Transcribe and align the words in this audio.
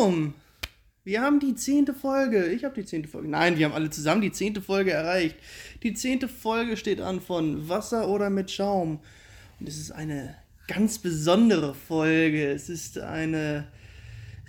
Jubiläum! 0.00 0.34
Wir 1.02 1.22
haben 1.22 1.40
die 1.40 1.54
zehnte 1.54 1.94
Folge. 1.94 2.46
Ich 2.46 2.64
habe 2.64 2.74
die 2.74 2.84
zehnte 2.84 3.08
Folge. 3.08 3.28
Nein, 3.28 3.58
wir 3.58 3.66
haben 3.66 3.72
alle 3.72 3.90
zusammen 3.90 4.20
die 4.20 4.32
zehnte 4.32 4.60
Folge 4.62 4.92
erreicht. 4.92 5.36
Die 5.82 5.94
zehnte 5.94 6.28
Folge 6.28 6.76
steht 6.76 7.00
an 7.00 7.20
von 7.20 7.68
Wasser 7.68 8.08
oder 8.08 8.30
mit 8.30 8.50
Schaum. 8.50 9.00
Und 9.58 9.68
es 9.68 9.78
ist 9.78 9.92
eine 9.92 10.36
ganz 10.68 10.98
besondere 10.98 11.74
Folge. 11.74 12.50
Es 12.50 12.68
ist 12.68 12.98
eine 12.98 13.66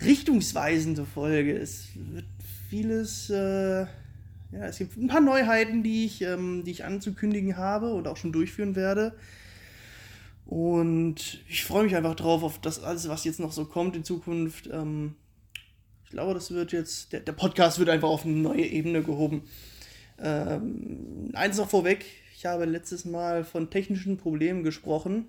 richtungsweisende 0.00 1.04
Folge. 1.04 1.56
Es 1.56 1.88
wird 1.94 2.26
vieles. 2.68 3.30
Äh, 3.30 3.82
ja, 4.52 4.66
es 4.66 4.78
gibt 4.78 4.96
ein 4.96 5.08
paar 5.08 5.22
Neuheiten, 5.22 5.82
die 5.82 6.04
ich, 6.04 6.20
ähm, 6.22 6.64
die 6.64 6.70
ich 6.70 6.84
anzukündigen 6.84 7.56
habe 7.56 7.94
und 7.94 8.06
auch 8.06 8.18
schon 8.18 8.32
durchführen 8.32 8.76
werde. 8.76 9.14
Und 10.44 11.40
ich 11.48 11.64
freue 11.64 11.84
mich 11.84 11.96
einfach 11.96 12.14
drauf, 12.14 12.42
auf 12.42 12.60
das 12.60 12.82
alles, 12.82 13.08
was 13.08 13.24
jetzt 13.24 13.40
noch 13.40 13.52
so 13.52 13.64
kommt 13.64 13.96
in 13.96 14.04
Zukunft. 14.04 14.68
Ähm, 14.70 15.14
glaube, 16.12 16.34
das 16.34 16.50
wird 16.50 16.72
jetzt, 16.72 17.12
der, 17.12 17.20
der, 17.20 17.32
Podcast 17.32 17.78
wird 17.78 17.88
einfach 17.88 18.08
auf 18.08 18.24
eine 18.24 18.34
neue 18.34 18.64
Ebene 18.64 19.02
gehoben. 19.02 19.42
Ähm, 20.18 21.30
eins 21.32 21.56
noch 21.56 21.68
vorweg, 21.68 22.04
ich 22.36 22.46
habe 22.46 22.64
letztes 22.64 23.04
Mal 23.04 23.44
von 23.44 23.70
technischen 23.70 24.18
Problemen 24.18 24.62
gesprochen, 24.62 25.26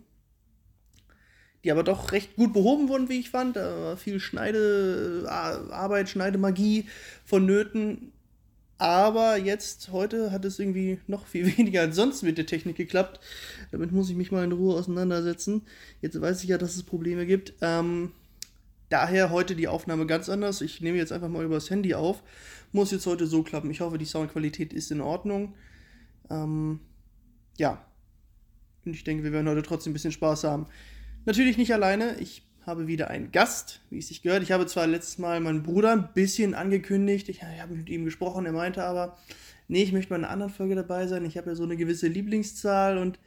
die 1.64 1.72
aber 1.72 1.84
doch 1.84 2.12
recht 2.12 2.36
gut 2.36 2.53
behoben 2.53 2.90
wurden, 2.90 3.09
wie 3.09 3.20
ich 3.20 3.30
fand. 3.30 3.56
Da 3.56 3.81
war 3.81 3.98
viel 3.98 4.20
Schneidearbeit, 4.20 6.09
Schneidemagie 6.09 6.86
vonnöten. 7.25 8.12
Aber 8.78 9.38
jetzt, 9.38 9.92
heute 9.92 10.31
hat 10.31 10.44
es 10.44 10.59
irgendwie 10.59 11.00
noch 11.08 11.25
viel 11.25 11.45
weniger 11.58 11.81
als 11.81 11.95
sonst 11.95 12.22
mit 12.23 12.38
der 12.38 12.45
Technik 12.45 12.75
geklappt. 12.75 13.20
Damit 13.72 13.92
muss 13.92 14.09
ich 14.09 14.16
mich 14.16 14.31
mal 14.31 14.44
in 14.44 14.52
Ruhe 14.52 14.75
auseinandersetzen. 14.75 15.62
Jetzt 16.02 16.20
weiß 16.20 16.44
ich 16.44 16.50
ja, 16.50 16.58
dass 16.58 16.75
es 16.75 16.84
Probleme 16.84 17.25
gibt. 17.25 17.53
Ähm, 17.62 18.12
daher 18.94 19.31
heute 19.31 19.55
die 19.55 19.67
Aufnahme 19.67 20.05
ganz 20.05 20.30
anders. 20.30 20.61
Ich 20.61 20.80
nehme 20.80 20.99
jetzt 20.99 21.11
einfach 21.11 21.27
mal 21.27 21.44
übers 21.44 21.72
Handy 21.72 21.95
auf. 21.95 22.22
Muss 22.72 22.91
jetzt 22.91 23.08
heute 23.08 23.25
so 23.25 23.41
klappen. 23.41 23.72
Ich 23.72 23.81
hoffe, 23.81 23.97
die 23.97 24.05
Soundqualität 24.05 24.72
ist 24.72 24.91
in 24.91 25.02
Ordnung. 25.02 25.55
Ähm, 26.30 26.80
ja. 27.58 27.83
Und 28.85 28.94
ich 28.94 29.03
denke, 29.03 29.23
wir 29.23 29.31
werden 29.31 29.50
heute 29.50 29.63
trotzdem 29.63 29.91
ein 29.91 29.94
bisschen 29.95 30.11
Spaß 30.11 30.44
haben. 30.44 30.67
Natürlich 31.25 31.58
nicht 31.58 31.73
alleine. 31.73 32.17
Ich 32.19 32.44
habe 32.67 32.85
wieder 32.85 33.09
einen 33.09 33.31
Gast, 33.31 33.81
wie 33.89 33.97
es 33.97 34.09
sich 34.09 34.22
gehört. 34.22 34.44
Ich 34.44 34.52
habe 34.52 34.67
zwar 34.67 34.85
letztes 34.85 35.17
Mal 35.17 35.39
meinen 35.39 35.63
Bruder 35.63 35.94
ein 35.94 36.13
bisschen 36.13 36.53
angekündigt, 36.53 37.30
ich, 37.30 37.38
ich 37.38 37.61
habe 37.61 37.73
mit 37.73 37.89
ihm 37.89 38.05
gesprochen, 38.05 38.45
er 38.45 38.53
meinte 38.53 38.83
aber, 38.83 39.17
nee, 39.67 39.83
ich 39.83 39.91
möchte 39.91 40.13
mal 40.13 40.19
in 40.19 40.23
einer 40.23 40.33
anderen 40.33 40.53
Folge 40.53 40.75
dabei 40.75 41.07
sein. 41.07 41.25
Ich 41.25 41.35
habe 41.35 41.50
ja 41.50 41.55
so 41.55 41.63
eine 41.63 41.78
gewisse 41.78 42.07
Lieblingszahl 42.07 43.00
und 43.00 43.19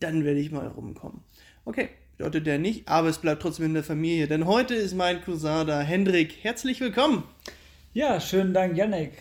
dann 0.00 0.24
werde 0.24 0.40
ich 0.40 0.50
mal 0.50 0.66
rumkommen. 0.66 1.20
Okay, 1.64 1.90
bedeutet 2.16 2.46
der 2.46 2.58
nicht, 2.58 2.88
aber 2.88 3.08
es 3.08 3.18
bleibt 3.18 3.42
trotzdem 3.42 3.66
in 3.66 3.74
der 3.74 3.82
Familie, 3.82 4.28
denn 4.28 4.46
heute 4.46 4.74
ist 4.74 4.94
mein 4.94 5.20
Cousin 5.22 5.66
da, 5.66 5.80
Hendrik. 5.80 6.36
Herzlich 6.42 6.80
willkommen. 6.80 7.24
Ja, 7.92 8.20
schönen 8.20 8.54
Dank, 8.54 8.76
Yannick. 8.76 9.12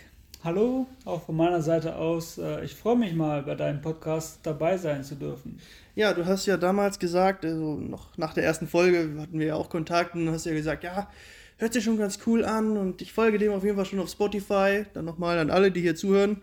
Hallo, 0.43 0.87
auch 1.05 1.23
von 1.25 1.35
meiner 1.35 1.61
Seite 1.61 1.95
aus. 1.95 2.37
Äh, 2.37 2.65
ich 2.65 2.75
freue 2.75 2.97
mich 2.97 3.13
mal, 3.13 3.43
bei 3.43 3.55
deinem 3.55 3.81
Podcast 3.81 4.39
dabei 4.43 4.77
sein 4.77 5.03
zu 5.03 5.15
dürfen. 5.15 5.59
Ja, 5.95 6.13
du 6.13 6.25
hast 6.25 6.45
ja 6.45 6.57
damals 6.57 6.99
gesagt, 6.99 7.45
also 7.45 7.75
noch 7.75 8.17
nach 8.17 8.33
der 8.33 8.43
ersten 8.43 8.67
Folge 8.67 9.15
hatten 9.19 9.39
wir 9.39 9.47
ja 9.47 9.55
auch 9.55 9.69
Kontakt 9.69 10.15
und 10.15 10.29
hast 10.29 10.45
ja 10.45 10.53
gesagt, 10.53 10.83
ja, 10.83 11.09
hört 11.57 11.73
sich 11.73 11.83
schon 11.83 11.97
ganz 11.97 12.19
cool 12.27 12.43
an 12.43 12.77
und 12.77 13.01
ich 13.01 13.13
folge 13.13 13.39
dem 13.39 13.53
auf 13.53 13.63
jeden 13.63 13.75
Fall 13.75 13.85
schon 13.85 13.99
auf 13.99 14.09
Spotify. 14.09 14.85
Dann 14.93 15.05
nochmal 15.05 15.39
an 15.39 15.49
alle, 15.49 15.71
die 15.71 15.81
hier 15.81 15.95
zuhören, 15.95 16.41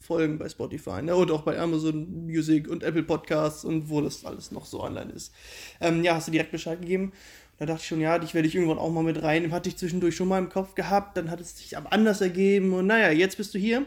folgen 0.00 0.38
bei 0.38 0.48
Spotify 0.48 1.02
ne? 1.02 1.14
und 1.16 1.30
auch 1.30 1.42
bei 1.42 1.58
Amazon 1.58 2.26
Music 2.26 2.68
und 2.68 2.82
Apple 2.82 3.02
Podcasts 3.02 3.64
und 3.64 3.88
wo 3.90 4.00
das 4.00 4.24
alles 4.24 4.52
noch 4.52 4.64
so 4.64 4.82
online 4.82 5.12
ist. 5.12 5.32
Ähm, 5.80 6.02
ja, 6.02 6.14
hast 6.14 6.28
du 6.28 6.32
direkt 6.32 6.52
Bescheid 6.52 6.80
gegeben. 6.80 7.12
Da 7.58 7.66
dachte 7.66 7.80
ich 7.82 7.88
schon, 7.88 8.00
ja, 8.00 8.18
dich 8.18 8.34
werde 8.34 8.46
ich 8.46 8.54
irgendwann 8.54 8.78
auch 8.78 8.90
mal 8.90 9.02
mit 9.02 9.22
rein. 9.22 9.50
Hatte 9.50 9.68
ich 9.68 9.76
zwischendurch 9.76 10.14
schon 10.14 10.28
mal 10.28 10.38
im 10.38 10.48
Kopf 10.48 10.74
gehabt, 10.74 11.16
dann 11.16 11.30
hat 11.30 11.40
es 11.40 11.58
sich 11.58 11.76
aber 11.76 11.92
anders 11.92 12.20
ergeben 12.20 12.72
und 12.72 12.86
naja, 12.86 13.10
jetzt 13.10 13.36
bist 13.36 13.52
du 13.54 13.58
hier 13.58 13.84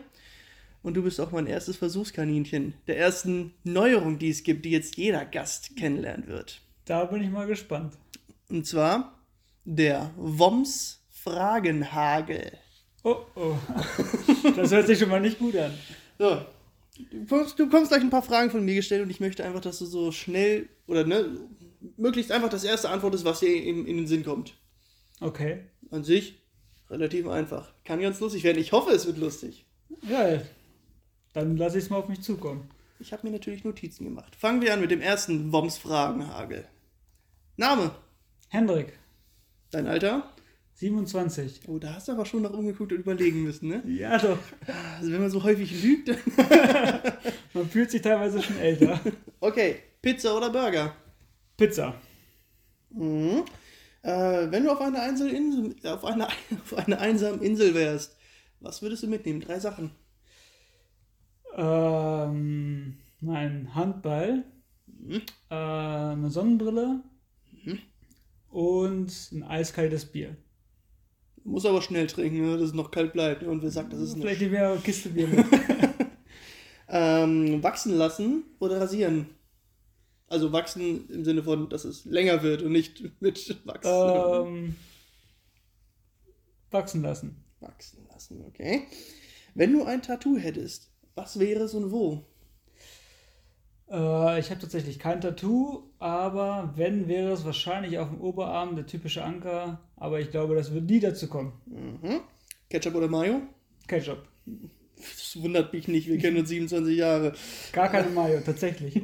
und 0.83 0.95
du 0.95 1.03
bist 1.03 1.19
auch 1.21 1.31
mein 1.31 1.47
erstes 1.47 1.77
Versuchskaninchen 1.77 2.73
der 2.87 2.97
ersten 2.97 3.53
Neuerung, 3.63 4.19
die 4.19 4.29
es 4.29 4.43
gibt, 4.43 4.65
die 4.65 4.71
jetzt 4.71 4.97
jeder 4.97 5.25
Gast 5.25 5.75
kennenlernen 5.77 6.27
wird. 6.27 6.61
Da 6.85 7.05
bin 7.05 7.23
ich 7.23 7.29
mal 7.29 7.47
gespannt. 7.47 7.93
Und 8.49 8.67
zwar 8.67 9.17
der 9.63 10.11
Woms 10.17 11.01
Fragenhagel. 11.09 12.57
Oh 13.03 13.17
oh. 13.35 13.55
Das 14.55 14.71
hört 14.71 14.87
sich 14.87 14.99
schon 14.99 15.09
mal 15.09 15.21
nicht 15.21 15.39
gut 15.39 15.55
an. 15.55 15.73
So. 16.21 16.39
Du 17.09 17.25
kommst, 17.25 17.57
du 17.57 17.67
kommst 17.67 17.89
gleich 17.89 18.03
ein 18.03 18.11
paar 18.11 18.21
Fragen 18.21 18.51
von 18.51 18.63
mir 18.63 18.75
gestellt 18.75 19.01
und 19.01 19.09
ich 19.09 19.19
möchte 19.19 19.43
einfach, 19.43 19.61
dass 19.61 19.79
du 19.79 19.85
so 19.87 20.11
schnell 20.11 20.69
oder 20.85 21.03
ne, 21.03 21.35
möglichst 21.97 22.31
einfach 22.31 22.49
das 22.49 22.63
erste 22.63 22.89
Antwort 22.89 23.15
ist, 23.15 23.25
was 23.25 23.39
dir 23.39 23.51
in, 23.51 23.87
in 23.87 23.97
den 23.97 24.05
Sinn 24.05 24.23
kommt. 24.23 24.53
Okay. 25.19 25.63
An 25.89 26.03
sich 26.03 26.39
relativ 26.91 27.27
einfach. 27.27 27.73
Kann 27.85 28.01
ganz 28.01 28.19
lustig 28.19 28.43
werden. 28.43 28.59
Ich 28.59 28.71
hoffe, 28.71 28.91
es 28.91 29.07
wird 29.07 29.17
lustig. 29.17 29.65
Ja, 30.07 30.43
dann 31.33 31.57
lasse 31.57 31.79
ich 31.79 31.85
es 31.85 31.89
mal 31.89 31.97
auf 31.97 32.07
mich 32.07 32.21
zukommen. 32.21 32.69
Ich 32.99 33.13
habe 33.13 33.25
mir 33.25 33.33
natürlich 33.33 33.63
Notizen 33.63 34.03
gemacht. 34.03 34.35
Fangen 34.35 34.61
wir 34.61 34.75
an 34.75 34.81
mit 34.81 34.91
dem 34.91 35.01
ersten 35.01 35.51
Woms-Fragenhagel. 35.51 36.67
Name? 37.57 37.95
Hendrik. 38.49 38.93
Dein 39.71 39.87
Alter? 39.87 40.31
27. 40.81 41.61
Oh, 41.67 41.77
da 41.77 41.93
hast 41.93 42.07
du 42.07 42.13
aber 42.13 42.25
schon 42.25 42.41
nach 42.41 42.53
umgeguckt 42.53 42.91
und 42.91 42.99
überlegen 42.99 43.43
müssen, 43.43 43.69
ne? 43.69 43.83
Ja, 43.87 44.17
doch. 44.17 44.39
Also 44.97 45.11
wenn 45.11 45.21
man 45.21 45.29
so 45.29 45.43
häufig 45.43 45.83
lügt. 45.83 46.07
man 47.53 47.69
fühlt 47.69 47.91
sich 47.91 48.01
teilweise 48.01 48.41
schon 48.41 48.57
älter. 48.57 48.99
Okay, 49.39 49.75
Pizza 50.01 50.35
oder 50.35 50.49
Burger? 50.49 50.95
Pizza. 51.55 51.93
Mhm. 52.89 53.45
Äh, 54.01 54.49
wenn 54.49 54.63
du 54.63 54.71
auf 54.71 54.81
einer, 54.81 55.07
Insel, 55.07 55.75
auf, 55.83 56.03
einer, 56.03 56.27
auf 56.63 56.73
einer 56.75 56.99
einsamen 56.99 57.43
Insel 57.43 57.75
wärst, 57.75 58.17
was 58.59 58.81
würdest 58.81 59.03
du 59.03 59.07
mitnehmen? 59.07 59.41
Drei 59.41 59.59
Sachen. 59.59 59.91
Ähm, 61.55 62.97
mein 63.19 63.75
Handball, 63.75 64.45
mhm. 64.87 65.21
äh, 65.51 65.53
eine 65.53 66.31
Sonnenbrille 66.31 67.03
mhm. 67.65 67.79
und 68.49 69.31
ein 69.31 69.43
eiskaltes 69.43 70.05
Bier. 70.05 70.35
Muss 71.43 71.65
aber 71.65 71.81
schnell 71.81 72.07
trinken, 72.07 72.41
ne, 72.41 72.57
dass 72.57 72.69
es 72.69 72.73
noch 72.73 72.91
kalt 72.91 73.13
bleibt. 73.13 73.43
Und 73.43 73.63
wer 73.63 73.71
sagt, 73.71 73.93
das 73.93 73.99
ist 73.99 74.13
Vielleicht 74.13 74.41
nicht 74.41 74.51
mehr 74.51 74.77
Kiste 74.83 75.09
Bier 75.09 75.27
ähm, 76.89 77.63
wachsen 77.63 77.95
lassen 77.95 78.43
oder 78.59 78.79
rasieren? 78.79 79.29
Also 80.27 80.53
wachsen 80.53 81.09
im 81.09 81.25
Sinne 81.25 81.43
von, 81.43 81.67
dass 81.69 81.83
es 81.83 82.05
länger 82.05 82.43
wird 82.43 82.61
und 82.61 82.71
nicht 82.71 83.03
mit 83.21 83.59
wachsen. 83.65 84.47
Ähm, 84.47 84.75
wachsen 86.69 87.01
lassen. 87.01 87.43
Wachsen 87.59 88.07
lassen, 88.09 88.43
okay. 88.47 88.83
Wenn 89.53 89.73
du 89.73 89.83
ein 89.83 90.01
Tattoo 90.01 90.37
hättest, 90.37 90.91
was 91.15 91.39
wäre 91.39 91.63
es 91.63 91.73
und 91.73 91.91
wo? 91.91 92.25
Äh, 93.91 94.39
ich 94.39 94.49
habe 94.49 94.61
tatsächlich 94.61 94.99
kein 94.99 95.21
Tattoo, 95.21 95.83
aber 95.99 96.73
wenn, 96.75 97.07
wäre 97.07 97.31
es 97.31 97.43
wahrscheinlich 97.43 97.97
auf 97.97 98.09
dem 98.09 98.21
Oberarm 98.21 98.75
der 98.75 98.85
typische 98.85 99.23
Anker. 99.23 99.81
Aber 99.97 100.19
ich 100.19 100.31
glaube, 100.31 100.55
das 100.55 100.73
wird 100.73 100.85
nie 100.85 100.99
dazu 100.99 101.27
kommen. 101.27 101.53
Mhm. 101.65 102.21
Ketchup 102.69 102.95
oder 102.95 103.09
Mayo? 103.09 103.41
Ketchup. 103.87 104.23
Das 104.95 105.37
wundert 105.41 105.73
mich 105.73 105.87
nicht, 105.87 106.07
wir 106.07 106.17
kennen 106.17 106.37
uns 106.37 106.49
27 106.49 106.95
Jahre. 106.95 107.33
Gar 107.73 107.89
keine 107.89 108.09
Mayo, 108.11 108.39
tatsächlich. 108.45 109.01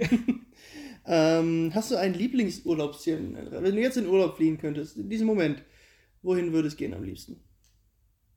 ähm, 1.05 1.71
hast 1.73 1.91
du 1.91 1.95
ein 1.95 2.13
Lieblingsurlaubsziel? 2.13 3.49
Wenn 3.51 3.75
du 3.75 3.81
jetzt 3.81 3.97
in 3.97 4.07
Urlaub 4.07 4.37
fliehen 4.37 4.57
könntest, 4.57 4.97
in 4.97 5.09
diesem 5.09 5.27
Moment, 5.27 5.63
wohin 6.21 6.53
würde 6.53 6.67
es 6.67 6.77
gehen 6.77 6.93
am 6.93 7.03
liebsten? 7.03 7.41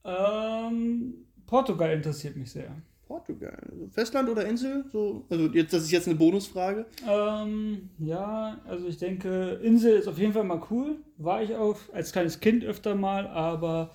Ähm, 0.05 1.27
Portugal 1.47 1.93
interessiert 1.93 2.37
mich 2.37 2.51
sehr. 2.51 2.75
Portugal. 3.11 3.59
Also 3.69 3.89
Festland 3.89 4.29
oder 4.29 4.47
Insel? 4.47 4.85
So, 4.93 5.27
also 5.29 5.47
jetzt, 5.47 5.73
das 5.73 5.83
ist 5.83 5.91
jetzt 5.91 6.07
eine 6.07 6.17
Bonusfrage. 6.17 6.87
Ähm, 7.09 7.91
ja, 7.99 8.61
also 8.65 8.87
ich 8.87 8.99
denke, 8.99 9.59
Insel 9.65 9.97
ist 9.97 10.07
auf 10.07 10.17
jeden 10.17 10.33
Fall 10.33 10.45
mal 10.45 10.63
cool. 10.71 11.01
War 11.17 11.43
ich 11.43 11.57
auch 11.57 11.77
als 11.93 12.13
kleines 12.13 12.39
Kind 12.39 12.65
öfter 12.65 12.95
mal, 12.95 13.27
aber 13.27 13.91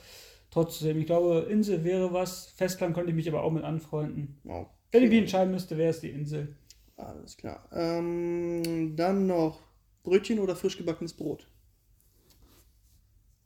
trotzdem, 0.52 1.00
ich 1.00 1.06
glaube, 1.06 1.48
Insel 1.50 1.86
wäre 1.86 2.12
was. 2.12 2.48
Festland 2.58 2.94
konnte 2.94 3.12
ich 3.12 3.16
mich 3.16 3.30
aber 3.30 3.44
auch 3.44 3.52
mit 3.52 3.64
anfreunden. 3.64 4.38
Okay. 4.44 4.68
Wenn 4.92 5.04
ich 5.04 5.10
mich 5.10 5.20
entscheiden 5.20 5.54
müsste, 5.54 5.78
wäre 5.78 5.92
es 5.92 6.02
die 6.02 6.10
Insel. 6.10 6.54
Alles 6.98 7.38
klar. 7.38 7.70
Ähm, 7.72 8.98
dann 8.98 9.28
noch 9.28 9.60
Brötchen 10.04 10.40
oder 10.40 10.58
frisch 10.58 10.78
gebackenes 10.78 11.14
Brot? 11.14 11.48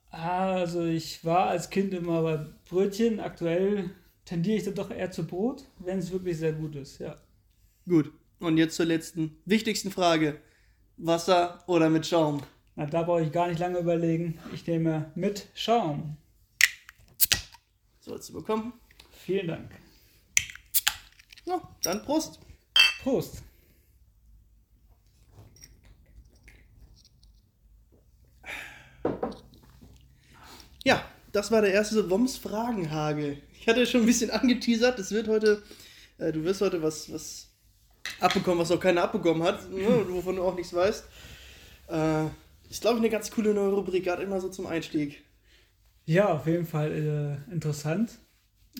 Also 0.10 0.84
ich 0.86 1.24
war 1.24 1.50
als 1.50 1.70
Kind 1.70 1.94
immer 1.94 2.24
bei 2.24 2.48
Brötchen. 2.68 3.20
Aktuell 3.20 3.92
tendiere 4.30 4.58
ich 4.58 4.64
dann 4.64 4.76
doch 4.76 4.92
eher 4.92 5.10
zu 5.10 5.26
Brot, 5.26 5.64
wenn 5.80 5.98
es 5.98 6.12
wirklich 6.12 6.38
sehr 6.38 6.54
gut 6.54 6.76
ist, 6.76 7.00
ja. 7.00 7.20
Gut. 7.88 8.14
Und 8.40 8.58
jetzt 8.58 8.76
zur 8.76 8.86
letzten, 8.86 9.42
wichtigsten 9.46 9.90
Frage. 9.90 10.40
Wasser 10.98 11.64
oder 11.66 11.90
mit 11.90 12.06
Schaum? 12.06 12.44
Na, 12.76 12.86
da 12.86 13.02
brauche 13.02 13.24
ich 13.24 13.32
gar 13.32 13.48
nicht 13.48 13.60
lange 13.60 13.80
überlegen. 13.80 14.38
Ich 14.54 14.68
nehme 14.68 15.12
mit 15.16 15.48
Schaum. 15.56 16.16
Sollst 18.02 18.30
du 18.30 18.34
bekommen. 18.34 18.74
Vielen 19.26 19.48
Dank. 19.48 19.72
Ja, 21.46 21.60
dann 21.82 22.04
Prost. 22.04 22.40
Prost. 23.02 23.42
Ja, 30.84 31.04
das 31.32 31.50
war 31.50 31.62
der 31.62 31.74
erste 31.74 32.08
Woms 32.12 32.38
Fragenhagel. 32.38 33.42
Ich 33.70 33.76
hatte 33.76 33.86
schon 33.86 34.02
ein 34.02 34.08
bisschen 34.08 34.32
angeteasert, 34.32 34.98
es 34.98 35.12
wird 35.12 35.28
heute, 35.28 35.62
äh, 36.18 36.32
du 36.32 36.44
wirst 36.44 36.60
heute 36.62 36.82
was, 36.82 37.14
was 37.14 37.50
abbekommen, 38.20 38.58
was 38.58 38.72
noch 38.72 38.80
keiner 38.80 39.04
abbekommen 39.04 39.44
hat, 39.44 39.70
ne, 39.70 40.06
wovon 40.10 40.38
du 40.38 40.42
auch 40.42 40.56
nichts 40.56 40.74
weißt. 40.74 41.06
Äh, 41.88 42.24
ist, 42.68 42.82
glaube 42.82 42.96
ich, 42.96 43.04
eine 43.04 43.12
ganz 43.12 43.30
coole 43.30 43.54
neue 43.54 43.72
Rubrik, 43.72 44.06
gerade 44.06 44.24
immer 44.24 44.42
so 44.42 44.50
zum 44.50 44.66
Einstieg. 44.66 45.24
Ja, 46.06 46.30
auf 46.30 46.48
jeden 46.48 46.66
Fall 46.66 47.38
äh, 47.48 47.54
interessant. 47.54 48.18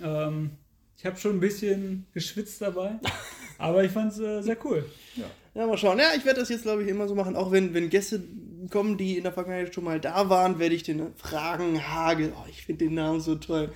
Ähm, 0.02 0.58
ich 0.98 1.06
habe 1.06 1.18
schon 1.18 1.36
ein 1.36 1.40
bisschen 1.40 2.08
geschwitzt 2.12 2.60
dabei, 2.60 3.00
aber 3.60 3.84
ich 3.84 3.92
fand 3.92 4.14
es 4.14 4.20
äh, 4.20 4.42
sehr 4.42 4.58
cool. 4.66 4.84
Ja. 5.16 5.26
ja, 5.54 5.68
mal 5.68 5.78
schauen. 5.78 6.00
Ja, 6.00 6.14
ich 6.18 6.26
werde 6.26 6.40
das 6.40 6.50
jetzt, 6.50 6.64
glaube 6.64 6.82
ich, 6.82 6.90
immer 6.90 7.08
so 7.08 7.14
machen, 7.14 7.36
auch 7.36 7.52
wenn, 7.52 7.76
wenn 7.76 7.92
Gäste 7.92 8.24
kommen, 8.72 8.98
die 8.98 9.18
in 9.18 9.24
der 9.24 9.34
Vergangenheit 9.34 9.76
schon 9.76 9.84
mal 9.84 10.00
da 10.00 10.32
waren, 10.32 10.58
werde 10.58 10.74
ich 10.74 10.82
den 10.82 11.14
Fragenhagel, 11.16 12.34
oh, 12.36 12.48
ich 12.50 12.66
finde 12.66 12.86
den 12.86 12.96
Namen 12.96 13.22
so 13.22 13.36
toll, 13.36 13.72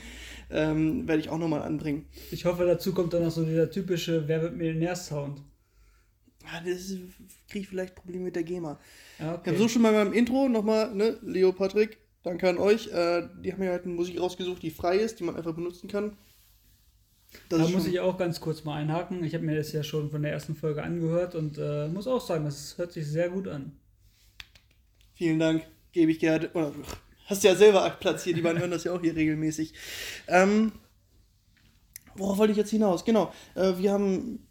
ähm, 0.53 1.07
werde 1.07 1.21
ich 1.21 1.29
auch 1.29 1.37
nochmal 1.37 1.63
anbringen. 1.63 2.05
Ich 2.31 2.45
hoffe, 2.45 2.65
dazu 2.65 2.93
kommt 2.93 3.13
dann 3.13 3.23
noch 3.23 3.31
so 3.31 3.43
dieser 3.43 3.69
typische 3.69 4.27
Wer 4.27 4.41
wird 4.41 4.55
Millionär-Sound. 4.55 5.41
Ah, 6.45 6.61
das 6.63 6.95
kriege 7.47 7.63
ich 7.63 7.67
vielleicht 7.67 7.95
Probleme 7.95 8.25
mit 8.25 8.35
der 8.35 8.43
GEMA. 8.43 8.79
Ah, 9.19 9.33
okay. 9.33 9.41
Ich 9.43 9.47
habe 9.47 9.57
so 9.57 9.67
schon 9.67 9.81
mal 9.81 9.93
beim 9.93 10.13
Intro 10.13 10.49
nochmal, 10.49 10.93
ne, 10.93 11.17
Leo 11.21 11.53
Patrick, 11.53 11.97
danke 12.21 12.49
an 12.49 12.57
euch. 12.57 12.87
Äh, 12.87 13.27
die 13.41 13.51
haben 13.51 13.59
mir 13.59 13.71
halt 13.71 13.85
eine 13.85 13.93
Musik 13.93 14.19
rausgesucht, 14.19 14.61
die 14.61 14.69
frei 14.69 14.97
ist, 14.97 15.19
die 15.19 15.23
man 15.23 15.35
einfach 15.35 15.55
benutzen 15.55 15.89
kann. 15.89 16.17
Das 17.49 17.59
da 17.59 17.67
muss 17.69 17.87
ich 17.87 17.99
auch 17.99 18.17
ganz 18.17 18.39
kurz 18.39 18.63
mal 18.63 18.75
einhaken. 18.75 19.23
Ich 19.23 19.33
habe 19.33 19.43
mir 19.43 19.55
das 19.55 19.71
ja 19.71 19.83
schon 19.83 20.11
von 20.11 20.21
der 20.21 20.31
ersten 20.31 20.55
Folge 20.55 20.83
angehört 20.83 21.33
und 21.33 21.57
äh, 21.57 21.87
muss 21.87 22.07
auch 22.07 22.21
sagen, 22.21 22.45
das 22.45 22.77
hört 22.77 22.91
sich 22.91 23.07
sehr 23.07 23.29
gut 23.29 23.47
an. 23.47 23.71
Vielen 25.15 25.39
Dank, 25.39 25.65
gebe 25.91 26.11
ich 26.11 26.19
gerne. 26.19 26.49
Oder, 26.53 26.73
hast 27.25 27.43
ja 27.43 27.55
selber 27.55 27.89
platziert, 27.91 28.37
die 28.37 28.41
beiden 28.41 28.59
hören 28.59 28.71
das 28.71 28.83
ja 28.83 28.93
auch 28.93 29.01
hier 29.01 29.15
regelmäßig. 29.15 29.73
Ähm, 30.27 30.71
worauf 32.15 32.37
wollte 32.37 32.51
ich 32.51 32.57
jetzt 32.57 32.71
hinaus? 32.71 33.05
Genau, 33.05 33.33
äh, 33.55 33.73
wir 33.77 33.91
haben 33.91 34.47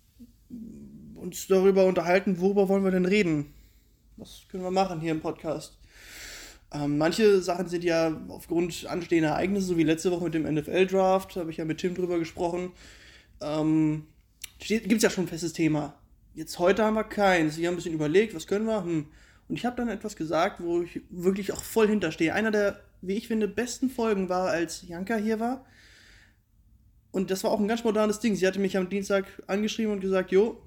uns 1.15 1.47
darüber 1.47 1.87
unterhalten, 1.87 2.41
worüber 2.41 2.69
wollen 2.69 2.85
wir 2.85 2.91
denn 2.91 3.07
reden? 3.07 3.55
Was 4.17 4.43
können 4.49 4.65
wir 4.65 4.71
machen 4.71 5.01
hier 5.01 5.13
im 5.13 5.21
Podcast? 5.21 5.79
Ähm, 6.75 6.99
manche 6.99 7.43
Sachen 7.43 7.69
sind 7.69 7.85
ja 7.85 8.21
aufgrund 8.29 8.87
anstehender 8.87 9.31
Ereignisse, 9.31 9.67
so 9.67 9.77
wie 9.77 9.85
letzte 9.85 10.11
Woche 10.11 10.25
mit 10.25 10.35
dem 10.35 10.53
NFL-Draft, 10.53 11.37
habe 11.37 11.51
ich 11.51 11.59
ja 11.59 11.65
mit 11.65 11.79
Tim 11.79 11.95
drüber 11.95 12.19
gesprochen. 12.19 12.73
Ähm, 13.41 14.07
Gibt 14.59 14.93
es 14.93 15.03
ja 15.03 15.11
schon 15.11 15.25
ein 15.25 15.29
festes 15.29 15.53
Thema. 15.53 15.95
Jetzt 16.35 16.59
heute 16.59 16.85
haben 16.85 16.95
wir 16.95 17.05
keins. 17.05 17.59
Wir 17.59 17.67
haben 17.67 17.75
ein 17.75 17.77
bisschen 17.77 17.95
überlegt, 17.95 18.35
was 18.35 18.47
können 18.47 18.67
wir? 18.67 18.83
Hm. 18.85 19.07
Und 19.53 19.59
ich 19.59 19.67
habe 19.67 19.77
dann 19.77 19.91
etwas 19.91 20.17
gesagt, 20.17 20.63
wo 20.63 20.81
ich 20.81 21.03
wirklich 21.11 21.53
auch 21.53 21.63
voll 21.63 21.87
hinterstehe. 21.87 22.33
Einer 22.33 22.51
der, 22.51 22.81
wie 23.03 23.19
ich 23.19 23.29
finde, 23.29 23.47
besten 23.47 23.91
Folgen 23.91 24.31
war, 24.31 24.49
als 24.49 24.89
Janka 24.89 25.17
hier 25.17 25.41
war. 25.41 25.67
Und 27.11 27.31
das 27.31 27.45
war 27.45 27.51
auch 27.51 27.61
ein 27.61 27.69
ganz 27.69 27.85
modernes 27.85 28.19
Ding. 28.19 28.35
Sie 28.35 28.47
hatte 28.47 28.59
mich 28.59 28.79
am 28.79 28.89
Dienstag 28.89 29.27
angeschrieben 29.49 29.93
und 29.93 30.01
gesagt, 30.01 30.31
jo, 30.33 30.63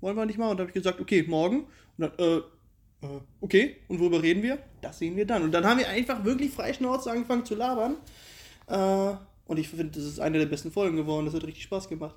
wollen 0.00 0.16
wir 0.16 0.26
nicht 0.26 0.36
mal? 0.36 0.50
Und 0.50 0.56
da 0.56 0.62
habe 0.62 0.70
ich 0.70 0.74
gesagt, 0.74 1.00
okay, 1.00 1.22
morgen. 1.28 1.68
Und 1.96 1.98
dann, 1.98 2.12
äh, 2.18 2.38
äh, 3.06 3.20
okay, 3.40 3.76
und 3.86 4.00
worüber 4.00 4.20
reden 4.20 4.42
wir? 4.42 4.58
Das 4.80 4.98
sehen 4.98 5.14
wir 5.14 5.24
dann. 5.24 5.44
Und 5.44 5.52
dann 5.52 5.64
haben 5.64 5.78
wir 5.78 5.88
einfach 5.88 6.24
wirklich 6.24 6.50
frei 6.50 6.72
Schnauze 6.72 7.12
angefangen 7.12 7.44
zu 7.44 7.54
labern. 7.54 7.98
Äh, 8.66 9.16
und 9.46 9.58
ich 9.58 9.68
finde, 9.68 9.84
das 9.84 10.02
ist 10.02 10.18
eine 10.18 10.40
der 10.40 10.46
besten 10.46 10.72
Folgen 10.72 10.96
geworden. 10.96 11.26
Das 11.26 11.36
hat 11.36 11.44
richtig 11.44 11.62
Spaß 11.62 11.88
gemacht. 11.88 12.16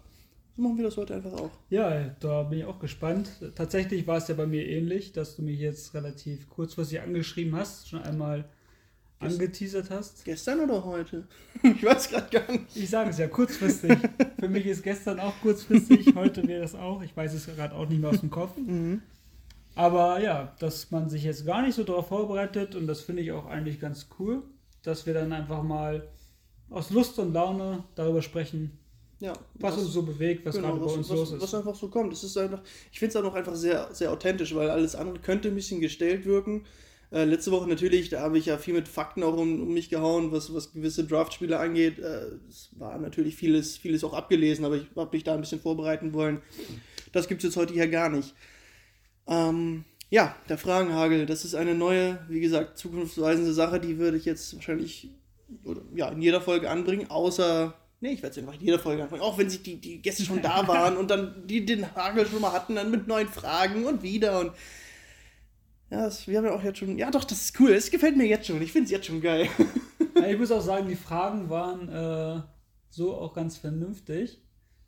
Machen 0.59 0.75
wir 0.75 0.83
das 0.83 0.97
heute 0.97 1.15
einfach 1.15 1.31
auch. 1.33 1.51
Ja, 1.69 2.13
da 2.19 2.43
bin 2.43 2.59
ich 2.59 2.65
auch 2.65 2.79
gespannt. 2.79 3.29
Tatsächlich 3.55 4.05
war 4.07 4.17
es 4.17 4.27
ja 4.27 4.35
bei 4.35 4.45
mir 4.45 4.67
ähnlich, 4.67 5.13
dass 5.13 5.37
du 5.37 5.41
mich 5.41 5.57
jetzt 5.57 5.93
relativ 5.93 6.49
kurzfristig 6.49 6.99
angeschrieben 6.99 7.55
hast, 7.55 7.87
schon 7.87 8.01
einmal 8.01 8.43
angeteasert 9.19 9.89
hast. 9.89 10.25
Gestern 10.25 10.59
oder 10.59 10.83
heute? 10.83 11.27
Ich 11.63 11.83
weiß 11.83 12.09
gerade 12.09 12.29
gar 12.29 12.51
nicht. 12.51 12.75
Ich 12.75 12.89
sage 12.89 13.09
es 13.09 13.17
ja, 13.17 13.27
kurzfristig. 13.27 13.97
Für 14.37 14.49
mich 14.49 14.65
ist 14.65 14.83
gestern 14.83 15.21
auch 15.21 15.33
kurzfristig, 15.41 16.13
heute 16.15 16.45
wäre 16.45 16.61
das 16.61 16.75
auch. 16.75 17.01
Ich 17.03 17.15
weiß 17.15 17.33
es 17.33 17.45
gerade 17.45 17.73
auch 17.73 17.87
nicht 17.87 18.01
mehr 18.01 18.09
aus 18.09 18.19
dem 18.19 18.29
Kopf. 18.29 18.57
Mhm. 18.57 19.01
Aber 19.75 20.21
ja, 20.21 20.55
dass 20.59 20.91
man 20.91 21.09
sich 21.09 21.23
jetzt 21.23 21.45
gar 21.45 21.61
nicht 21.61 21.75
so 21.75 21.85
darauf 21.85 22.07
vorbereitet 22.07 22.75
und 22.75 22.85
das 22.87 23.01
finde 23.01 23.21
ich 23.21 23.31
auch 23.31 23.45
eigentlich 23.45 23.79
ganz 23.79 24.09
cool, 24.19 24.43
dass 24.83 25.05
wir 25.05 25.13
dann 25.13 25.31
einfach 25.31 25.63
mal 25.63 26.09
aus 26.69 26.89
Lust 26.89 27.17
und 27.19 27.33
Laune 27.33 27.83
darüber 27.95 28.21
sprechen, 28.21 28.78
ja, 29.19 29.33
was, 29.55 29.75
was 29.75 29.83
uns 29.83 29.93
so 29.93 30.03
bewegt, 30.03 30.45
was 30.45 30.55
genau, 30.55 30.69
gerade 30.69 30.79
bei 30.79 30.91
uns 30.91 31.09
was, 31.09 31.17
los 31.17 31.31
ist. 31.33 31.41
Was 31.41 31.53
einfach 31.53 31.75
so 31.75 31.89
kommt. 31.89 32.13
Es 32.13 32.23
ist 32.23 32.37
einfach, 32.37 32.61
ich 32.91 32.99
finde 32.99 33.09
es 33.11 33.15
auch 33.17 33.23
noch 33.23 33.35
einfach 33.35 33.55
sehr, 33.55 33.93
sehr 33.93 34.11
authentisch, 34.11 34.55
weil 34.55 34.69
alles 34.69 34.95
andere 34.95 35.19
könnte 35.19 35.49
ein 35.49 35.55
bisschen 35.55 35.81
gestellt 35.81 36.25
wirken. 36.25 36.65
Äh, 37.11 37.25
letzte 37.25 37.51
Woche 37.51 37.67
natürlich, 37.67 38.09
da 38.09 38.21
habe 38.21 38.37
ich 38.37 38.45
ja 38.45 38.57
viel 38.57 38.75
mit 38.75 38.87
Fakten 38.87 39.23
auch 39.23 39.35
um, 39.35 39.61
um 39.61 39.73
mich 39.73 39.89
gehauen, 39.89 40.31
was, 40.31 40.53
was 40.53 40.71
gewisse 40.71 41.05
Draftspiele 41.05 41.59
angeht. 41.59 41.99
Äh, 41.99 42.27
es 42.47 42.69
war 42.77 42.97
natürlich 42.97 43.35
vieles, 43.35 43.77
vieles 43.77 44.03
auch 44.03 44.13
abgelesen, 44.13 44.63
aber 44.63 44.77
ich 44.77 44.85
habe 44.95 45.15
mich 45.15 45.23
da 45.23 45.33
ein 45.33 45.41
bisschen 45.41 45.59
vorbereiten 45.59 46.13
wollen. 46.13 46.41
Das 47.11 47.27
gibt 47.27 47.43
es 47.43 47.49
jetzt 47.49 47.57
heute 47.57 47.73
hier 47.73 47.87
gar 47.87 48.09
nicht. 48.09 48.35
Ähm, 49.27 49.85
ja, 50.11 50.35
der 50.47 50.57
Fragenhagel, 50.57 51.25
das 51.25 51.45
ist 51.45 51.55
eine 51.55 51.75
neue, 51.75 52.19
wie 52.29 52.39
gesagt, 52.39 52.77
zukunftsweisende 52.77 53.53
Sache, 53.53 53.79
die 53.79 53.97
würde 53.97 54.17
ich 54.17 54.25
jetzt 54.25 54.55
wahrscheinlich 54.55 55.09
oder, 55.63 55.81
ja, 55.95 56.09
in 56.09 56.21
jeder 56.21 56.41
Folge 56.41 56.69
anbringen, 56.69 57.09
außer, 57.09 57.73
nee, 58.01 58.11
ich 58.11 58.21
werde 58.21 58.31
es 58.31 58.37
einfach 58.37 58.59
in 58.59 58.65
jeder 58.65 58.79
Folge 58.79 59.03
anbringen, 59.03 59.23
auch 59.23 59.37
wenn 59.37 59.49
sie 59.49 59.59
die, 59.59 59.77
die 59.79 60.01
Gäste 60.01 60.23
schon 60.23 60.41
da 60.41 60.67
waren 60.67 60.97
und 60.97 61.09
dann 61.09 61.47
die 61.47 61.65
den 61.65 61.95
Hagel 61.95 62.25
schon 62.27 62.41
mal 62.41 62.53
hatten, 62.53 62.75
dann 62.75 62.91
mit 62.91 63.07
neuen 63.07 63.27
Fragen 63.27 63.85
und 63.85 64.03
wieder 64.03 64.39
und 64.39 64.51
ja, 65.91 66.03
das, 66.05 66.27
wir 66.27 66.37
haben 66.37 66.45
ja 66.45 66.53
auch 66.53 66.63
jetzt 66.63 66.77
schon, 66.77 66.97
ja 66.97 67.09
doch, 67.09 67.23
das 67.23 67.45
ist 67.45 67.59
cool, 67.59 67.71
es 67.71 67.89
gefällt 67.89 68.15
mir 68.15 68.27
jetzt 68.27 68.47
schon, 68.47 68.61
ich 68.61 68.71
finde 68.71 68.85
es 68.85 68.91
jetzt 68.91 69.07
schon 69.07 69.21
geil. 69.21 69.47
Ja, 70.15 70.27
ich 70.27 70.37
muss 70.37 70.51
auch 70.51 70.61
sagen, 70.61 70.89
die 70.89 70.95
Fragen 70.95 71.49
waren 71.49 71.87
äh, 71.87 72.41
so 72.89 73.15
auch 73.15 73.33
ganz 73.33 73.57
vernünftig. 73.57 74.41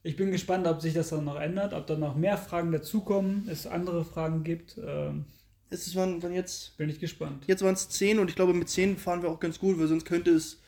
Ich 0.03 0.17
bin 0.17 0.31
gespannt, 0.31 0.67
ob 0.67 0.81
sich 0.81 0.93
das 0.93 1.09
dann 1.09 1.23
noch 1.23 1.39
ändert, 1.39 1.73
ob 1.73 1.87
dann 1.87 1.99
noch 1.99 2.15
mehr 2.15 2.37
Fragen 2.37 2.71
dazukommen, 2.71 3.47
es 3.49 3.67
andere 3.67 4.03
Fragen 4.03 4.43
gibt. 4.43 4.77
Ähm, 4.85 5.25
es 5.69 5.95
waren, 5.95 6.21
waren 6.21 6.33
jetzt. 6.33 6.75
Bin 6.77 6.89
ich 6.89 6.99
gespannt. 6.99 7.45
Jetzt 7.47 7.63
waren 7.63 7.75
es 7.75 7.87
10 7.87 8.19
und 8.19 8.29
ich 8.29 8.35
glaube, 8.35 8.53
mit 8.53 8.67
10 8.67 8.97
fahren 8.97 9.21
wir 9.21 9.29
auch 9.29 9.39
ganz 9.39 9.57
gut, 9.59 9.79
weil 9.79 9.87
sonst 9.87 10.05
könnte 10.05 10.31
es 10.31 10.60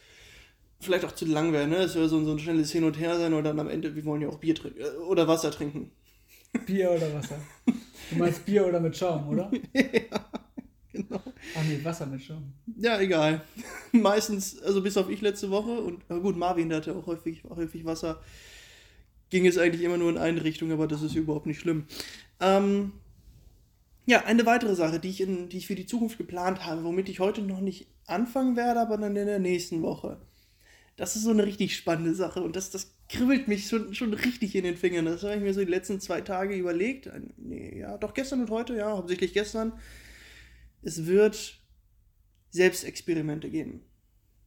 vielleicht 0.83 1.05
auch 1.05 1.13
zu 1.13 1.25
lang 1.25 1.53
werden. 1.53 1.71
Ne? 1.71 1.77
Es 1.77 1.95
wäre 1.95 2.07
so, 2.07 2.23
so 2.23 2.31
ein 2.31 2.39
schnelles 2.39 2.71
Hin 2.71 2.83
und 2.83 2.99
Her 2.99 3.17
sein 3.17 3.33
oder 3.33 3.43
dann 3.43 3.59
am 3.59 3.69
Ende, 3.69 3.95
wir 3.95 4.05
wollen 4.05 4.21
ja 4.21 4.29
auch 4.29 4.39
Bier 4.39 4.55
trinken 4.55 4.81
äh, 4.81 4.97
oder 5.07 5.27
Wasser 5.27 5.51
trinken. 5.51 5.91
Bier 6.65 6.91
oder 6.91 7.13
Wasser? 7.13 7.37
Du 7.65 8.17
meinst 8.17 8.45
Bier 8.45 8.67
oder 8.67 8.79
mit 8.79 8.95
Schaum, 8.95 9.27
oder? 9.29 9.51
ja, 9.73 10.29
genau. 10.91 11.21
Ach 11.55 11.63
nee, 11.67 11.79
Wasser 11.83 12.05
mit 12.05 12.21
Schaum. 12.21 12.53
Ja, 12.77 12.99
egal. 12.99 13.41
Meistens, 13.91 14.61
also 14.61 14.81
bis 14.81 14.97
auf 14.97 15.09
ich 15.09 15.21
letzte 15.21 15.49
Woche 15.49 15.71
und 15.71 16.07
gut, 16.07 16.37
Marvin 16.37 16.73
hatte 16.73 16.95
auch 16.95 17.07
häufig, 17.07 17.43
häufig 17.43 17.85
Wasser 17.85 18.21
ging 19.29 19.47
es 19.47 19.57
eigentlich 19.57 19.81
immer 19.81 19.97
nur 19.97 20.11
in 20.11 20.19
eine 20.19 20.43
Richtung, 20.43 20.71
aber 20.71 20.87
das 20.87 21.01
ist 21.01 21.15
überhaupt 21.15 21.47
nicht 21.47 21.59
schlimm. 21.59 21.87
Ähm, 22.39 22.91
ja, 24.05 24.25
eine 24.25 24.45
weitere 24.45 24.75
Sache, 24.75 24.99
die 24.99 25.09
ich, 25.09 25.21
in, 25.21 25.49
die 25.49 25.57
ich 25.57 25.67
für 25.67 25.75
die 25.75 25.87
Zukunft 25.87 26.17
geplant 26.17 26.65
habe, 26.65 26.83
womit 26.83 27.09
ich 27.09 27.19
heute 27.19 27.41
noch 27.41 27.61
nicht 27.61 27.87
anfangen 28.05 28.55
werde, 28.55 28.81
aber 28.81 28.97
dann 28.97 29.15
in 29.15 29.25
der 29.25 29.39
nächsten 29.39 29.81
Woche. 29.81 30.19
Das 30.95 31.15
ist 31.15 31.23
so 31.23 31.31
eine 31.31 31.45
richtig 31.45 31.75
spannende 31.75 32.13
Sache 32.13 32.41
und 32.41 32.55
das, 32.55 32.69
das 32.69 32.95
kribbelt 33.09 33.47
mich 33.47 33.67
schon, 33.67 33.95
schon 33.95 34.13
richtig 34.13 34.55
in 34.55 34.63
den 34.63 34.77
Fingern. 34.77 35.05
Das 35.05 35.23
habe 35.23 35.35
ich 35.35 35.41
mir 35.41 35.53
so 35.53 35.61
die 35.61 35.71
letzten 35.71 35.99
zwei 35.99 36.21
Tage 36.21 36.55
überlegt. 36.55 37.09
Nee, 37.37 37.79
ja, 37.79 37.97
doch 37.97 38.13
gestern 38.13 38.41
und 38.41 38.49
heute, 38.51 38.75
ja, 38.75 38.91
hauptsächlich 38.91 39.33
gestern. 39.33 39.73
Es 40.83 41.05
wird 41.05 41.59
Selbstexperimente 42.51 43.49
geben. 43.49 43.81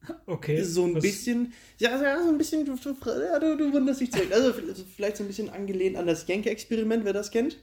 Okay. 0.27 0.63
So 0.63 0.85
ein 0.85 0.95
was? 0.95 1.03
bisschen, 1.03 1.53
ja, 1.79 2.01
ja, 2.01 2.23
so 2.23 2.29
ein 2.29 2.39
bisschen, 2.39 2.65
du, 2.65 2.75
ja, 2.75 3.41
du, 3.41 3.57
du 3.57 3.73
wunderst 3.73 4.01
dich 4.01 4.13
zurück. 4.13 4.31
Also, 4.33 4.53
also 4.53 4.85
vielleicht 4.85 5.17
so 5.17 5.25
ein 5.25 5.27
bisschen 5.27 5.51
angelehnt 5.51 5.97
an 5.97 6.07
das 6.07 6.27
Genke-Experiment, 6.27 7.05
wer 7.05 7.13
das 7.13 7.33
kennt. 7.33 7.59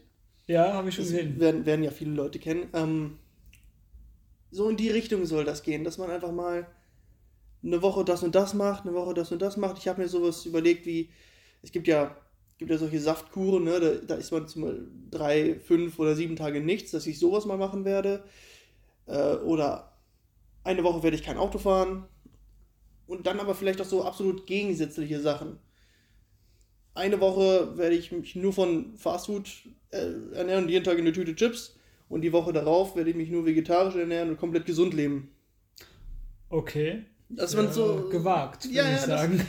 Ja, 0.48 0.74
habe 0.74 0.90
ich 0.90 0.96
schon 0.96 1.06
das 1.06 1.14
gesehen. 1.14 1.40
Werden, 1.40 1.66
werden 1.66 1.84
ja 1.84 1.92
viele 1.92 2.12
Leute 2.12 2.40
kennen. 2.40 2.68
Ähm, 2.74 3.18
so 4.52 4.70
in 4.70 4.76
die 4.76 4.90
Richtung 4.90 5.26
soll 5.26 5.46
das 5.46 5.64
gehen, 5.64 5.86
dass 5.86 5.98
man 5.98 6.12
einfach 6.12 6.32
mal 6.34 6.68
eine 7.64 7.82
Woche 7.82 8.04
das 8.04 8.24
und 8.24 8.36
das 8.36 8.54
macht, 8.54 8.86
eine 8.86 8.94
Woche 8.96 9.14
das 9.14 9.32
und 9.32 9.42
das 9.42 9.58
macht. 9.58 9.78
Ich 9.78 9.88
habe 9.88 10.02
mir 10.02 10.08
sowas 10.08 10.46
überlegt 10.46 10.86
wie, 10.86 11.10
es 11.62 11.72
gibt 11.72 11.88
ja, 11.88 12.16
gibt 12.58 12.72
ja 12.72 12.78
solche 12.78 13.00
Saftkuren, 13.00 13.64
ne? 13.64 13.80
da, 13.80 13.92
da 14.06 14.16
ist 14.16 14.32
man 14.32 14.48
zum 14.48 15.10
drei, 15.10 15.56
fünf 15.56 15.98
oder 16.00 16.16
sieben 16.16 16.36
Tage 16.36 16.62
nichts, 16.62 16.92
dass 16.92 17.08
ich 17.08 17.20
sowas 17.20 17.46
mal 17.46 17.58
machen 17.58 17.86
werde. 17.86 18.24
Äh, 19.06 19.36
oder 19.38 19.94
eine 20.64 20.84
Woche 20.84 21.04
werde 21.04 21.16
ich 21.16 21.24
kein 21.24 21.38
Auto 21.38 21.58
fahren. 21.58 22.06
Und 23.08 23.28
dann 23.28 23.40
aber 23.40 23.54
vielleicht 23.54 23.82
auch 23.82 23.86
so 23.86 24.04
absolut 24.04 24.48
gegensätzliche 24.48 25.20
Sachen. 25.20 25.60
Eine 26.96 27.20
Woche 27.20 27.78
werde 27.78 27.96
ich 27.96 28.12
mich 28.12 28.36
nur 28.36 28.54
von 28.54 28.96
Fastfood 28.98 29.50
äh, 29.90 30.12
ernähren 30.34 30.66
und 30.66 30.70
jeden 30.70 30.86
Tag 30.86 30.98
eine 30.98 31.12
Tüte 31.12 31.36
Chips. 31.36 31.78
Und 32.08 32.22
die 32.22 32.32
Woche 32.32 32.54
darauf 32.54 32.96
werde 32.96 33.10
ich 33.10 33.16
mich 33.16 33.30
nur 33.30 33.46
vegetarisch 33.46 33.96
ernähren 33.96 34.30
und 34.30 34.38
komplett 34.38 34.66
gesund 34.66 34.94
leben. 34.94 35.32
Okay. 36.50 37.06
Dass 37.36 37.56
man 37.56 37.72
so. 37.72 38.10
Gewagt, 38.12 38.66
würde 38.66 38.76
Ja, 38.76 38.84
ich 38.86 39.02
ja, 39.02 39.06
sagen. 39.08 39.38
das- 39.38 39.46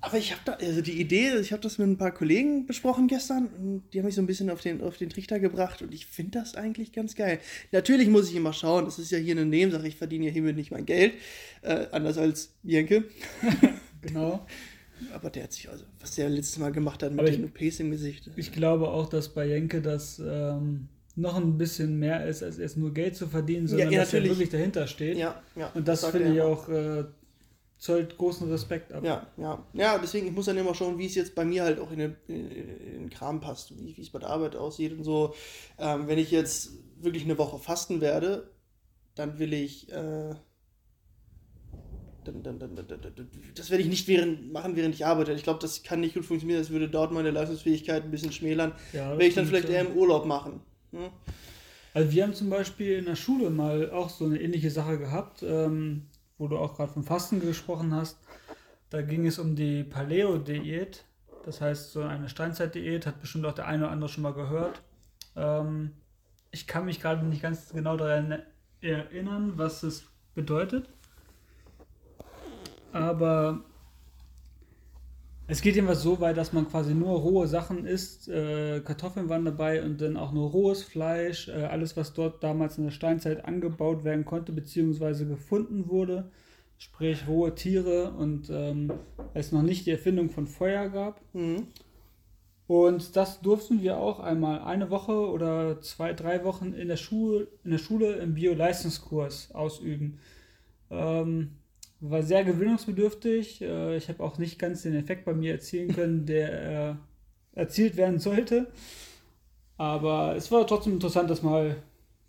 Aber 0.00 0.18
ich 0.18 0.32
habe 0.32 0.42
da, 0.44 0.52
also 0.52 0.82
die 0.82 1.00
Idee, 1.00 1.34
ich 1.40 1.50
habe 1.52 1.62
das 1.62 1.78
mit 1.78 1.88
ein 1.88 1.96
paar 1.96 2.12
Kollegen 2.12 2.66
besprochen 2.66 3.08
gestern 3.08 3.46
und 3.46 3.84
die 3.92 3.98
haben 4.00 4.04
mich 4.04 4.14
so 4.14 4.20
ein 4.20 4.26
bisschen 4.26 4.50
auf 4.50 4.60
den, 4.60 4.82
auf 4.82 4.98
den 4.98 5.08
Trichter 5.08 5.38
gebracht 5.40 5.80
und 5.80 5.94
ich 5.94 6.04
finde 6.04 6.38
das 6.40 6.54
eigentlich 6.56 6.92
ganz 6.92 7.14
geil. 7.14 7.38
Natürlich 7.72 8.08
muss 8.08 8.28
ich 8.28 8.36
immer 8.36 8.52
schauen, 8.52 8.84
das 8.84 8.98
ist 8.98 9.10
ja 9.12 9.16
hier 9.18 9.32
eine 9.32 9.46
Nebensache, 9.46 9.88
ich 9.88 9.96
verdiene 9.96 10.26
ja 10.26 10.30
hiermit 10.32 10.56
nicht 10.56 10.70
mein 10.70 10.84
Geld, 10.84 11.14
äh, 11.62 11.86
anders 11.92 12.18
als 12.18 12.52
Jenke. 12.62 13.04
Genau. 14.02 14.46
Aber 15.14 15.30
der 15.30 15.44
hat 15.44 15.52
sich, 15.54 15.70
also, 15.70 15.84
was 15.98 16.14
der 16.14 16.28
letztes 16.28 16.58
Mal 16.58 16.70
gemacht 16.72 17.02
hat 17.02 17.10
mit 17.12 17.20
Aber 17.20 17.28
ich- 17.30 17.36
den 17.36 17.46
OPs 17.46 17.80
im 17.80 17.90
Gesicht. 17.90 18.30
Ich 18.36 18.52
glaube 18.52 18.88
auch, 18.88 19.08
dass 19.08 19.30
bei 19.32 19.46
Jenke 19.46 19.80
das 19.80 20.18
ähm, 20.22 20.88
noch 21.16 21.36
ein 21.36 21.56
bisschen 21.56 21.98
mehr 21.98 22.26
ist, 22.26 22.42
als 22.42 22.58
erst 22.58 22.76
nur 22.76 22.92
Geld 22.92 23.16
zu 23.16 23.28
verdienen, 23.28 23.68
sondern 23.68 23.92
ja, 23.92 24.00
dass 24.00 24.14
er 24.14 24.24
wirklich 24.24 24.50
dahinter 24.50 24.86
steht. 24.86 25.16
Ja, 25.16 25.40
ja. 25.54 25.70
Und 25.74 25.86
das 25.86 26.00
sagt 26.00 26.16
finde 26.16 26.34
ich 26.34 26.40
auch, 26.40 26.68
äh, 26.68 27.04
zollt 27.78 28.16
großen 28.16 28.50
Respekt 28.50 28.92
ab. 28.92 29.04
Ja, 29.04 29.26
ja. 29.36 29.64
Ja, 29.74 29.98
deswegen, 29.98 30.26
ich 30.26 30.32
muss 30.32 30.46
dann 30.46 30.56
immer 30.56 30.74
schauen, 30.74 30.98
wie 30.98 31.06
es 31.06 31.14
jetzt 31.14 31.34
bei 31.34 31.44
mir 31.44 31.64
halt 31.64 31.78
auch 31.78 31.92
in 31.92 31.98
den, 31.98 32.16
in 32.26 32.50
in 32.50 33.00
den 33.00 33.10
Kram 33.10 33.40
passt, 33.40 33.78
wie, 33.78 33.96
wie 33.96 34.00
es 34.00 34.10
bei 34.10 34.18
der 34.18 34.30
Arbeit 34.30 34.56
aussieht 34.56 34.96
und 34.96 35.04
so. 35.04 35.34
Ähm, 35.78 36.08
wenn 36.08 36.18
ich 36.18 36.30
jetzt 36.30 36.72
wirklich 37.00 37.24
eine 37.24 37.38
Woche 37.38 37.58
fasten 37.58 38.00
werde, 38.00 38.50
dann 39.14 39.38
will 39.38 39.52
ich. 39.52 39.92
Äh, 39.92 40.34
dann, 42.24 42.42
dann, 42.42 42.58
dann, 42.58 42.74
dann, 42.74 42.88
dann, 42.88 43.00
dann, 43.02 43.30
das 43.54 43.68
werde 43.68 43.82
ich 43.82 43.90
nicht 43.90 44.08
während, 44.08 44.50
machen, 44.50 44.76
während 44.76 44.94
ich 44.94 45.04
arbeite. 45.04 45.34
Ich 45.34 45.42
glaube, 45.42 45.58
das 45.60 45.82
kann 45.82 46.00
nicht 46.00 46.14
gut 46.14 46.24
funktionieren. 46.24 46.58
Das 46.58 46.70
würde 46.70 46.88
dort 46.88 47.12
meine 47.12 47.30
Leistungsfähigkeit 47.30 48.04
ein 48.04 48.10
bisschen 48.10 48.32
schmälern. 48.32 48.72
Ja, 48.94 49.10
das 49.10 49.18
Werde 49.18 49.26
ich 49.26 49.34
dann 49.34 49.46
vielleicht 49.46 49.68
eher 49.68 49.82
im 49.82 49.94
Urlaub 49.94 50.24
machen. 50.24 50.62
Hm? 50.94 51.10
Also 51.92 52.10
wir 52.10 52.22
haben 52.24 52.34
zum 52.34 52.50
Beispiel 52.50 52.98
in 52.98 53.04
der 53.04 53.16
Schule 53.16 53.50
mal 53.50 53.90
auch 53.90 54.10
so 54.10 54.24
eine 54.24 54.40
ähnliche 54.40 54.70
Sache 54.70 54.98
gehabt, 54.98 55.42
ähm, 55.42 56.06
wo 56.38 56.48
du 56.48 56.58
auch 56.58 56.76
gerade 56.76 56.92
vom 56.92 57.04
Fasten 57.04 57.40
gesprochen 57.40 57.94
hast. 57.94 58.18
Da 58.90 59.02
ging 59.02 59.26
es 59.26 59.38
um 59.38 59.54
die 59.54 59.84
Paleo-Diät. 59.84 61.04
Das 61.44 61.60
heißt, 61.60 61.92
so 61.92 62.02
eine 62.02 62.28
Steinzeit-Diät 62.28 63.06
hat 63.06 63.20
bestimmt 63.20 63.46
auch 63.46 63.52
der 63.54 63.66
eine 63.66 63.84
oder 63.84 63.92
andere 63.92 64.08
schon 64.08 64.22
mal 64.22 64.32
gehört. 64.32 64.82
Ähm, 65.36 65.92
ich 66.50 66.66
kann 66.66 66.84
mich 66.84 67.00
gerade 67.00 67.24
nicht 67.26 67.42
ganz 67.42 67.70
genau 67.70 67.96
daran 67.96 68.42
erinnern, 68.80 69.52
was 69.56 69.82
es 69.82 70.04
bedeutet. 70.34 70.88
Aber 72.92 73.64
es 75.46 75.60
geht 75.60 75.74
jedenfalls 75.74 76.02
so 76.02 76.20
weit, 76.20 76.36
dass 76.36 76.52
man 76.52 76.68
quasi 76.68 76.94
nur 76.94 77.18
rohe 77.18 77.46
Sachen 77.46 77.84
isst. 77.84 78.28
Äh, 78.28 78.80
Kartoffeln 78.80 79.28
waren 79.28 79.44
dabei 79.44 79.82
und 79.82 80.00
dann 80.00 80.16
auch 80.16 80.32
nur 80.32 80.50
rohes 80.50 80.82
Fleisch. 80.82 81.48
Äh, 81.48 81.64
alles, 81.64 81.96
was 81.96 82.14
dort 82.14 82.42
damals 82.42 82.78
in 82.78 82.84
der 82.84 82.90
Steinzeit 82.90 83.44
angebaut 83.44 84.04
werden 84.04 84.24
konnte, 84.24 84.52
beziehungsweise 84.52 85.26
gefunden 85.26 85.88
wurde. 85.88 86.30
Sprich 86.78 87.28
rohe 87.28 87.54
Tiere 87.54 88.12
und 88.12 88.48
ähm, 88.50 88.92
es 89.34 89.52
noch 89.52 89.62
nicht 89.62 89.86
die 89.86 89.90
Erfindung 89.90 90.30
von 90.30 90.46
Feuer 90.46 90.88
gab. 90.88 91.20
Mhm. 91.34 91.68
Und 92.66 93.14
das 93.14 93.42
durften 93.42 93.82
wir 93.82 93.98
auch 93.98 94.20
einmal 94.20 94.60
eine 94.60 94.88
Woche 94.88 95.12
oder 95.12 95.82
zwei, 95.82 96.14
drei 96.14 96.44
Wochen 96.44 96.72
in 96.72 96.88
der, 96.88 96.96
Schule, 96.96 97.48
in 97.62 97.72
der 97.72 97.78
Schule 97.78 98.14
im 98.14 98.34
Bio-Leistungskurs 98.34 99.54
ausüben. 99.54 100.18
Ähm, 100.90 101.50
war 102.10 102.22
sehr 102.22 102.44
gewöhnungsbedürftig. 102.44 103.62
Äh, 103.62 103.96
ich 103.96 104.08
habe 104.08 104.22
auch 104.22 104.38
nicht 104.38 104.58
ganz 104.58 104.82
den 104.82 104.94
Effekt 104.94 105.24
bei 105.24 105.34
mir 105.34 105.52
erzielen 105.52 105.94
können, 105.94 106.26
der 106.26 106.90
äh, 106.90 106.94
erzielt 107.60 107.96
werden 107.96 108.18
sollte. 108.18 108.66
Aber 109.76 110.36
es 110.36 110.50
war 110.50 110.66
trotzdem 110.66 110.94
interessant, 110.94 111.30
das 111.30 111.42
mal 111.42 111.76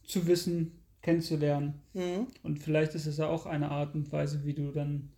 zu 0.04 0.28
wissen, 0.28 0.72
kennenzulernen. 1.02 1.82
Mhm. 1.94 2.28
Und 2.44 2.60
vielleicht 2.60 2.96
ist 2.96 3.06
es 3.06 3.18
ja 3.18 3.28
auch 3.28 3.46
eine 3.46 3.70
Art 3.70 3.94
und 3.96 4.12
Weise, 4.12 4.44
wie 4.46 4.54
du 4.54 4.72
dann 4.72 5.10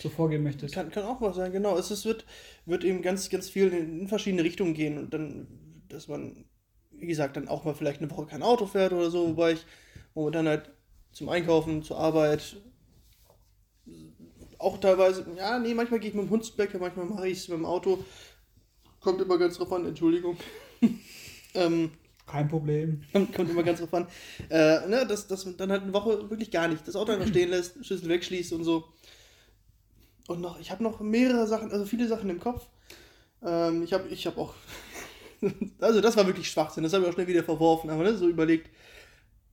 so 0.00 0.08
vorgehen 0.08 0.42
möchtest. 0.42 0.74
Kann, 0.74 0.90
kann 0.90 1.04
auch 1.04 1.20
was 1.20 1.36
sein, 1.36 1.52
genau. 1.52 1.76
Es 1.76 1.90
ist, 1.90 2.04
wird, 2.04 2.24
wird 2.66 2.84
eben 2.84 3.02
ganz, 3.02 3.28
ganz 3.28 3.48
viel 3.48 3.68
in, 3.68 4.00
in 4.00 4.08
verschiedene 4.08 4.44
Richtungen 4.44 4.74
gehen 4.74 4.98
und 4.98 5.12
dann, 5.12 5.46
dass 5.88 6.08
man, 6.08 6.44
wie 6.90 7.06
gesagt, 7.06 7.36
dann 7.36 7.48
auch 7.48 7.64
mal 7.64 7.74
vielleicht 7.74 8.00
eine 8.00 8.10
Woche 8.10 8.26
kein 8.26 8.42
Auto 8.42 8.66
fährt 8.66 8.92
oder 8.92 9.10
so, 9.10 9.28
wobei 9.28 9.52
ich 9.52 9.66
momentan 10.14 10.48
halt 10.48 10.70
zum 11.12 11.28
Einkaufen, 11.28 11.82
zur 11.82 11.98
Arbeit 11.98 12.56
auch 14.58 14.78
teilweise, 14.78 15.26
ja, 15.36 15.58
nee, 15.58 15.74
manchmal 15.74 16.00
gehe 16.00 16.10
ich 16.10 16.16
mit 16.16 16.24
dem 16.24 16.30
Hund 16.30 16.44
zum 16.44 16.56
Bäcker, 16.56 16.78
manchmal 16.78 17.06
mache 17.06 17.28
ich 17.28 17.38
es 17.38 17.48
mit 17.48 17.58
dem 17.58 17.64
Auto. 17.64 18.04
Kommt 19.00 19.20
immer 19.20 19.38
ganz 19.38 19.56
drauf 19.56 19.72
an, 19.72 19.86
Entschuldigung. 19.86 20.36
ähm, 21.54 21.92
Kein 22.26 22.48
Problem. 22.48 23.02
Kommt, 23.12 23.34
kommt 23.34 23.50
immer 23.50 23.62
ganz 23.62 23.78
drauf 23.78 23.94
an. 23.94 24.08
Äh, 24.50 24.86
ne, 24.88 25.06
dass, 25.06 25.28
dass 25.28 25.44
man 25.44 25.56
dann 25.56 25.70
halt 25.70 25.82
eine 25.82 25.92
Woche 25.92 26.28
wirklich 26.28 26.50
gar 26.50 26.68
nicht 26.68 26.86
das 26.86 26.96
Auto 26.96 27.12
einfach 27.12 27.28
stehen 27.28 27.50
lässt, 27.50 27.84
Schlüssel 27.84 28.08
wegschließt 28.08 28.52
und 28.52 28.64
so. 28.64 28.84
Und 30.26 30.40
noch, 30.40 30.60
ich 30.60 30.70
habe 30.70 30.82
noch 30.82 31.00
mehrere 31.00 31.46
Sachen, 31.46 31.70
also 31.70 31.86
viele 31.86 32.08
Sachen 32.08 32.28
im 32.28 32.40
Kopf. 32.40 32.66
Ähm, 33.42 33.82
ich 33.84 33.92
habe 33.92 34.08
ich 34.08 34.26
hab 34.26 34.36
auch, 34.36 34.54
also 35.80 36.00
das 36.00 36.16
war 36.16 36.26
wirklich 36.26 36.50
Schwachsinn, 36.50 36.82
das 36.82 36.92
habe 36.92 37.04
ich 37.04 37.10
auch 37.10 37.14
schnell 37.14 37.28
wieder 37.28 37.44
verworfen, 37.44 37.90
aber 37.90 38.02
ne, 38.02 38.16
so 38.16 38.28
überlegt, 38.28 38.68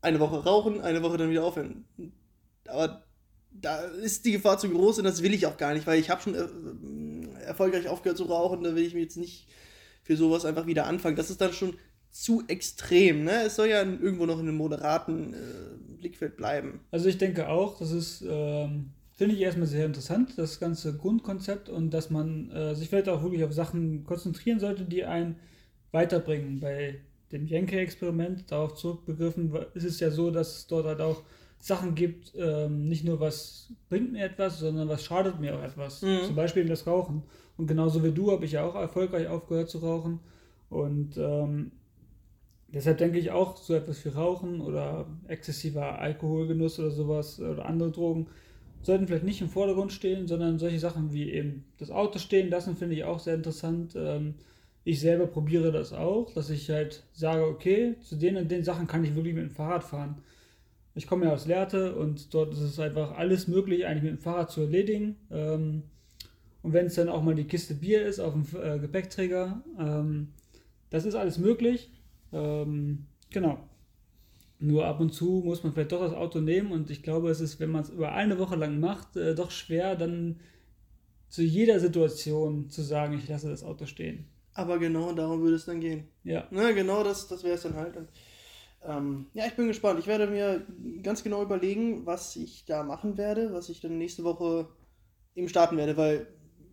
eine 0.01 0.19
Woche 0.19 0.43
rauchen, 0.43 0.81
eine 0.81 1.01
Woche 1.03 1.17
dann 1.17 1.29
wieder 1.29 1.43
aufhören. 1.43 1.85
Aber 2.67 3.04
da 3.61 3.79
ist 3.79 4.25
die 4.25 4.33
Gefahr 4.33 4.57
zu 4.57 4.69
groß 4.69 4.99
und 4.99 5.05
das 5.05 5.23
will 5.23 5.33
ich 5.33 5.45
auch 5.45 5.57
gar 5.57 5.73
nicht, 5.73 5.87
weil 5.87 5.99
ich 5.99 6.09
habe 6.09 6.21
schon 6.21 6.35
äh, 6.35 7.43
erfolgreich 7.45 7.87
aufgehört 7.87 8.17
zu 8.17 8.25
rauchen, 8.25 8.63
da 8.63 8.75
will 8.75 8.85
ich 8.85 8.93
mich 8.93 9.03
jetzt 9.03 9.17
nicht 9.17 9.47
für 10.03 10.17
sowas 10.17 10.45
einfach 10.45 10.67
wieder 10.67 10.85
anfangen. 10.85 11.15
Das 11.15 11.29
ist 11.29 11.41
dann 11.41 11.53
schon 11.53 11.75
zu 12.11 12.43
extrem, 12.47 13.23
ne? 13.25 13.43
Es 13.45 13.55
soll 13.55 13.67
ja 13.67 13.79
irgendwo 13.79 14.25
noch 14.25 14.39
in 14.39 14.47
einem 14.47 14.57
moderaten 14.57 15.33
äh, 15.33 15.37
Blickfeld 15.97 16.37
bleiben. 16.37 16.79
Also 16.91 17.09
ich 17.09 17.17
denke 17.17 17.49
auch, 17.49 17.77
das 17.77 17.91
ist, 17.91 18.23
ähm, 18.27 18.91
finde 19.13 19.35
ich 19.35 19.41
erstmal 19.41 19.67
sehr 19.67 19.85
interessant, 19.85 20.37
das 20.37 20.59
ganze 20.59 20.95
Grundkonzept 20.95 21.67
und 21.67 21.91
dass 21.91 22.09
man 22.09 22.51
äh, 22.51 22.75
sich 22.75 22.89
vielleicht 22.89 23.09
auch 23.09 23.23
wirklich 23.23 23.43
auf 23.43 23.53
Sachen 23.53 24.03
konzentrieren 24.05 24.59
sollte, 24.59 24.85
die 24.85 25.03
einen 25.03 25.35
weiterbringen. 25.91 26.59
Bei 26.59 27.01
dem 27.31 27.47
Jenke-Experiment, 27.47 28.49
darauf 28.51 28.75
zurückbegriffen, 28.75 29.53
ist 29.73 29.83
es 29.83 29.99
ja 29.99 30.11
so, 30.11 30.31
dass 30.31 30.57
es 30.57 30.67
dort 30.67 30.85
halt 30.85 31.01
auch 31.01 31.23
Sachen 31.65 31.95
gibt, 31.95 32.33
ähm, 32.37 32.87
nicht 32.87 33.03
nur 33.03 33.19
was 33.19 33.73
bringt 33.89 34.11
mir 34.11 34.23
etwas, 34.23 34.59
sondern 34.59 34.87
was 34.87 35.03
schadet 35.03 35.39
mir 35.39 35.57
auch 35.57 35.63
etwas. 35.63 36.01
Mhm. 36.01 36.25
Zum 36.25 36.35
Beispiel 36.35 36.61
eben 36.61 36.69
das 36.69 36.85
Rauchen. 36.85 37.23
Und 37.57 37.67
genauso 37.67 38.03
wie 38.03 38.11
du 38.11 38.31
habe 38.31 38.45
ich 38.45 38.51
ja 38.51 38.63
auch 38.65 38.75
erfolgreich 38.75 39.27
aufgehört 39.27 39.69
zu 39.69 39.79
rauchen. 39.79 40.19
Und 40.69 41.17
ähm, 41.17 41.71
Deshalb 42.75 42.97
denke 42.97 43.19
ich 43.19 43.31
auch, 43.31 43.55
so 43.55 43.73
etwas 43.73 44.03
wie 44.03 44.09
Rauchen 44.09 44.59
oder 44.59 45.05
exzessiver 45.29 45.97
Alkoholgenuss 45.99 46.77
oder 46.77 46.91
sowas 46.91 47.39
oder 47.39 47.65
andere 47.65 47.91
Drogen 47.91 48.27
sollten 48.81 49.07
vielleicht 49.07 49.23
nicht 49.23 49.41
im 49.41 49.47
Vordergrund 49.47 49.93
stehen, 49.93 50.27
sondern 50.27 50.59
solche 50.59 50.79
Sachen 50.79 51.13
wie 51.13 51.31
eben 51.31 51.63
das 51.77 51.89
Auto 51.89 52.19
stehen 52.19 52.49
lassen, 52.49 52.75
finde 52.75 52.95
ich 52.95 53.05
auch 53.05 53.19
sehr 53.19 53.35
interessant. 53.35 53.95
Ähm, 53.95 54.35
ich 54.83 54.99
selber 54.99 55.25
probiere 55.25 55.71
das 55.71 55.93
auch, 55.93 56.31
dass 56.33 56.49
ich 56.49 56.69
halt 56.69 57.03
sage, 57.13 57.45
okay, 57.45 57.95
zu 58.01 58.17
den 58.17 58.35
und 58.35 58.51
den 58.51 58.65
Sachen 58.65 58.87
kann 58.87 59.05
ich 59.05 59.15
wirklich 59.15 59.33
mit 59.33 59.43
dem 59.43 59.51
Fahrrad 59.51 59.83
fahren. 59.85 60.17
Ich 60.95 61.07
komme 61.07 61.25
ja 61.25 61.33
aus 61.33 61.45
Lehrte 61.45 61.95
und 61.95 62.33
dort 62.33 62.53
ist 62.53 62.61
es 62.61 62.79
einfach 62.79 63.17
alles 63.17 63.47
möglich, 63.47 63.85
eigentlich 63.85 64.03
mit 64.03 64.13
dem 64.13 64.23
Fahrrad 64.23 64.49
zu 64.49 64.61
erledigen. 64.61 65.17
Ähm, 65.29 65.83
und 66.63 66.73
wenn 66.73 66.87
es 66.87 66.95
dann 66.95 67.09
auch 67.09 67.21
mal 67.21 67.35
die 67.35 67.43
Kiste 67.43 67.75
Bier 67.75 68.05
ist 68.05 68.19
auf 68.19 68.33
dem 68.33 68.45
äh, 68.59 68.79
Gepäckträger, 68.79 69.61
ähm, 69.77 70.29
das 70.89 71.05
ist 71.05 71.15
alles 71.15 71.37
möglich. 71.37 71.91
Ähm, 72.31 73.05
genau. 73.29 73.59
Nur 74.59 74.85
ab 74.85 75.01
und 75.01 75.13
zu 75.13 75.41
muss 75.45 75.63
man 75.63 75.73
vielleicht 75.73 75.91
doch 75.91 75.99
das 75.99 76.13
Auto 76.13 76.39
nehmen 76.39 76.71
und 76.71 76.89
ich 76.89 77.03
glaube, 77.03 77.29
es 77.29 77.41
ist, 77.41 77.59
wenn 77.59 77.69
man 77.69 77.83
es 77.83 77.89
über 77.89 78.13
eine 78.13 78.39
Woche 78.39 78.55
lang 78.55 78.79
macht, 78.79 79.17
äh, 79.17 79.35
doch 79.35 79.51
schwer, 79.51 79.95
dann 79.95 80.39
zu 81.27 81.43
jeder 81.43 81.79
Situation 81.81 82.69
zu 82.69 82.81
sagen, 82.81 83.17
ich 83.17 83.27
lasse 83.27 83.49
das 83.49 83.63
Auto 83.63 83.85
stehen. 83.85 84.25
Aber 84.53 84.79
genau 84.79 85.11
darum 85.11 85.41
würde 85.41 85.57
es 85.57 85.65
dann 85.65 85.81
gehen. 85.81 86.05
Ja. 86.23 86.47
Ne, 86.49 86.73
genau 86.73 87.03
das, 87.03 87.27
das 87.27 87.43
wäre 87.43 87.55
es 87.55 87.63
dann 87.63 87.75
halt. 87.75 87.97
Und, 87.97 88.07
ähm, 88.87 89.27
ja, 89.33 89.45
ich 89.45 89.55
bin 89.55 89.67
gespannt. 89.67 89.99
Ich 89.99 90.07
werde 90.07 90.27
mir 90.27 90.65
ganz 91.01 91.23
genau 91.23 91.41
überlegen, 91.41 92.05
was 92.05 92.35
ich 92.35 92.65
da 92.65 92.83
machen 92.83 93.17
werde, 93.17 93.53
was 93.53 93.69
ich 93.69 93.81
dann 93.81 93.97
nächste 93.97 94.23
Woche 94.23 94.67
eben 95.35 95.49
starten 95.49 95.77
werde, 95.77 95.97
weil 95.97 96.27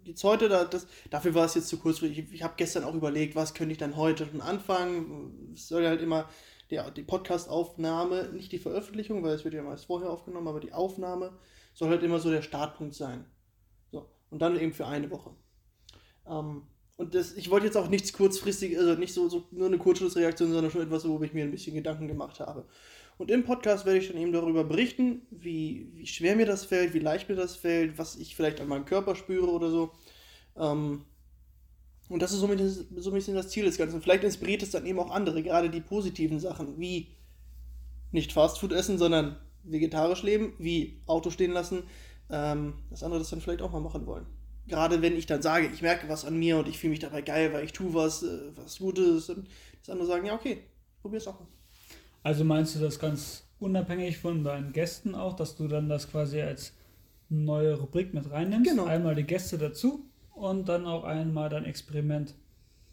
jetzt 0.04 0.24
heute, 0.24 0.48
da, 0.48 0.64
das, 0.64 0.86
dafür 1.10 1.34
war 1.34 1.44
es 1.44 1.54
jetzt 1.54 1.68
zu 1.68 1.78
kurzfristig. 1.78 2.18
Ich, 2.18 2.32
ich 2.32 2.42
habe 2.42 2.54
gestern 2.56 2.84
auch 2.84 2.94
überlegt, 2.94 3.36
was 3.36 3.54
könnte 3.54 3.72
ich 3.72 3.78
dann 3.78 3.96
heute 3.96 4.26
schon 4.26 4.40
anfangen. 4.40 5.52
Es 5.54 5.68
soll 5.68 5.86
halt 5.86 6.00
immer 6.00 6.28
die, 6.70 6.80
die 6.96 7.02
Podcast-Aufnahme, 7.02 8.30
nicht 8.32 8.52
die 8.52 8.58
Veröffentlichung, 8.58 9.22
weil 9.22 9.34
es 9.34 9.44
wird 9.44 9.54
ja 9.54 9.62
meist 9.62 9.86
vorher 9.86 10.10
aufgenommen, 10.10 10.48
aber 10.48 10.60
die 10.60 10.72
Aufnahme 10.72 11.38
soll 11.74 11.90
halt 11.90 12.02
immer 12.02 12.18
so 12.18 12.30
der 12.30 12.42
Startpunkt 12.42 12.94
sein. 12.94 13.26
So, 13.90 14.08
und 14.30 14.40
dann 14.40 14.58
eben 14.58 14.72
für 14.72 14.86
eine 14.86 15.10
Woche. 15.10 15.34
Ähm, 16.26 16.62
und 17.02 17.16
das, 17.16 17.32
ich 17.32 17.50
wollte 17.50 17.66
jetzt 17.66 17.76
auch 17.76 17.88
nichts 17.88 18.12
kurzfristig, 18.12 18.78
also 18.78 18.94
nicht 18.94 19.12
so, 19.12 19.28
so 19.28 19.44
nur 19.50 19.66
eine 19.66 19.78
Kurzschlussreaktion, 19.78 20.52
sondern 20.52 20.70
schon 20.70 20.82
etwas, 20.82 21.06
wo 21.06 21.20
ich 21.20 21.34
mir 21.34 21.42
ein 21.42 21.50
bisschen 21.50 21.74
Gedanken 21.74 22.06
gemacht 22.06 22.38
habe. 22.38 22.64
Und 23.18 23.28
im 23.28 23.42
Podcast 23.42 23.84
werde 23.84 23.98
ich 23.98 24.06
dann 24.06 24.18
eben 24.18 24.32
darüber 24.32 24.62
berichten, 24.62 25.22
wie, 25.30 25.90
wie 25.94 26.06
schwer 26.06 26.36
mir 26.36 26.46
das 26.46 26.64
fällt, 26.64 26.94
wie 26.94 27.00
leicht 27.00 27.28
mir 27.28 27.34
das 27.34 27.56
fällt, 27.56 27.98
was 27.98 28.16
ich 28.16 28.36
vielleicht 28.36 28.60
an 28.60 28.68
meinem 28.68 28.84
Körper 28.84 29.16
spüre 29.16 29.50
oder 29.50 29.68
so. 29.68 29.90
Ähm, 30.56 31.04
und 32.08 32.22
das 32.22 32.32
ist 32.32 32.38
so 32.38 32.46
ein, 32.46 32.56
bisschen, 32.56 32.86
so 32.96 33.10
ein 33.10 33.14
bisschen 33.14 33.34
das 33.34 33.48
Ziel 33.48 33.64
des 33.64 33.78
Ganzen. 33.78 34.00
Vielleicht 34.00 34.22
inspiriert 34.22 34.62
es 34.62 34.70
dann 34.70 34.86
eben 34.86 35.00
auch 35.00 35.10
andere, 35.10 35.42
gerade 35.42 35.70
die 35.70 35.80
positiven 35.80 36.38
Sachen, 36.38 36.78
wie 36.78 37.08
nicht 38.12 38.32
Fastfood 38.32 38.70
essen, 38.70 38.96
sondern 38.96 39.36
vegetarisch 39.64 40.22
leben, 40.22 40.52
wie 40.58 41.00
Auto 41.06 41.30
stehen 41.30 41.50
lassen, 41.50 41.82
ähm, 42.30 42.74
dass 42.90 43.02
andere 43.02 43.18
das 43.18 43.30
dann 43.30 43.40
vielleicht 43.40 43.62
auch 43.62 43.72
mal 43.72 43.80
machen 43.80 44.06
wollen. 44.06 44.26
Gerade 44.68 45.02
wenn 45.02 45.16
ich 45.16 45.26
dann 45.26 45.42
sage, 45.42 45.68
ich 45.72 45.82
merke 45.82 46.08
was 46.08 46.24
an 46.24 46.38
mir 46.38 46.56
und 46.58 46.68
ich 46.68 46.78
fühle 46.78 46.92
mich 46.92 47.00
dabei 47.00 47.22
geil, 47.22 47.52
weil 47.52 47.64
ich 47.64 47.72
tue 47.72 47.92
was, 47.94 48.22
äh, 48.22 48.38
was 48.54 48.78
Gutes, 48.78 49.28
und 49.28 49.46
das 49.80 49.90
andere 49.90 50.06
sagen, 50.06 50.26
ja, 50.26 50.34
okay, 50.34 50.58
probier's 51.00 51.26
auch 51.26 51.38
mal. 51.40 51.46
Also 52.22 52.44
meinst 52.44 52.76
du 52.76 52.80
das 52.80 52.98
ganz 52.98 53.44
unabhängig 53.58 54.18
von 54.18 54.44
deinen 54.44 54.72
Gästen 54.72 55.14
auch, 55.14 55.34
dass 55.34 55.56
du 55.56 55.66
dann 55.66 55.88
das 55.88 56.08
quasi 56.10 56.40
als 56.40 56.72
neue 57.28 57.74
Rubrik 57.74 58.14
mit 58.14 58.30
reinnimmst? 58.30 58.70
Genau. 58.70 58.84
Einmal 58.84 59.16
die 59.16 59.24
Gäste 59.24 59.58
dazu 59.58 60.04
und 60.34 60.68
dann 60.68 60.86
auch 60.86 61.04
einmal 61.04 61.48
dein 61.48 61.64
Experiment. 61.64 62.34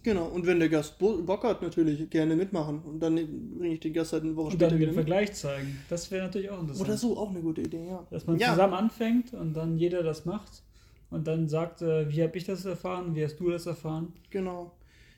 Genau, 0.01 0.27
und 0.27 0.47
wenn 0.47 0.59
der 0.59 0.69
Gast 0.69 0.97
Bo- 0.97 1.21
Bock 1.21 1.43
hat, 1.43 1.61
natürlich 1.61 2.09
gerne 2.09 2.35
mitmachen. 2.35 2.79
Und 2.83 3.01
dann 3.01 3.15
bringe 3.57 3.73
ich 3.73 3.81
den 3.81 3.91
Gast 3.93 4.13
halt 4.13 4.23
eine 4.23 4.35
Woche 4.35 4.45
Und 4.47 4.51
später 4.53 4.69
dann 4.69 4.79
wieder 4.79 4.87
den 4.87 4.95
mit. 4.95 5.05
Vergleich 5.05 5.33
zeigen. 5.33 5.77
Das 5.89 6.09
wäre 6.09 6.25
natürlich 6.25 6.49
auch 6.49 6.61
interessant. 6.61 6.87
Oder 6.89 6.97
so, 6.97 7.17
auch 7.17 7.29
eine 7.29 7.41
gute 7.41 7.61
Idee, 7.61 7.85
ja. 7.85 8.07
Dass 8.09 8.25
man 8.25 8.39
ja, 8.39 8.51
zusammen 8.51 8.73
anfängt 8.75 9.33
und 9.33 9.53
dann 9.53 9.77
jeder 9.77 10.01
das 10.01 10.23
macht 10.25 10.63
und 11.09 11.27
dann 11.27 11.49
sagt, 11.49 11.81
äh, 11.81 12.09
wie 12.09 12.21
habe 12.23 12.37
ich 12.37 12.45
das 12.45 12.65
erfahren, 12.65 13.15
wie 13.15 13.23
hast 13.23 13.39
du 13.39 13.49
das 13.49 13.65
erfahren. 13.65 14.13
Genau. 14.29 14.71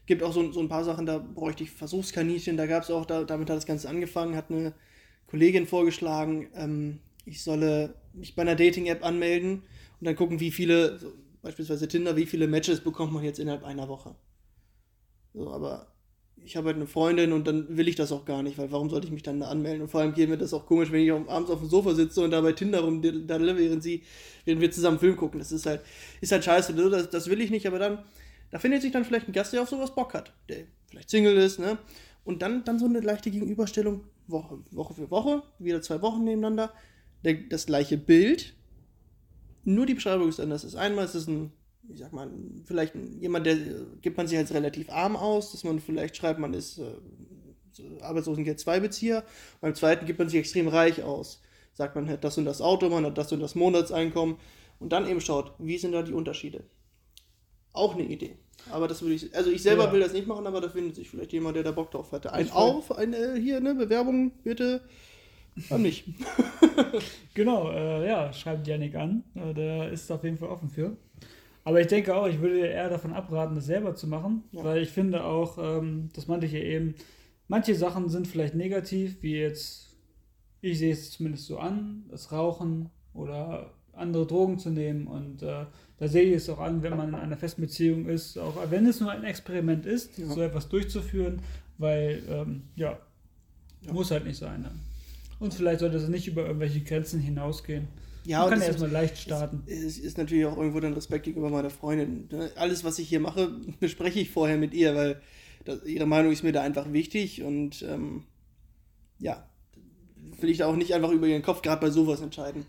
Gibt 0.06 0.24
auch 0.24 0.34
so, 0.34 0.52
so 0.52 0.60
ein 0.60 0.70
paar 0.70 0.84
Sachen, 0.84 1.06
da 1.06 1.18
bräuchte 1.18 1.64
ich 1.64 1.72
Versuchskaninchen. 1.72 2.58
Da 2.58 2.66
gab 2.66 2.84
es 2.84 2.92
auch, 2.92 3.06
da, 3.06 3.24
damit 3.24 3.50
hat 3.50 3.58
das 3.58 3.66
Ganze 3.66 3.90
angefangen, 3.90 4.36
hat 4.36 4.50
eine 4.50 4.74
Kollegin 5.28 5.66
vorgeschlagen, 5.66 6.50
ähm, 6.56 7.00
ich 7.26 7.44
solle 7.44 7.94
mich 8.14 8.36
bei 8.36 8.42
einer 8.42 8.56
Dating-App 8.56 9.06
anmelden 9.06 9.64
und 10.00 10.06
dann 10.06 10.16
gucken, 10.16 10.40
wie 10.40 10.52
viele, 10.52 10.98
so, 11.00 11.14
beispielsweise 11.42 11.88
Tinder, 11.88 12.18
wie 12.18 12.26
viele 12.26 12.48
Matches 12.48 12.82
bekommt 12.82 13.14
man 13.14 13.24
jetzt 13.24 13.40
innerhalb 13.40 13.64
einer 13.64 13.88
Woche. 13.88 14.16
So, 15.34 15.52
aber 15.52 15.88
ich 16.44 16.56
habe 16.56 16.68
halt 16.68 16.78
eine 16.78 16.88
Freundin 16.88 17.34
und 17.34 17.48
dann 17.48 17.78
will 17.78 17.88
ich 17.88 17.96
das 17.96 18.12
auch 18.12 18.26
gar 18.26 18.44
nicht, 18.44 18.58
weil 18.58 18.72
warum 18.72 18.90
sollte 18.90 19.08
ich 19.08 19.14
mich 19.14 19.24
dann 19.24 19.40
da 19.40 19.48
anmelden? 19.48 19.84
Und 19.84 19.90
vor 19.90 20.02
allem 20.02 20.14
geht 20.14 20.30
mir 20.30 20.38
das 20.38 20.54
auch 20.54 20.66
komisch, 20.66 20.92
wenn 20.92 21.02
ich 21.02 21.12
abends 21.12 21.50
auf 21.50 21.60
dem 21.60 21.70
Sofa 21.70 21.94
sitze 21.94 22.22
und 22.22 22.32
da 22.32 22.42
bei 22.42 22.54
Tinder 22.54 22.82
rumdaddle, 22.82 23.58
während 23.58 23.84
sie, 23.84 24.04
während 24.46 24.62
wir 24.62 24.72
zusammen 24.72 25.00
Film 25.00 25.16
gucken. 25.16 25.40
Das 25.40 25.52
ist 25.52 25.66
halt, 25.66 25.82
ist 26.20 26.32
halt 26.32 26.44
scheiße, 26.44 26.74
das, 26.74 27.10
das 27.10 27.30
will 27.30 27.42
ich 27.42 27.52
nicht, 27.52 27.68
aber 27.68 27.80
dann, 27.80 28.00
da 28.50 28.60
findet 28.60 28.82
sich 28.82 28.92
dann 28.92 29.06
vielleicht 29.06 29.28
ein 29.28 29.34
Gast, 29.34 29.54
der 29.54 29.62
auf 29.62 29.70
sowas 29.70 29.94
Bock 29.94 30.14
hat, 30.14 30.34
der 30.50 30.66
vielleicht 30.90 31.10
Single 31.10 31.38
ist, 31.38 31.60
ne? 31.60 31.78
Und 32.24 32.42
dann, 32.42 32.64
dann 32.64 32.78
so 32.78 32.86
eine 32.86 33.00
leichte 33.00 33.32
Gegenüberstellung, 33.32 34.04
Woche, 34.28 34.60
Woche 34.72 34.94
für 34.94 35.10
Woche, 35.10 35.44
wieder 35.60 35.82
zwei 35.82 36.02
Wochen 36.02 36.24
nebeneinander, 36.24 36.72
der, 37.24 37.34
das 37.50 37.66
gleiche 37.66 37.98
Bild, 37.98 38.54
nur 39.64 39.86
die 39.86 39.94
Beschreibung 39.96 40.30
ist 40.30 40.40
anders. 40.40 40.76
Einmal 40.76 41.06
ist 41.06 41.16
es 41.16 41.28
ein, 41.28 41.52
ich 41.90 42.00
sag 42.00 42.14
mal, 42.14 42.30
vielleicht 42.66 42.94
jemand, 43.20 43.46
der 43.46 43.58
gibt 44.02 44.18
man 44.18 44.28
sich 44.28 44.38
als 44.38 44.54
relativ 44.54 44.90
arm 44.90 45.16
aus, 45.16 45.52
dass 45.52 45.64
man 45.64 45.80
vielleicht 45.80 46.16
schreibt, 46.18 46.40
man 46.40 46.54
ist 46.54 46.78
äh, 46.78 46.84
so 47.72 47.84
Arbeitslosengeld-2-Bezieher. 48.02 49.24
Beim 49.62 49.76
zweiten 49.76 50.06
gibt 50.06 50.20
man 50.20 50.30
sich 50.30 50.40
extrem 50.40 50.68
reich 50.68 51.04
aus. 51.04 51.42
Sagt 51.74 51.96
man 51.96 52.08
hat 52.10 52.24
das 52.24 52.38
und 52.38 52.46
das 52.46 52.62
Auto, 52.62 52.90
man 52.90 53.06
hat 53.06 53.18
das 53.18 53.32
und 53.32 53.40
das 53.40 53.56
Monatseinkommen 53.56 54.36
und 54.80 54.92
dann 54.94 55.08
eben 55.10 55.22
schaut, 55.22 55.54
wie 55.60 55.78
sind 55.78 55.94
da 55.94 56.02
die 56.02 56.14
Unterschiede. 56.14 56.64
Auch 57.74 57.94
eine 57.96 58.04
Idee. 58.04 58.36
Aber 58.72 58.88
das 58.88 59.02
würde 59.02 59.16
ich, 59.16 59.34
also 59.36 59.50
ich 59.50 59.64
selber 59.64 59.86
Ja. 59.86 59.94
will 59.94 60.02
das 60.02 60.14
nicht 60.14 60.28
machen, 60.28 60.46
aber 60.46 60.60
da 60.62 60.70
findet 60.70 60.96
sich 60.96 61.10
vielleicht 61.10 61.32
jemand, 61.34 61.56
der 61.56 61.64
da 61.64 61.72
Bock 61.72 61.90
drauf 61.92 62.12
hatte. 62.12 62.32
Ein 62.34 62.46
Ich 62.46 62.52
Auf, 62.52 62.92
eine 62.92 63.36
hier, 63.36 63.60
ne, 63.62 63.74
Bewerbung 63.74 64.32
bitte 64.44 64.82
an 65.70 65.82
mich. 65.82 66.04
Genau, 67.34 67.72
äh, 67.72 68.08
ja, 68.08 68.32
schreibt 68.34 68.68
Yannick 68.68 68.96
an. 68.96 69.24
Äh, 69.36 69.54
der 69.54 69.92
ist 69.92 70.12
auf 70.12 70.24
jeden 70.24 70.38
Fall 70.38 70.50
offen 70.50 70.70
für. 70.70 70.98
Aber 71.64 71.80
ich 71.80 71.88
denke 71.88 72.16
auch, 72.16 72.28
ich 72.28 72.40
würde 72.42 72.56
dir 72.56 72.70
eher 72.70 72.90
davon 72.90 73.14
abraten, 73.14 73.56
das 73.56 73.66
selber 73.66 73.96
zu 73.96 74.08
machen, 74.08 74.44
Ja. 74.52 74.64
weil 74.64 74.82
ich 74.82 74.90
finde 74.90 75.24
auch, 75.24 75.58
ähm, 75.60 76.10
das 76.14 76.28
meinte 76.28 76.46
ich 76.48 76.54
ja 76.54 76.60
eben, 76.60 76.96
manche 77.48 77.76
Sachen 77.76 78.10
sind 78.10 78.28
vielleicht 78.28 78.56
negativ, 78.56 79.22
wie 79.22 79.36
jetzt, 79.36 79.96
ich 80.62 80.80
sehe 80.80 80.92
es 80.94 81.12
zumindest 81.12 81.46
so 81.46 81.60
an, 81.60 82.06
das 82.10 82.32
Rauchen 82.32 82.90
oder 83.14 83.74
andere 83.94 84.26
Drogen 84.26 84.58
zu 84.58 84.70
nehmen 84.72 85.06
und 85.06 85.44
äh, 85.44 85.66
da 85.98 86.08
sehe 86.08 86.24
ich 86.24 86.36
es 86.38 86.50
auch 86.50 86.60
an, 86.60 86.82
wenn 86.82 86.96
man 86.98 87.10
in 87.10 87.16
einer 87.16 87.38
festen 87.38 87.62
Beziehung 87.62 88.08
ist, 88.08 88.38
auch 88.40 88.56
wenn 88.72 88.88
es 88.88 89.00
nur 89.00 89.12
ein 89.12 89.24
Experiment 89.24 89.86
ist, 89.86 90.18
Ja. 90.18 90.28
so 90.28 90.42
etwas 90.42 90.68
durchzuführen, 90.70 91.42
weil, 91.78 92.24
ähm, 92.30 92.64
ja, 92.76 92.98
Ja. 93.86 93.94
muss 93.94 94.10
halt 94.10 94.26
nicht 94.26 94.38
sein. 94.38 94.62
Ne? 94.62 94.72
Und 95.40 95.54
vielleicht 95.54 95.82
sollte 95.82 95.98
es 95.98 96.08
nicht 96.08 96.28
über 96.28 96.46
irgendwelche 96.46 96.82
Grenzen 96.82 97.20
hinausgehen. 97.20 97.88
Ja, 98.26 98.42
Man 98.42 98.52
kann 98.52 98.62
erstmal 98.62 98.92
leicht 98.92 99.18
starten. 99.18 99.64
Es 99.66 99.98
ist 99.98 100.18
natürlich 100.18 100.46
auch 100.46 100.58
irgendwo 100.58 100.80
dann 100.80 100.94
Respekt 100.94 101.26
gegenüber 101.26 101.50
meiner 101.50 101.70
Freundin. 101.70 102.28
ne? 102.32 102.52
Alles, 102.56 102.84
was 102.84 103.00
ich 103.00 103.10
hier 103.10 103.20
mache, 103.20 103.60
bespreche 103.80 104.20
ich 104.20 104.30
vorher 104.30 104.58
mit 104.58 104.74
ihr, 104.74 104.96
weil 104.96 105.22
das, 105.66 105.84
ihre 105.86 106.06
Meinung 106.06 106.32
ist 106.32 106.44
mir 106.44 106.52
da 106.52 106.62
einfach 106.62 106.92
wichtig 106.94 107.42
und 107.44 107.82
ähm, 107.84 108.24
ja, 109.20 109.48
will 110.40 110.50
ich 110.50 110.58
da 110.58 110.68
auch 110.68 110.76
nicht 110.76 110.94
einfach 110.94 111.12
über 111.12 111.28
ihren 111.28 111.42
Kopf 111.42 111.62
gerade 111.62 111.82
bei 111.82 111.90
sowas 111.90 112.22
entscheiden. 112.22 112.66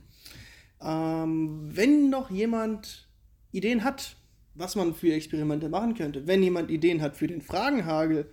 Ähm, 0.81 1.71
wenn 1.73 2.11
noch 2.11 2.31
jemand 2.31 3.09
Ideen 3.53 3.85
hat, 3.85 4.17
was 4.55 4.77
man 4.77 4.95
für 4.95 5.13
Experimente 5.13 5.69
machen 5.69 5.95
könnte, 5.95 6.27
wenn 6.27 6.43
jemand 6.43 6.71
Ideen 6.71 7.01
hat 7.01 7.17
für 7.17 7.27
den 7.27 7.41
Fragenhagel, 7.43 8.33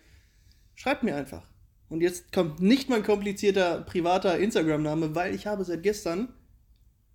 schreibt 0.76 1.04
mir 1.04 1.16
einfach. 1.16 1.48
Und 1.90 2.02
jetzt 2.02 2.32
kommt 2.32 2.62
nicht 2.62 2.90
mein 2.90 3.04
komplizierter 3.04 3.82
privater 3.82 4.38
Instagram-Name, 4.38 5.16
weil 5.16 5.34
ich 5.34 5.48
habe 5.48 5.64
seit 5.64 5.84
gestern 5.84 6.30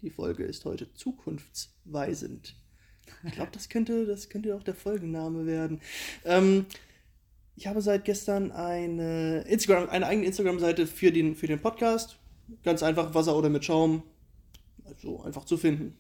die 0.05 0.11
Folge 0.11 0.45
ist 0.45 0.65
heute 0.67 0.93
zukunftsweisend. 0.93 2.55
Ich 3.25 3.33
glaube, 3.33 3.51
das 3.53 3.69
könnte, 3.69 4.07
das 4.07 4.29
könnte 4.29 4.55
auch 4.55 4.63
der 4.63 4.75
Folgenname 4.75 5.47
werden. 5.47 5.81
Ähm, 6.25 6.67
ich 7.57 7.67
habe 7.67 7.81
seit 7.81 8.05
gestern 8.05 8.53
eine 8.53 9.43
Instagram, 9.43 9.89
eine 9.89 10.07
eigene 10.07 10.27
Instagram-Seite 10.27 10.87
für 10.87 11.11
den, 11.11 11.35
für 11.35 11.47
den 11.47 11.61
Podcast. 11.61 12.19
Ganz 12.63 12.83
einfach 12.83 13.15
Wasser 13.15 13.37
oder 13.37 13.49
mit 13.49 13.65
Schaum. 13.65 14.03
Also 14.85 15.23
einfach 15.23 15.45
zu 15.45 15.57
finden. 15.57 15.97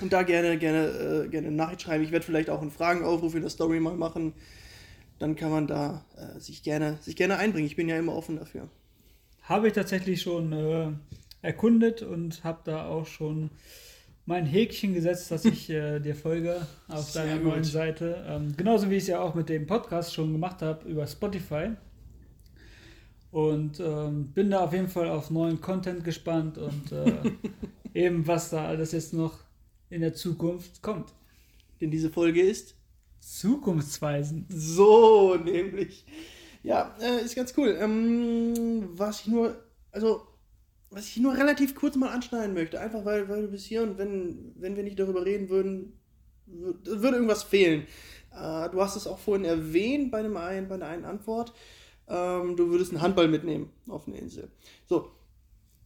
Und 0.00 0.12
da 0.12 0.22
gerne, 0.22 0.56
gerne, 0.58 1.24
äh, 1.24 1.28
gerne 1.28 1.48
eine 1.48 1.56
Nachricht 1.56 1.82
schreiben. 1.82 2.04
Ich 2.04 2.12
werde 2.12 2.24
vielleicht 2.24 2.50
auch 2.50 2.62
einen 2.62 2.70
Fragenaufruf 2.70 3.34
in 3.34 3.42
der 3.42 3.50
Story 3.50 3.80
mal 3.80 3.96
machen. 3.96 4.34
Dann 5.18 5.34
kann 5.34 5.50
man 5.50 5.66
da 5.66 6.04
äh, 6.16 6.38
sich, 6.38 6.62
gerne, 6.62 6.98
sich 7.00 7.16
gerne 7.16 7.38
einbringen. 7.38 7.66
Ich 7.66 7.76
bin 7.76 7.88
ja 7.88 7.98
immer 7.98 8.14
offen 8.14 8.36
dafür. 8.36 8.68
Habe 9.42 9.68
ich 9.68 9.72
tatsächlich 9.72 10.22
schon 10.22 10.52
äh, 10.52 10.92
erkundet 11.44 12.02
und 12.02 12.42
habe 12.42 12.60
da 12.64 12.86
auch 12.86 13.06
schon 13.06 13.50
mein 14.26 14.46
Häkchen 14.46 14.94
gesetzt, 14.94 15.30
dass 15.30 15.44
ich 15.44 15.68
äh, 15.70 16.00
dir 16.00 16.14
folge 16.14 16.66
auf 16.88 17.10
Sehr 17.10 17.24
deiner 17.24 17.38
gut. 17.38 17.52
neuen 17.52 17.64
Seite. 17.64 18.24
Ähm, 18.26 18.54
genauso 18.56 18.90
wie 18.90 18.96
ich 18.96 19.02
es 19.02 19.08
ja 19.08 19.20
auch 19.20 19.34
mit 19.34 19.48
dem 19.48 19.66
Podcast 19.66 20.14
schon 20.14 20.32
gemacht 20.32 20.62
habe 20.62 20.88
über 20.88 21.06
Spotify. 21.06 21.72
Und 23.30 23.80
ähm, 23.80 24.32
bin 24.32 24.50
da 24.50 24.60
auf 24.60 24.72
jeden 24.72 24.88
Fall 24.88 25.08
auf 25.08 25.30
neuen 25.30 25.60
Content 25.60 26.04
gespannt 26.04 26.56
und 26.56 26.92
äh, 26.92 27.12
eben 27.94 28.26
was 28.26 28.50
da 28.50 28.66
alles 28.66 28.92
jetzt 28.92 29.12
noch 29.12 29.40
in 29.90 30.00
der 30.00 30.14
Zukunft 30.14 30.82
kommt. 30.82 31.12
Denn 31.80 31.90
diese 31.90 32.10
Folge 32.10 32.40
ist 32.40 32.76
Zukunftsweisend. 33.20 34.46
So, 34.50 35.36
nämlich. 35.36 36.06
Ja, 36.62 36.94
äh, 37.00 37.24
ist 37.24 37.34
ganz 37.34 37.52
cool. 37.56 37.76
Ähm, 37.78 38.88
was 38.92 39.20
ich 39.20 39.26
nur, 39.26 39.56
also, 39.90 40.22
was 40.94 41.08
ich 41.08 41.16
nur 41.18 41.36
relativ 41.36 41.74
kurz 41.74 41.96
mal 41.96 42.10
anschneiden 42.10 42.54
möchte, 42.54 42.80
einfach 42.80 43.04
weil, 43.04 43.28
weil 43.28 43.42
du 43.42 43.48
bist 43.48 43.66
hier 43.66 43.82
und 43.82 43.98
wenn, 43.98 44.52
wenn 44.56 44.76
wir 44.76 44.82
nicht 44.82 44.98
darüber 44.98 45.24
reden 45.24 45.48
würden, 45.48 45.92
wür- 46.48 46.76
würde 46.84 47.16
irgendwas 47.16 47.42
fehlen. 47.42 47.82
Äh, 48.32 48.70
du 48.70 48.80
hast 48.80 48.96
es 48.96 49.06
auch 49.06 49.18
vorhin 49.18 49.44
erwähnt 49.44 50.10
bei, 50.10 50.18
einem 50.18 50.36
einen, 50.36 50.68
bei 50.68 50.76
einer 50.76 50.86
einen 50.86 51.04
Antwort. 51.04 51.52
Ähm, 52.08 52.56
du 52.56 52.68
würdest 52.70 52.92
einen 52.92 53.02
Handball 53.02 53.28
mitnehmen 53.28 53.70
auf 53.88 54.06
eine 54.06 54.18
Insel. 54.18 54.50
So, 54.86 55.10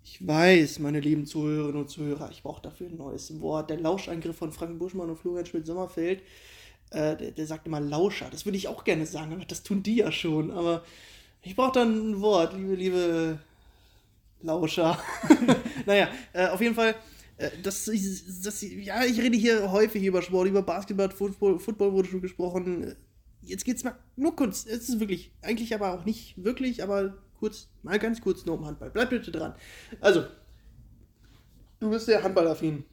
ich 0.03 0.27
weiß, 0.27 0.79
meine 0.81 1.01
lieben 1.01 1.27
Zuhörerinnen 1.27 1.83
und 1.83 1.89
Zuhörer, 1.91 2.31
ich 2.31 2.43
brauche 2.43 2.63
dafür 2.63 2.89
ein 2.89 2.97
neues 2.97 3.41
Wort. 3.41 3.71
Der 3.71 3.79
Lauschangriff 3.81 4.37
von 4.37 4.53
Frank 4.53 4.79
Buschmann 4.79 5.11
und 5.11 5.19
Florian 5.19 5.47
Schmidt-Sommerfeld 5.47 6.23
äh, 6.91 7.17
der, 7.17 7.31
der 7.33 7.47
sagt 7.47 7.67
immer 7.67 7.81
Lauscher. 7.81 8.29
Das 8.31 8.47
würde 8.47 8.57
ich 8.59 8.69
auch 8.69 8.85
gerne 8.85 9.07
sagen, 9.07 9.33
aber 9.33 9.45
das 9.45 9.63
tun 9.63 9.83
die 9.83 9.97
ja 9.97 10.13
schon. 10.13 10.51
Aber 10.51 10.85
ich 11.43 11.57
brauche 11.57 11.73
dann 11.73 12.13
ein 12.13 12.21
Wort, 12.21 12.55
liebe, 12.55 12.75
liebe 12.75 13.39
Lauscher. 14.43 14.99
naja, 15.87 16.09
äh, 16.33 16.49
auf 16.49 16.61
jeden 16.61 16.75
Fall, 16.75 16.95
äh, 17.37 17.51
das, 17.63 17.91
das, 18.43 18.63
ja, 18.63 19.05
ich 19.05 19.21
rede 19.21 19.37
hier 19.37 19.71
häufig 19.71 20.05
über 20.05 20.23
Sport, 20.23 20.49
über 20.49 20.63
Basketball, 20.63 21.11
Football, 21.11 21.59
Football 21.59 21.93
wurde 21.93 22.09
schon 22.09 22.23
gesprochen. 22.23 22.85
Äh, 22.85 22.95
Jetzt 23.43 23.65
geht's 23.65 23.85
mal 23.85 23.97
nur 24.17 24.37
kurz, 24.37 24.67
es 24.67 24.89
ist 24.89 25.01
wirklich, 25.01 25.33
eigentlich 25.43 25.75
aber 25.75 25.95
auch 25.95 26.05
nicht 26.05 26.43
wirklich, 26.43 26.83
aber 26.83 27.15
kurz, 27.39 27.69
mal 27.83 27.99
ganz 27.99 28.21
kurz 28.21 28.45
nur 28.45 28.59
um 28.59 28.67
Handball. 28.67 28.91
Bleib 28.91 29.11
bitte 29.11 29.31
dran. 29.31 29.55
Also, 30.01 30.25
du 31.81 31.91
bist 31.91 32.07
sehr 32.07 32.23
handballaffin. 32.23 32.85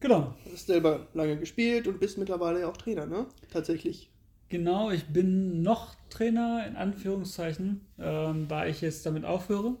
Genau. 0.00 0.34
Hast 0.52 0.66
selber 0.66 1.08
lange 1.14 1.38
gespielt 1.38 1.86
und 1.86 2.00
bist 2.00 2.18
mittlerweile 2.18 2.60
ja 2.60 2.68
auch 2.68 2.76
Trainer, 2.76 3.06
ne? 3.06 3.26
Tatsächlich. 3.50 4.10
Genau, 4.48 4.90
ich 4.90 5.06
bin 5.06 5.62
noch 5.62 5.94
Trainer 6.10 6.66
in 6.66 6.76
Anführungszeichen, 6.76 7.80
ähm, 7.98 8.46
da 8.48 8.66
ich 8.66 8.80
jetzt 8.80 9.06
damit 9.06 9.24
aufhöre. 9.24 9.76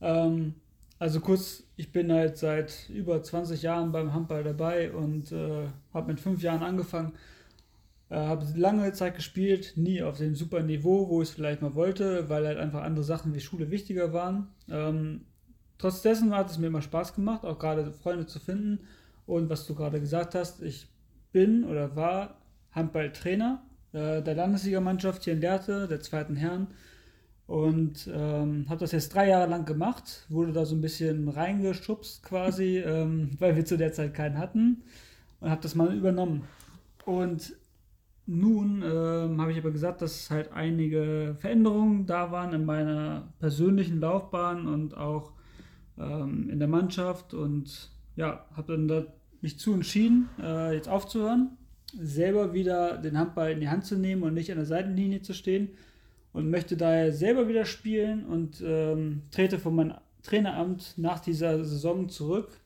Ähm, 0.00 0.54
also 0.98 1.20
kurz, 1.20 1.64
ich 1.76 1.92
bin 1.92 2.12
halt 2.12 2.36
seit 2.36 2.88
über 2.90 3.22
20 3.22 3.62
Jahren 3.62 3.92
beim 3.92 4.12
Handball 4.12 4.44
dabei 4.44 4.92
und 4.92 5.32
äh, 5.32 5.66
habe 5.94 6.08
mit 6.08 6.20
fünf 6.20 6.42
Jahren 6.42 6.62
angefangen. 6.62 7.12
Äh, 8.10 8.16
habe 8.16 8.44
lange 8.56 8.92
Zeit 8.92 9.14
gespielt, 9.14 9.74
nie 9.76 10.02
auf 10.02 10.18
dem 10.18 10.34
super 10.34 10.62
Niveau, 10.62 11.08
wo 11.08 11.22
ich 11.22 11.28
es 11.28 11.34
vielleicht 11.34 11.62
mal 11.62 11.74
wollte, 11.74 12.28
weil 12.28 12.46
halt 12.46 12.58
einfach 12.58 12.82
andere 12.82 13.04
Sachen 13.04 13.34
wie 13.34 13.40
Schule 13.40 13.70
wichtiger 13.70 14.12
waren. 14.12 14.48
Ähm, 14.68 15.22
trotz 15.78 16.02
dessen 16.02 16.34
hat 16.34 16.50
es 16.50 16.58
mir 16.58 16.66
immer 16.66 16.82
Spaß 16.82 17.14
gemacht, 17.14 17.44
auch 17.44 17.58
gerade 17.58 17.92
Freunde 17.92 18.26
zu 18.26 18.40
finden. 18.40 18.80
Und 19.26 19.48
was 19.48 19.66
du 19.66 19.74
gerade 19.74 20.00
gesagt 20.00 20.34
hast, 20.34 20.60
ich 20.60 20.88
bin 21.32 21.64
oder 21.64 21.96
war 21.96 22.34
Handballtrainer 22.72 23.62
äh, 23.92 24.22
der 24.22 24.34
Landesligamannschaft 24.34 25.24
hier 25.24 25.32
in 25.32 25.40
Lehrte, 25.40 25.88
der 25.88 26.00
zweiten 26.00 26.36
Herren. 26.36 26.68
Und 27.50 28.08
ähm, 28.14 28.66
habe 28.68 28.78
das 28.78 28.92
jetzt 28.92 29.12
drei 29.12 29.26
Jahre 29.26 29.50
lang 29.50 29.64
gemacht, 29.64 30.24
wurde 30.28 30.52
da 30.52 30.64
so 30.64 30.76
ein 30.76 30.80
bisschen 30.80 31.28
reingeschubst 31.28 32.22
quasi, 32.22 32.78
ähm, 32.86 33.30
weil 33.40 33.56
wir 33.56 33.64
zu 33.64 33.76
der 33.76 33.92
Zeit 33.92 34.14
keinen 34.14 34.38
hatten 34.38 34.84
und 35.40 35.50
habe 35.50 35.60
das 35.60 35.74
mal 35.74 35.92
übernommen. 35.92 36.44
Und 37.04 37.56
nun 38.24 38.84
ähm, 38.84 39.40
habe 39.40 39.50
ich 39.50 39.58
aber 39.58 39.72
gesagt, 39.72 40.00
dass 40.00 40.30
halt 40.30 40.52
einige 40.52 41.34
Veränderungen 41.40 42.06
da 42.06 42.30
waren 42.30 42.52
in 42.52 42.64
meiner 42.64 43.32
persönlichen 43.40 43.98
Laufbahn 43.98 44.68
und 44.68 44.96
auch 44.96 45.32
ähm, 45.98 46.50
in 46.50 46.60
der 46.60 46.68
Mannschaft 46.68 47.34
und 47.34 47.90
ja, 48.14 48.46
habe 48.54 48.74
dann 48.74 48.86
da 48.86 49.06
mich 49.40 49.58
zu 49.58 49.74
entschieden, 49.74 50.28
äh, 50.40 50.76
jetzt 50.76 50.88
aufzuhören, 50.88 51.56
selber 52.00 52.52
wieder 52.52 52.96
den 52.96 53.18
Handball 53.18 53.50
in 53.50 53.58
die 53.58 53.70
Hand 53.70 53.86
zu 53.86 53.98
nehmen 53.98 54.22
und 54.22 54.34
nicht 54.34 54.52
an 54.52 54.58
der 54.58 54.66
Seitenlinie 54.66 55.22
zu 55.22 55.34
stehen 55.34 55.70
und 56.32 56.50
möchte 56.50 56.76
daher 56.76 57.12
selber 57.12 57.48
wieder 57.48 57.64
spielen 57.64 58.24
und 58.24 58.62
ähm, 58.64 59.22
trete 59.30 59.58
von 59.58 59.74
meinem 59.74 59.94
Traineramt 60.22 60.94
nach 60.96 61.20
dieser 61.20 61.64
Saison 61.64 62.08
zurück. 62.08 62.60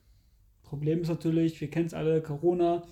Problem 0.63 1.03
ist 1.03 1.09
natürlich, 1.09 1.61
wir 1.61 1.71
kennen 1.71 1.87
es 1.87 1.95
alle, 1.95 2.21
Corona 2.23 2.83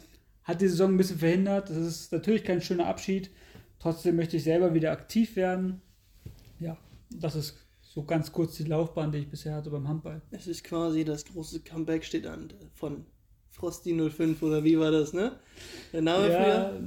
hat 0.44 0.60
die 0.60 0.68
Saison 0.68 0.92
ein 0.92 0.96
bisschen 0.96 1.18
verhindert. 1.18 1.70
Das 1.70 1.76
ist 1.76 2.12
natürlich 2.12 2.44
kein 2.44 2.60
schöner 2.60 2.86
Abschied. 2.86 3.30
Trotzdem 3.78 4.16
möchte 4.16 4.36
ich 4.36 4.44
selber 4.44 4.74
wieder 4.74 4.92
aktiv 4.92 5.36
werden. 5.36 5.80
Ja, 6.58 6.76
das 7.10 7.34
ist 7.34 7.56
so 7.82 8.04
ganz 8.04 8.32
kurz 8.32 8.56
die 8.56 8.64
Laufbahn, 8.64 9.12
die 9.12 9.18
ich 9.18 9.28
bisher 9.28 9.54
hatte 9.54 9.70
beim 9.70 9.88
Handball. 9.88 10.22
Es 10.30 10.46
ist 10.46 10.64
quasi 10.64 11.04
das 11.04 11.24
große 11.24 11.60
Comeback 11.60 12.04
steht 12.04 12.26
an 12.26 12.52
von 12.74 13.04
Frosty 13.50 13.94
05 14.10 14.42
oder 14.42 14.64
wie 14.64 14.78
war 14.78 14.90
das, 14.90 15.12
ne? 15.12 15.38
Der 15.92 16.02
Name 16.02 16.30
ja, 16.30 16.42
früher? 16.42 16.80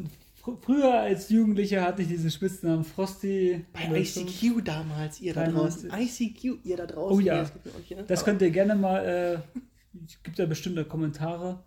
Fr 0.46 0.58
früher 0.62 1.00
als 1.00 1.30
Jugendlicher 1.30 1.82
hatte 1.82 2.04
ich 2.04 2.08
diesen 2.08 2.30
Spitznamen 2.30 2.84
Frosty. 2.84 3.66
Bei 3.74 4.00
ICQ 4.00 4.64
damals, 4.64 5.20
ihr 5.20 5.34
da 5.34 5.48
draußen. 5.48 5.92
ICQ, 5.92 6.60
ihr 6.64 6.78
da 6.78 6.86
draußen. 6.86 7.18
Oh 7.18 7.20
ja, 7.20 7.40
das, 7.40 7.52
auch, 7.52 7.96
ne? 7.96 8.04
das 8.08 8.24
könnt 8.24 8.42
ihr 8.42 8.52
gerne 8.52 8.76
mal, 8.76 9.06
äh, 9.06 9.60
es 10.08 10.22
gibt 10.24 10.38
ja 10.38 10.46
bestimmte 10.46 10.86
Kommentare, 10.86 11.64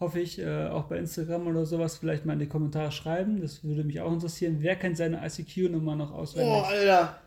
hoffe 0.00 0.20
ich, 0.20 0.38
äh, 0.38 0.68
auch 0.68 0.84
bei 0.84 0.98
Instagram 0.98 1.46
oder 1.46 1.66
sowas, 1.66 1.98
vielleicht 1.98 2.24
mal 2.24 2.32
in 2.32 2.38
die 2.38 2.48
Kommentare 2.48 2.90
schreiben. 2.90 3.40
Das 3.40 3.62
würde 3.62 3.84
mich 3.84 4.00
auch 4.00 4.12
interessieren. 4.12 4.58
Wer 4.60 4.76
kennt 4.76 4.96
seine 4.96 5.24
ICQ-Nummer 5.24 5.94
noch 5.94 6.12
auswendig? 6.12 6.52
Oh, 6.52 6.62
Alter. 6.62 7.18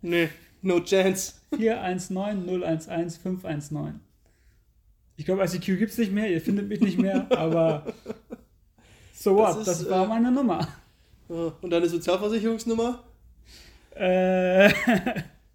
Nee, 0.00 0.30
no 0.62 0.80
chance. 0.80 1.34
419 1.54 2.62
011 2.62 3.18
519. 3.18 4.00
Ich 5.16 5.26
glaube, 5.26 5.44
ICQ 5.44 5.78
gibt 5.78 5.92
es 5.92 5.98
nicht 5.98 6.12
mehr, 6.12 6.30
ihr 6.30 6.40
findet 6.40 6.68
mich 6.68 6.80
nicht 6.80 6.98
mehr, 6.98 7.26
aber 7.36 7.92
so 9.22 9.36
Das 9.38 9.54
what, 9.54 9.60
ist, 9.60 9.68
das 9.68 9.90
war 9.90 10.04
äh, 10.04 10.08
meine 10.08 10.30
Nummer. 10.32 10.66
Und 11.28 11.70
deine 11.70 11.88
Sozialversicherungsnummer? 11.88 13.02
Äh, 13.94 14.70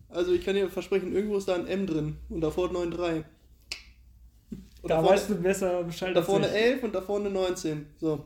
Also 0.10 0.32
ich 0.34 0.44
kann 0.44 0.56
dir 0.56 0.70
versprechen, 0.70 1.14
irgendwo 1.14 1.38
ist 1.38 1.48
da 1.48 1.56
ein 1.56 1.68
M 1.68 1.86
drin 1.86 2.18
und 2.30 2.42
da 2.42 2.50
vorne 2.50 2.74
93. 2.74 3.26
Und 4.82 4.90
da 4.90 4.96
vorne, 5.02 5.10
weißt 5.10 5.30
du 5.30 5.36
besser 5.36 5.84
Bescheid 5.84 6.16
da 6.16 6.22
vorne 6.24 6.48
ich. 6.48 6.54
11 6.54 6.84
und 6.84 6.96
da 6.96 7.02
vorne 7.02 7.30
19. 7.30 7.86
So. 8.00 8.26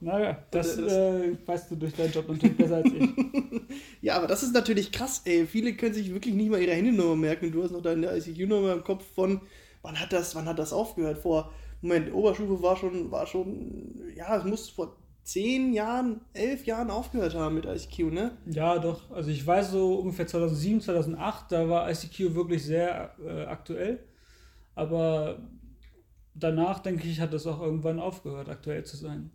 Naja, 0.00 0.38
das, 0.50 0.76
das- 0.76 0.92
äh, 0.92 1.36
weißt 1.44 1.70
du 1.70 1.76
durch 1.76 1.92
deinen 1.94 2.12
Job 2.12 2.28
natürlich 2.28 2.56
besser 2.56 2.76
als 2.76 2.86
ich. 2.86 3.08
Ja, 4.00 4.16
aber 4.16 4.26
das 4.28 4.42
ist 4.42 4.54
natürlich 4.54 4.90
krass, 4.92 5.22
ey. 5.24 5.44
Viele 5.46 5.74
können 5.74 5.92
sich 5.92 6.12
wirklich 6.12 6.34
nicht 6.34 6.50
mal 6.50 6.60
ihre 6.62 6.72
Handynummer 6.72 7.16
merken 7.16 7.50
du 7.52 7.62
hast 7.62 7.72
noch 7.72 7.82
deine 7.82 8.16
ICQ-Nummer 8.16 8.72
im 8.72 8.84
Kopf 8.84 9.04
von, 9.14 9.40
wann 9.82 9.98
hat 10.00 10.12
das, 10.12 10.34
wann 10.34 10.46
hat 10.46 10.58
das 10.58 10.72
aufgehört? 10.72 11.18
Vor, 11.18 11.52
Moment, 11.80 12.12
Oberstufe 12.12 12.62
war 12.62 12.76
schon, 12.76 13.10
war 13.10 13.26
schon, 13.26 14.02
ja, 14.16 14.36
es 14.36 14.44
muss 14.44 14.68
vor 14.68 14.96
10 15.22 15.72
Jahren, 15.74 16.22
11 16.32 16.64
Jahren 16.66 16.90
aufgehört 16.90 17.34
haben 17.34 17.54
mit 17.54 17.66
ICQ, 17.66 18.12
ne? 18.12 18.38
Ja, 18.46 18.78
doch. 18.78 19.10
Also 19.10 19.30
ich 19.30 19.46
weiß 19.46 19.72
so 19.72 19.96
ungefähr 19.96 20.26
2007, 20.26 20.80
2008, 20.80 21.52
da 21.52 21.68
war 21.68 21.90
ICQ 21.90 22.34
wirklich 22.34 22.64
sehr 22.64 23.14
äh, 23.24 23.44
aktuell. 23.44 24.00
Aber 24.74 25.38
danach, 26.34 26.80
denke 26.80 27.06
ich, 27.06 27.20
hat 27.20 27.34
es 27.34 27.46
auch 27.46 27.60
irgendwann 27.60 28.00
aufgehört, 28.00 28.48
aktuell 28.48 28.84
zu 28.84 28.96
sein. 28.96 29.30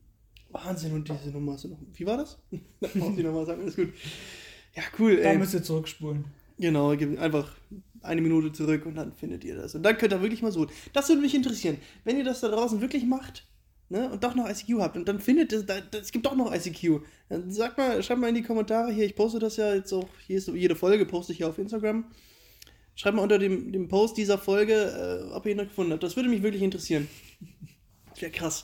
Wahnsinn, 0.49 0.93
und 0.93 1.09
diese 1.09 1.31
Nummer. 1.31 1.57
Wie 1.93 2.05
war 2.05 2.17
das? 2.17 2.39
Die 2.51 3.23
nochmal 3.23 3.45
sagen, 3.45 3.61
alles 3.61 3.75
gut. 3.75 3.89
Ja, 4.75 4.83
cool, 4.99 5.17
Da 5.17 5.29
ey. 5.29 5.37
müsst 5.37 5.53
ihr 5.53 5.63
zurückspulen. 5.63 6.25
Genau, 6.63 6.95
gib 6.95 7.19
einfach 7.19 7.53
eine 8.01 8.21
Minute 8.21 8.53
zurück 8.53 8.85
und 8.85 8.95
dann 8.95 9.11
findet 9.11 9.43
ihr 9.43 9.57
das. 9.57 9.75
Und 9.75 9.83
dann 9.83 9.97
könnt 9.97 10.13
ihr 10.13 10.21
wirklich 10.21 10.41
mal 10.41 10.53
suchen. 10.53 10.69
Das 10.93 11.09
würde 11.09 11.21
mich 11.21 11.35
interessieren. 11.35 11.75
Wenn 12.05 12.17
ihr 12.17 12.23
das 12.23 12.39
da 12.39 12.47
draußen 12.47 12.79
wirklich 12.79 13.03
macht, 13.03 13.45
ne, 13.89 14.09
und 14.09 14.23
doch 14.23 14.33
noch 14.33 14.49
ICQ 14.49 14.79
habt 14.79 14.95
und 14.95 15.05
dann 15.05 15.19
findet 15.19 15.51
es, 15.51 15.65
es 15.91 16.13
gibt 16.13 16.25
doch 16.25 16.37
noch 16.37 16.55
ICQ, 16.55 17.01
dann 17.27 17.51
sagt 17.51 17.77
mal, 17.77 18.01
schreibt 18.01 18.21
mal 18.21 18.29
in 18.29 18.35
die 18.35 18.43
Kommentare 18.43 18.93
hier, 18.93 19.03
ich 19.03 19.17
poste 19.17 19.39
das 19.39 19.57
ja 19.57 19.75
jetzt 19.75 19.91
auch, 19.91 20.07
hier 20.25 20.37
ist 20.37 20.47
jede 20.47 20.77
Folge 20.77 21.05
poste 21.05 21.33
ich 21.33 21.39
ja 21.39 21.49
auf 21.49 21.57
Instagram. 21.57 22.05
Schreibt 22.95 23.17
mal 23.17 23.23
unter 23.23 23.39
dem, 23.39 23.73
dem 23.73 23.89
Post 23.89 24.15
dieser 24.15 24.37
Folge, 24.37 24.73
äh, 24.73 25.33
ob 25.33 25.45
ihr 25.45 25.51
ihn 25.51 25.57
noch 25.57 25.67
gefunden 25.67 25.91
habt. 25.91 26.03
Das 26.03 26.15
würde 26.15 26.29
mich 26.29 26.43
wirklich 26.43 26.63
interessieren. 26.63 27.09
Das 28.09 28.21
wäre 28.21 28.31
krass. 28.31 28.63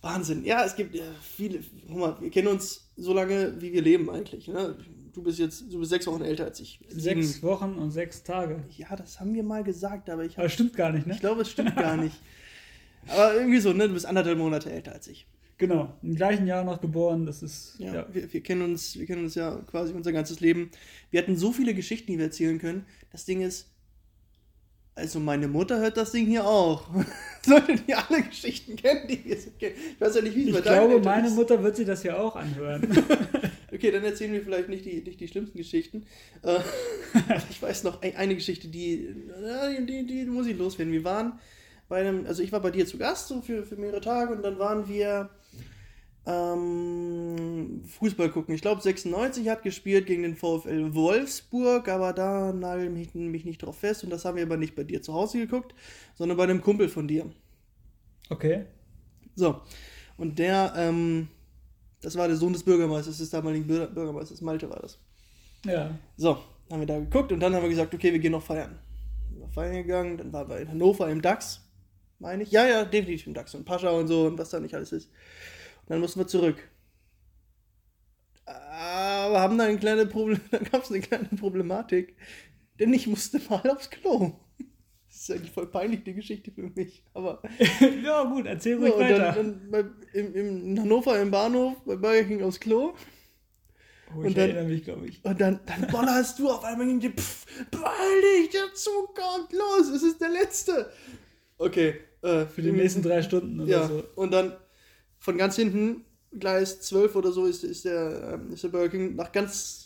Wahnsinn. 0.00 0.44
Ja, 0.44 0.64
es 0.64 0.74
gibt 0.74 0.96
äh, 0.96 1.02
viele, 1.22 1.60
guck 1.86 1.96
mal, 1.96 2.20
wir 2.20 2.30
kennen 2.30 2.48
uns 2.48 2.90
so 2.96 3.14
lange, 3.14 3.60
wie 3.60 3.72
wir 3.72 3.82
leben 3.82 4.10
eigentlich. 4.10 4.48
Ne? 4.48 4.76
Du 5.12 5.22
bist 5.22 5.38
jetzt, 5.38 5.64
du 5.70 5.78
bist 5.78 5.90
sechs 5.90 6.06
Wochen 6.06 6.22
älter 6.22 6.44
als 6.44 6.58
ich. 6.60 6.80
Sechs 6.88 7.34
Sieben. 7.34 7.42
Wochen 7.46 7.74
und 7.74 7.90
sechs 7.90 8.22
Tage. 8.22 8.64
Ja, 8.76 8.96
das 8.96 9.20
haben 9.20 9.34
wir 9.34 9.42
mal 9.42 9.62
gesagt, 9.62 10.08
aber 10.08 10.24
ich, 10.24 10.38
Aber 10.38 10.44
hab, 10.44 10.50
stimmt 10.50 10.74
gar 10.74 10.90
nicht, 10.90 11.06
ne? 11.06 11.14
ich 11.14 11.20
glaube, 11.20 11.42
es 11.42 11.50
stimmt 11.50 11.76
gar 11.76 11.96
nicht. 11.96 12.16
Aber 13.08 13.34
irgendwie 13.34 13.60
so, 13.60 13.72
ne? 13.72 13.88
Du 13.88 13.94
bist 13.94 14.06
anderthalb 14.06 14.38
Monate 14.38 14.70
älter 14.70 14.92
als 14.92 15.08
ich. 15.08 15.26
Genau, 15.58 15.92
im 16.02 16.16
gleichen 16.16 16.46
Jahr 16.46 16.64
noch 16.64 16.80
geboren, 16.80 17.26
das 17.26 17.42
ist, 17.42 17.76
Ja, 17.78 17.94
ja. 17.94 18.06
Wir, 18.10 18.32
wir, 18.32 18.42
kennen 18.42 18.62
uns, 18.62 18.98
wir 18.98 19.06
kennen 19.06 19.24
uns 19.24 19.34
ja 19.34 19.60
quasi 19.70 19.92
unser 19.92 20.12
ganzes 20.12 20.40
Leben. 20.40 20.70
Wir 21.10 21.20
hatten 21.20 21.36
so 21.36 21.52
viele 21.52 21.74
Geschichten, 21.74 22.10
die 22.10 22.18
wir 22.18 22.26
erzählen 22.26 22.58
können. 22.58 22.84
Das 23.12 23.24
Ding 23.24 23.42
ist, 23.42 23.68
also 24.94 25.20
meine 25.20 25.48
Mutter 25.48 25.78
hört 25.78 25.96
das 25.96 26.12
Ding 26.12 26.26
hier 26.26 26.46
auch. 26.46 26.88
Sollte 27.46 27.76
die 27.76 27.94
alle 27.94 28.22
Geschichten 28.22 28.76
kennen, 28.76 29.06
die 29.08 29.24
wir 29.24 29.40
so 29.40 29.50
kennen. 29.58 29.76
Ich 29.94 30.00
weiß 30.00 30.16
ja 30.16 30.22
nicht, 30.22 30.36
wie 30.36 30.50
es 30.50 30.56
Ich 30.56 30.62
glaube, 30.62 31.00
meine. 31.00 31.30
Mutter 31.30 31.62
wird 31.62 31.76
sich 31.76 31.86
das 31.86 32.02
ja 32.02 32.18
auch 32.18 32.34
anhören. 32.36 32.82
Okay, 33.82 33.90
dann 33.90 34.04
erzählen 34.04 34.32
wir 34.32 34.42
vielleicht 34.42 34.68
nicht 34.68 34.84
die, 34.84 35.02
nicht 35.02 35.18
die 35.18 35.26
schlimmsten 35.26 35.58
Geschichten. 35.58 36.06
Äh, 36.42 36.60
ich 37.50 37.60
weiß 37.60 37.82
noch 37.82 38.00
ein- 38.00 38.14
eine 38.14 38.36
Geschichte, 38.36 38.68
die, 38.68 39.06
äh, 39.06 39.84
die, 39.84 40.06
die 40.06 40.24
muss 40.26 40.46
ich 40.46 40.56
loswerden. 40.56 40.92
Wir 40.92 41.02
waren 41.02 41.40
bei 41.88 42.00
einem, 42.00 42.24
also 42.26 42.44
ich 42.44 42.52
war 42.52 42.60
bei 42.60 42.70
dir 42.70 42.86
zu 42.86 42.96
Gast 42.96 43.26
so 43.26 43.42
für, 43.42 43.64
für 43.64 43.74
mehrere 43.74 44.00
Tage 44.00 44.32
und 44.34 44.42
dann 44.42 44.60
waren 44.60 44.86
wir 44.88 45.30
ähm, 46.26 47.82
Fußball 47.98 48.30
gucken. 48.30 48.54
Ich 48.54 48.62
glaube 48.62 48.80
96 48.80 49.48
hat 49.48 49.64
gespielt 49.64 50.06
gegen 50.06 50.22
den 50.22 50.36
VfL 50.36 50.94
Wolfsburg, 50.94 51.88
aber 51.88 52.12
da 52.12 52.52
nagel 52.52 52.88
mich, 52.88 53.14
mich 53.14 53.44
nicht 53.44 53.64
drauf 53.64 53.78
fest 53.78 54.04
und 54.04 54.10
das 54.10 54.24
haben 54.24 54.36
wir 54.36 54.44
aber 54.44 54.56
nicht 54.58 54.76
bei 54.76 54.84
dir 54.84 55.02
zu 55.02 55.12
Hause 55.12 55.38
geguckt, 55.38 55.74
sondern 56.14 56.36
bei 56.38 56.44
einem 56.44 56.60
Kumpel 56.62 56.88
von 56.88 57.08
dir. 57.08 57.28
Okay. 58.30 58.66
So, 59.34 59.60
und 60.16 60.38
der, 60.38 60.72
ähm, 60.76 61.26
das 62.02 62.16
war 62.16 62.28
der 62.28 62.36
Sohn 62.36 62.52
des 62.52 62.64
Bürgermeisters, 62.64 63.18
des 63.18 63.30
damaligen 63.30 63.66
Bür 63.66 63.86
Bürgermeisters, 63.86 64.40
Malte 64.40 64.68
war 64.68 64.80
das. 64.80 64.98
Ja. 65.64 65.96
So, 66.16 66.38
haben 66.70 66.80
wir 66.80 66.86
da 66.86 66.98
geguckt 66.98 67.32
und 67.32 67.40
dann 67.40 67.54
haben 67.54 67.62
wir 67.62 67.68
gesagt, 67.68 67.94
okay, 67.94 68.12
wir 68.12 68.18
gehen 68.18 68.32
noch 68.32 68.42
feiern. 68.42 68.78
Sind 69.28 69.40
noch 69.40 69.52
feiern 69.52 69.74
gegangen, 69.74 70.18
dann 70.18 70.32
waren 70.32 70.48
wir 70.48 70.58
in 70.58 70.68
Hannover 70.68 71.08
im 71.08 71.22
DAX, 71.22 71.60
meine 72.18 72.42
ich. 72.42 72.50
Ja, 72.50 72.66
ja, 72.66 72.84
definitiv 72.84 73.26
im 73.28 73.34
DAX 73.34 73.54
und 73.54 73.64
Pascha 73.64 73.90
und 73.90 74.08
so 74.08 74.26
und 74.26 74.38
was 74.38 74.50
da 74.50 74.60
nicht 74.60 74.74
alles 74.74 74.92
ist. 74.92 75.10
Und 75.82 75.90
dann 75.90 76.00
mussten 76.00 76.20
wir 76.20 76.26
zurück. 76.26 76.56
Aber 78.44 79.40
haben 79.40 79.56
da 79.56 79.64
ein 79.64 79.78
kleine 79.78 80.06
Problem, 80.06 80.40
da 80.50 80.58
gab 80.58 80.82
es 80.82 80.90
eine 80.90 81.00
kleine 81.00 81.28
Problematik, 81.38 82.16
denn 82.80 82.92
ich 82.92 83.06
musste 83.06 83.40
mal 83.48 83.70
aufs 83.70 83.90
Klo. 83.90 84.32
Das 85.22 85.28
ist 85.28 85.36
eigentlich 85.36 85.52
voll 85.52 85.66
peinlich, 85.68 86.02
die 86.02 86.14
Geschichte 86.14 86.50
für 86.50 86.62
mich, 86.74 87.04
aber 87.14 87.40
ja, 88.04 88.24
gut, 88.24 88.44
erzähl 88.44 88.76
ruhig 88.76 88.92
und 88.92 89.00
weiter. 89.04 89.32
dann, 89.32 89.60
dann 89.70 89.70
bei, 89.70 89.84
im, 90.18 90.34
im, 90.34 90.66
in 90.72 90.80
Hannover 90.80 91.20
im 91.20 91.30
Bahnhof 91.30 91.76
bei 91.84 91.94
Burger 91.94 92.24
King 92.24 92.42
aufs 92.42 92.58
Klo 92.58 92.92
oh, 94.12 94.18
und 94.18 94.26
ich 94.30 94.34
dann- 94.34 94.50
erinnere 94.50 94.64
mich, 94.64 94.82
glaube 94.82 95.06
ich. 95.06 95.24
und 95.24 95.40
dann, 95.40 95.60
dann 95.64 95.86
bollerst 95.92 96.40
du 96.40 96.50
auf 96.50 96.64
einmal 96.64 96.88
gegen 96.88 96.98
die, 96.98 97.10
pff, 97.10 97.46
beeil 97.70 98.20
dich, 98.40 98.50
der 98.50 98.74
Zug 98.74 99.14
kommt 99.14 99.52
los, 99.52 99.90
es 99.94 100.02
ist 100.02 100.20
der 100.20 100.30
letzte. 100.30 100.90
Okay. 101.56 102.00
Äh, 102.22 102.46
Für 102.46 102.62
die 102.62 102.72
nächsten 102.72 103.02
drei 103.02 103.22
Stunden 103.22 103.60
oder 103.60 103.70
Ja, 103.70 103.86
so. 103.86 104.02
und 104.16 104.32
dann 104.32 104.56
von 105.20 105.38
ganz 105.38 105.54
hinten, 105.54 106.04
Gleis 106.36 106.80
12 106.80 107.14
oder 107.14 107.30
so, 107.30 107.46
ist, 107.46 107.62
ist, 107.62 107.84
der, 107.84 108.40
ähm, 108.40 108.52
ist 108.52 108.64
der 108.64 108.70
Burger 108.70 108.88
King 108.88 109.14
nach 109.14 109.30
ganz 109.30 109.81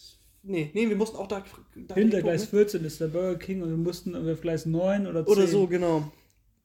Nee, 0.49 0.71
nee, 0.75 0.89
wir 0.89 0.95
mussten 0.95 1.17
auch 1.17 1.27
da. 1.27 1.45
da 1.75 1.95
Hinter 1.97 2.23
Gleis 2.23 2.43
gucken, 2.43 2.59
14 2.61 2.85
ist 2.85 3.01
der 3.01 3.09
Burger 3.09 3.37
King 3.37 3.63
und 3.63 3.71
wir 3.71 3.77
mussten 3.77 4.15
auf 4.15 4.41
Gleis 4.41 4.65
9 4.65 5.09
oder 5.09 5.27
10. 5.27 5.33
Oder 5.33 5.47
so, 5.49 5.67
genau. 5.67 6.13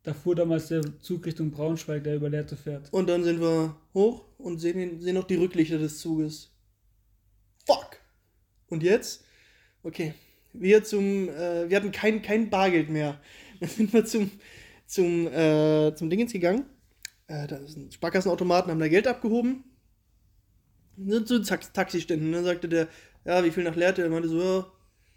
Da 0.04 0.14
fuhr 0.14 0.36
damals 0.36 0.68
der 0.68 0.82
Zug 1.00 1.26
Richtung 1.26 1.50
Braunschweig, 1.50 2.04
der 2.04 2.16
über 2.16 2.30
Lehrte 2.30 2.56
fährt. 2.56 2.94
Und 2.94 3.10
dann 3.10 3.24
sind 3.24 3.40
wir 3.40 3.76
hoch 3.94 4.26
und 4.38 4.60
sehen, 4.60 5.00
sehen 5.00 5.16
noch 5.16 5.26
die 5.26 5.36
Rücklichter 5.36 5.80
des 5.80 6.00
Zuges. 6.00 6.52
Fuck! 7.66 7.98
Und 8.68 8.84
jetzt? 8.84 9.24
Okay. 9.82 10.14
Wir 10.54 10.84
zum, 10.84 11.30
äh, 11.30 11.70
wir 11.70 11.78
hatten 11.78 11.92
kein, 11.92 12.22
kein 12.22 12.50
Bargeld 12.50 12.90
mehr. 12.90 13.20
Dann 13.60 13.70
sind 13.70 13.94
wir 13.94 14.06
zum, 14.06 14.32
zum, 14.86 15.28
äh, 15.28 15.96
zum 15.96 16.10
Dingens 16.10 16.34
gegangen. 16.34 16.66
Äh, 17.28 17.48
da 17.48 17.58
ist 17.58 17.78
ein 17.78 17.92
Sparkassenautomaten, 17.92 18.72
haben 18.72 18.80
da 18.80 18.88
Geld 18.88 19.08
abgehoben. 19.08 19.64
Sind 20.98 21.28
zu 21.28 21.42
Tax 21.42 21.72
Taxiständen. 21.72 22.32
Dann 22.32 22.44
sagte 22.44 22.68
der, 22.68 22.88
ja, 23.26 23.44
wie 23.44 23.52
viel 23.52 23.64
nach 23.64 23.76
Lehrte? 23.76 24.02
Er 24.02 24.10
meinte 24.10 24.30
so, 24.30 24.42
ja, 24.42 24.66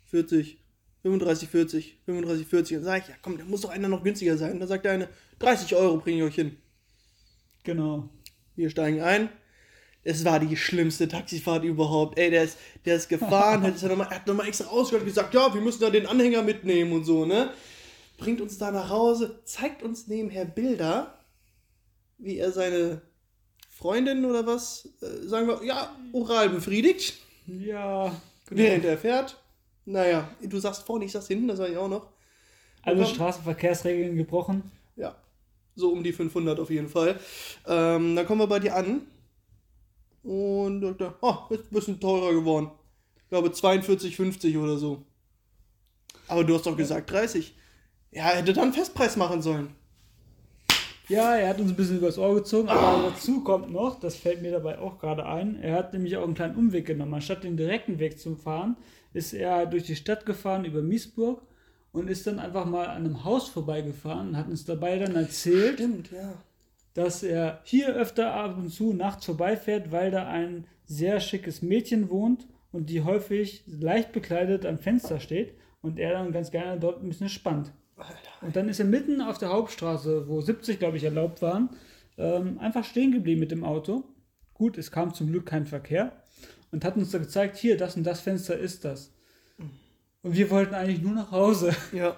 40, 0.07 0.59
35, 1.03 1.49
40, 1.49 1.99
35, 2.05 2.47
40. 2.47 2.77
Dann 2.77 2.85
sag 2.85 3.03
ich, 3.03 3.09
ja 3.09 3.14
komm, 3.21 3.38
da 3.38 3.45
muss 3.45 3.62
doch 3.62 3.71
einer 3.71 3.88
noch 3.88 4.03
günstiger 4.03 4.37
sein. 4.37 4.59
Dann 4.59 4.69
sagt 4.69 4.85
der 4.85 4.93
eine, 4.93 5.09
30 5.38 5.75
Euro 5.75 5.99
bringe 5.99 6.19
ich 6.19 6.23
euch 6.25 6.35
hin. 6.35 6.57
Genau. 7.62 8.09
Wir 8.57 8.71
steigen 8.71 9.01
ein. 9.01 9.29
Es 10.05 10.25
war 10.25 10.38
die 10.38 10.57
schlimmste 10.57 11.09
Taxifahrt 11.09 11.64
überhaupt. 11.64 12.19
Ey, 12.19 12.31
der 12.31 12.45
ist, 12.45 12.59
der 12.85 12.97
ist 12.97 13.09
gefahren, 13.09 13.62
hat, 13.64 13.75
ist 13.75 13.83
ja 13.83 13.88
noch 13.88 13.97
mal, 13.97 14.05
er 14.05 14.17
hat 14.17 14.27
nochmal 14.27 14.47
extra 14.47 14.67
ausgehört 14.67 15.03
und 15.03 15.09
gesagt, 15.09 15.35
ja, 15.35 15.53
wir 15.53 15.61
müssen 15.61 15.81
da 15.81 15.90
den 15.90 16.07
Anhänger 16.07 16.43
mitnehmen 16.43 16.93
und 16.93 17.05
so, 17.05 17.25
ne? 17.25 17.51
Bringt 18.19 18.40
uns 18.40 18.59
da 18.59 18.71
nach 18.71 18.90
Hause, 18.90 19.40
zeigt 19.45 19.83
uns 19.83 20.07
nebenher 20.07 20.45
Bilder, 20.45 21.19
wie 22.19 22.37
er 22.37 22.53
seine 22.53 23.01
Freundin 23.71 24.25
oder 24.25 24.47
was, 24.47 24.88
äh, 25.01 25.27
sagen 25.27 25.49
wir, 25.49 25.64
ja, 25.64 25.97
oral 26.12 26.51
befriedigt, 26.51 27.14
Ja, 27.47 28.05
genau. 28.47 28.63
während 28.63 28.85
er 28.85 28.99
fährt. 28.99 29.41
Naja, 29.85 30.29
du 30.43 30.59
sagst 30.59 30.85
vorne, 30.85 31.05
ich 31.05 31.13
sag's 31.13 31.29
hinten, 31.29 31.49
das 31.49 31.59
sag 31.59 31.71
ich 31.71 31.77
auch 31.77 31.89
noch. 31.89 32.09
Alle 32.83 33.03
Komm. 33.03 33.15
Straßenverkehrsregeln 33.15 34.17
gebrochen. 34.17 34.71
Ja, 34.97 35.17
so 35.75 35.91
um 35.93 36.03
die 36.03 36.13
500 36.13 36.59
auf 36.61 36.71
jeden 36.71 36.89
Fall. 36.89 37.19
Ähm, 37.67 38.17
dann 38.17 38.27
kommen 38.27 38.41
wir 38.41 38.47
bei 38.47 38.61
dir 38.61 38.75
an 38.75 39.03
und 40.23 40.81
dachte, 40.81 41.15
oh, 41.21 41.37
ist 41.51 41.65
ein 41.65 41.75
bisschen 41.75 42.01
teurer 42.01 42.33
geworden. 42.33 42.71
Ich 43.17 43.29
glaube 43.29 43.49
42,50 43.49 44.59
oder 44.59 44.79
so. 44.79 45.03
Aber 46.29 46.45
du 46.45 46.55
hast 46.55 46.67
doch 46.67 46.77
gesagt 46.77 47.11
30. 47.11 47.55
Ja, 48.13 48.25
hätte 48.27 48.53
dann 48.53 48.73
Festpreis 48.73 49.17
machen 49.17 49.43
sollen. 49.43 49.75
Ja, 51.09 51.37
er 51.37 51.51
hat 51.51 51.61
uns 51.61 51.71
ein 51.71 51.77
bisschen 51.77 51.99
übers 51.99 52.19
Ohr 52.19 52.35
gezogen, 52.35 52.69
aber 52.69 53.11
dazu 53.11 53.43
kommt 53.43 53.71
noch, 53.71 54.01
das 54.01 54.17
fällt 54.17 54.40
mir 54.40 54.53
dabei 54.53 54.79
auch 54.79 54.99
gerade 54.99 55.27
ein, 55.27 55.61
er 55.61 55.75
hat 55.75 55.93
nämlich 55.93 56.17
auch 56.17 56.25
einen 56.25 56.35
kleinen 56.35 56.57
Umweg 56.57 56.87
genommen. 56.87 57.14
Anstatt 57.14 57.45
den 57.45 57.57
direkten 57.57 57.99
Weg 57.99 58.19
zu 58.19 58.37
fahren, 58.37 58.77
ist 59.12 59.35
er 59.35 59.67
durch 59.67 59.85
die 59.85 59.97
Stadt 59.97 60.25
gefahren 60.25 60.64
über 60.64 60.81
Miesburg 60.83 61.43
und 61.93 62.09
ist 62.09 62.27
dann 62.27 62.38
einfach 62.38 62.64
mal 62.64 62.87
an 62.87 63.05
einem 63.05 63.25
Haus 63.25 63.49
vorbeigefahren 63.49 64.29
und 64.29 64.37
hat 64.37 64.49
uns 64.49 64.64
dabei 64.64 64.99
dann 64.99 65.14
erzählt, 65.14 65.75
Stimmt, 65.75 66.11
ja. 66.11 66.35
dass 66.95 67.23
er 67.23 67.61
hier 67.64 67.95
öfter 67.95 68.35
ab 68.35 68.57
und 68.57 68.71
zu 68.71 68.95
nachts 68.95 69.27
vorbeifährt, 69.27 69.93
weil 69.93 70.11
da 70.11 70.27
ein 70.27 70.67
sehr 70.87 71.21
schickes 71.21 71.62
Mädchen 71.62 72.11
wohnt 72.11 72.47
und 72.73 72.90
die 72.90 73.03
häufig 73.03 73.62
leicht 73.67 74.12
bekleidet 74.12 74.67
am 74.67 74.79
Fenster 74.79 75.21
steht 75.21 75.55
und 75.83 75.99
er 75.99 76.14
dann 76.14 76.33
ganz 76.33 76.51
gerne 76.51 76.81
dort 76.81 77.03
ein 77.03 77.09
bisschen 77.09 77.29
spannt. 77.29 77.73
Und 78.41 78.57
dann 78.57 78.69
ist 78.69 78.79
er 78.79 78.85
mitten 78.85 79.21
auf 79.21 79.39
der 79.39 79.51
Hauptstraße, 79.51 80.29
wo 80.29 80.41
70, 80.41 80.79
glaube 80.79 80.97
ich, 80.97 81.05
erlaubt 81.05 81.43
waren, 81.43 81.71
ähm, 82.19 82.59
einfach 82.59 82.85
stehen 82.85 83.13
geblieben 83.13 83.41
mit 83.41 83.51
dem 83.51 83.65
Auto. 83.65 84.05
Gut, 84.53 84.79
es 84.79 84.91
kam 84.91 85.15
zum 85.15 85.29
Glück 85.29 85.47
kein 85.47 85.67
Verkehr 85.67 86.13
und 86.71 86.85
hat 86.85 86.97
uns 86.97 87.11
da 87.11 87.19
gezeigt, 87.19 87.57
hier, 87.57 87.77
das 87.77 87.97
und 87.97 88.05
das 88.05 88.21
Fenster 88.21 88.57
ist 88.57 88.85
das. 88.85 89.11
Und 90.23 90.35
wir 90.35 90.51
wollten 90.51 90.75
eigentlich 90.75 91.03
nur 91.03 91.15
nach 91.15 91.31
Hause. 91.31 91.75
Ja. 91.93 92.17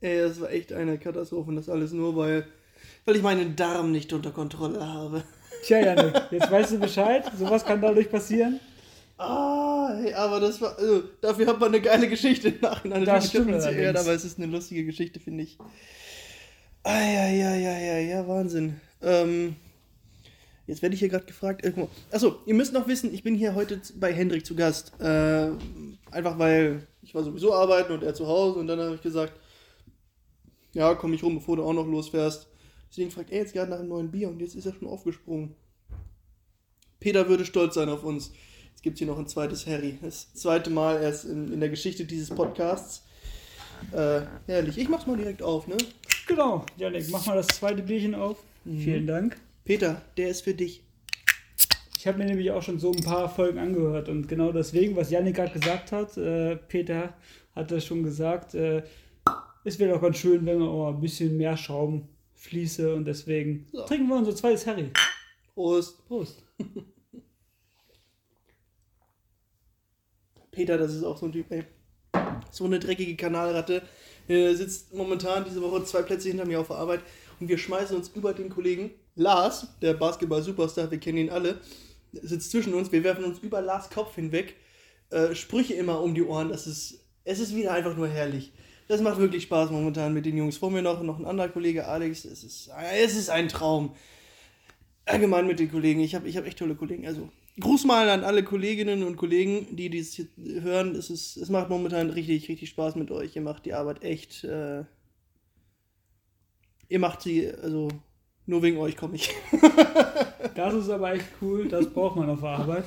Ey, 0.00 0.20
das 0.20 0.40
war 0.40 0.50
echt 0.50 0.72
eine 0.72 0.96
Katastrophe 0.96 1.50
und 1.50 1.56
das 1.56 1.68
alles 1.68 1.90
nur, 1.90 2.14
weil, 2.14 2.46
weil 3.04 3.16
ich 3.16 3.22
meinen 3.22 3.56
Darm 3.56 3.90
nicht 3.90 4.12
unter 4.12 4.30
Kontrolle 4.30 4.86
habe. 4.86 5.24
Tja, 5.64 5.80
Janik, 5.80 6.14
jetzt 6.30 6.52
weißt 6.52 6.72
du 6.72 6.78
Bescheid, 6.78 7.24
sowas 7.36 7.64
kann 7.64 7.80
dadurch 7.80 8.08
passieren. 8.08 8.60
Ah, 9.16 9.67
hey, 9.96 10.12
aber 10.14 10.40
das 10.40 10.60
war, 10.60 10.76
also, 10.78 11.02
dafür 11.20 11.46
hat 11.46 11.60
man 11.60 11.68
eine 11.68 11.80
geile 11.80 12.08
Geschichte 12.08 12.48
im 12.48 12.60
Nachhinein. 12.60 13.04
Das 13.04 13.28
stimmt 13.28 13.52
allerdings. 13.52 13.98
aber 13.98 14.12
es 14.12 14.24
ist 14.24 14.38
eine 14.38 14.46
lustige 14.46 14.84
Geschichte, 14.84 15.20
finde 15.20 15.44
ich. 15.44 15.58
Ah, 16.82 17.00
ja, 17.00 17.28
ja, 17.28 17.54
ja, 17.54 17.78
ja, 17.78 17.98
ja, 17.98 18.28
Wahnsinn. 18.28 18.80
Ähm, 19.02 19.56
jetzt 20.66 20.82
werde 20.82 20.94
ich 20.94 21.00
hier 21.00 21.08
gerade 21.08 21.26
gefragt. 21.26 21.64
Äh. 21.64 21.72
Achso, 22.10 22.38
ihr 22.46 22.54
müsst 22.54 22.72
noch 22.72 22.88
wissen, 22.88 23.12
ich 23.12 23.22
bin 23.22 23.34
hier 23.34 23.54
heute 23.54 23.80
bei 23.96 24.12
Hendrik 24.12 24.46
zu 24.46 24.54
Gast. 24.54 24.92
Äh, 25.00 25.50
einfach 26.10 26.38
weil 26.38 26.86
ich 27.02 27.14
war 27.14 27.24
sowieso 27.24 27.54
arbeiten 27.54 27.92
und 27.92 28.02
er 28.02 28.14
zu 28.14 28.26
Hause 28.26 28.58
und 28.58 28.66
dann 28.66 28.80
habe 28.80 28.94
ich 28.94 29.02
gesagt, 29.02 29.32
ja, 30.72 30.94
komm 30.94 31.12
ich 31.12 31.22
rum, 31.22 31.34
bevor 31.36 31.56
du 31.56 31.64
auch 31.64 31.72
noch 31.72 31.86
losfährst. 31.86 32.48
Deswegen 32.90 33.10
fragt 33.10 33.30
er 33.30 33.38
jetzt 33.38 33.52
gerade 33.52 33.70
nach 33.70 33.78
einem 33.78 33.88
neuen 33.88 34.10
Bier 34.10 34.28
und 34.28 34.40
jetzt 34.40 34.54
ist 34.54 34.66
er 34.66 34.74
schon 34.74 34.88
aufgesprungen. 34.88 35.54
Peter 37.00 37.28
würde 37.28 37.44
stolz 37.44 37.74
sein 37.74 37.88
auf 37.88 38.04
uns. 38.04 38.32
Jetzt 38.78 38.84
gibt 38.84 38.94
es 38.94 38.98
hier 39.00 39.08
noch 39.08 39.18
ein 39.18 39.26
zweites 39.26 39.66
Harry. 39.66 39.98
Das 40.00 40.32
zweite 40.34 40.70
Mal 40.70 41.02
erst 41.02 41.24
in, 41.24 41.52
in 41.52 41.58
der 41.58 41.68
Geschichte 41.68 42.04
dieses 42.04 42.30
Podcasts. 42.30 43.02
Äh, 43.90 44.20
herrlich. 44.46 44.78
Ich 44.78 44.88
mach's 44.88 45.04
mal 45.04 45.16
direkt 45.16 45.42
auf, 45.42 45.66
ne? 45.66 45.76
Genau, 46.28 46.64
Janik, 46.76 47.10
mach 47.10 47.26
mal 47.26 47.34
das 47.34 47.48
zweite 47.48 47.82
Bierchen 47.82 48.14
auf. 48.14 48.36
Vielen 48.64 49.08
Dank. 49.08 49.36
Peter, 49.64 50.00
der 50.16 50.28
ist 50.28 50.42
für 50.42 50.54
dich. 50.54 50.84
Ich 51.96 52.06
habe 52.06 52.18
mir 52.18 52.26
nämlich 52.26 52.52
auch 52.52 52.62
schon 52.62 52.78
so 52.78 52.92
ein 52.92 53.02
paar 53.02 53.28
Folgen 53.28 53.58
angehört 53.58 54.08
und 54.08 54.28
genau 54.28 54.52
deswegen, 54.52 54.94
was 54.94 55.10
Janik 55.10 55.34
gerade 55.34 55.58
gesagt 55.58 55.90
hat, 55.90 56.16
äh, 56.16 56.54
Peter 56.54 57.14
hat 57.56 57.72
das 57.72 57.84
schon 57.84 58.04
gesagt, 58.04 58.54
äh, 58.54 58.84
es 59.64 59.80
wäre 59.80 59.94
doch 59.94 60.02
ganz 60.02 60.18
schön, 60.18 60.46
wenn 60.46 60.60
wir 60.60 60.68
auch 60.68 60.94
ein 60.94 61.00
bisschen 61.00 61.36
mehr 61.36 61.56
Schrauben 61.56 62.06
fließe 62.36 62.94
und 62.94 63.06
deswegen 63.06 63.66
So. 63.72 63.84
trinken 63.86 64.06
wir 64.06 64.14
unser 64.18 64.36
zweites 64.36 64.68
Harry. 64.68 64.92
Prost. 65.56 66.06
Prost. 66.06 66.44
Peter, 70.58 70.76
das 70.76 70.92
ist 70.92 71.04
auch 71.04 71.16
so 71.16 71.26
ein 71.26 71.30
Typ, 71.30 71.46
ey. 71.52 71.62
So 72.50 72.64
eine 72.64 72.80
dreckige 72.80 73.14
Kanalratte. 73.14 73.80
Er 74.26 74.56
sitzt 74.56 74.92
momentan 74.92 75.44
diese 75.44 75.62
Woche 75.62 75.84
zwei 75.84 76.02
Plätze 76.02 76.26
hinter 76.26 76.46
mir 76.46 76.58
auf 76.58 76.66
der 76.66 76.78
Arbeit 76.78 77.00
und 77.38 77.48
wir 77.48 77.58
schmeißen 77.58 77.96
uns 77.96 78.08
über 78.08 78.34
den 78.34 78.48
Kollegen 78.48 78.90
Lars, 79.14 79.68
der 79.80 79.94
Basketball-Superstar, 79.94 80.90
wir 80.90 80.98
kennen 80.98 81.18
ihn 81.18 81.30
alle, 81.30 81.60
sitzt 82.10 82.50
zwischen 82.50 82.74
uns, 82.74 82.90
wir 82.90 83.04
werfen 83.04 83.22
uns 83.22 83.38
über 83.38 83.60
Lars 83.60 83.88
Kopf 83.88 84.16
hinweg, 84.16 84.56
äh, 85.10 85.32
Sprüche 85.36 85.74
immer 85.74 86.00
um 86.00 86.12
die 86.16 86.24
Ohren, 86.24 86.48
das 86.48 86.66
ist, 86.66 87.04
es 87.22 87.38
ist 87.38 87.54
wieder 87.54 87.72
einfach 87.72 87.96
nur 87.96 88.08
herrlich. 88.08 88.52
Das 88.88 89.00
macht 89.00 89.18
wirklich 89.18 89.44
Spaß 89.44 89.70
momentan 89.70 90.12
mit 90.12 90.26
den 90.26 90.36
Jungs. 90.36 90.56
Vor 90.56 90.72
mir 90.72 90.82
noch, 90.82 91.04
noch 91.04 91.20
ein 91.20 91.26
anderer 91.26 91.50
Kollege, 91.50 91.86
Alex, 91.86 92.24
es 92.24 92.42
ist, 92.42 92.70
es 92.92 93.16
ist 93.16 93.30
ein 93.30 93.48
Traum. 93.48 93.94
Allgemein 95.04 95.46
mit 95.46 95.60
den 95.60 95.70
Kollegen, 95.70 96.00
ich 96.00 96.16
habe 96.16 96.28
ich 96.28 96.36
hab 96.36 96.46
echt 96.46 96.58
tolle 96.58 96.74
Kollegen, 96.74 97.06
also 97.06 97.28
Gruß 97.60 97.84
mal 97.84 98.08
an 98.08 98.24
alle 98.24 98.44
Kolleginnen 98.44 99.02
und 99.02 99.16
Kollegen, 99.16 99.74
die 99.74 99.90
dies 99.90 100.26
hören. 100.36 100.94
Es, 100.94 101.10
ist, 101.10 101.36
es 101.36 101.48
macht 101.48 101.68
momentan 101.68 102.10
richtig, 102.10 102.48
richtig 102.48 102.70
Spaß 102.70 102.94
mit 102.94 103.10
euch. 103.10 103.34
Ihr 103.34 103.42
macht 103.42 103.66
die 103.66 103.74
Arbeit 103.74 104.02
echt. 104.02 104.44
Äh, 104.44 104.84
ihr 106.88 106.98
macht 106.98 107.22
sie, 107.22 107.50
also 107.50 107.88
nur 108.46 108.62
wegen 108.62 108.78
euch 108.78 108.96
komme 108.96 109.16
ich. 109.16 109.34
Das 110.54 110.74
ist 110.74 110.90
aber 110.90 111.12
echt 111.12 111.26
cool, 111.40 111.68
das 111.68 111.88
braucht 111.88 112.16
man 112.16 112.28
auf 112.28 112.40
der 112.40 112.48
Arbeit. 112.48 112.84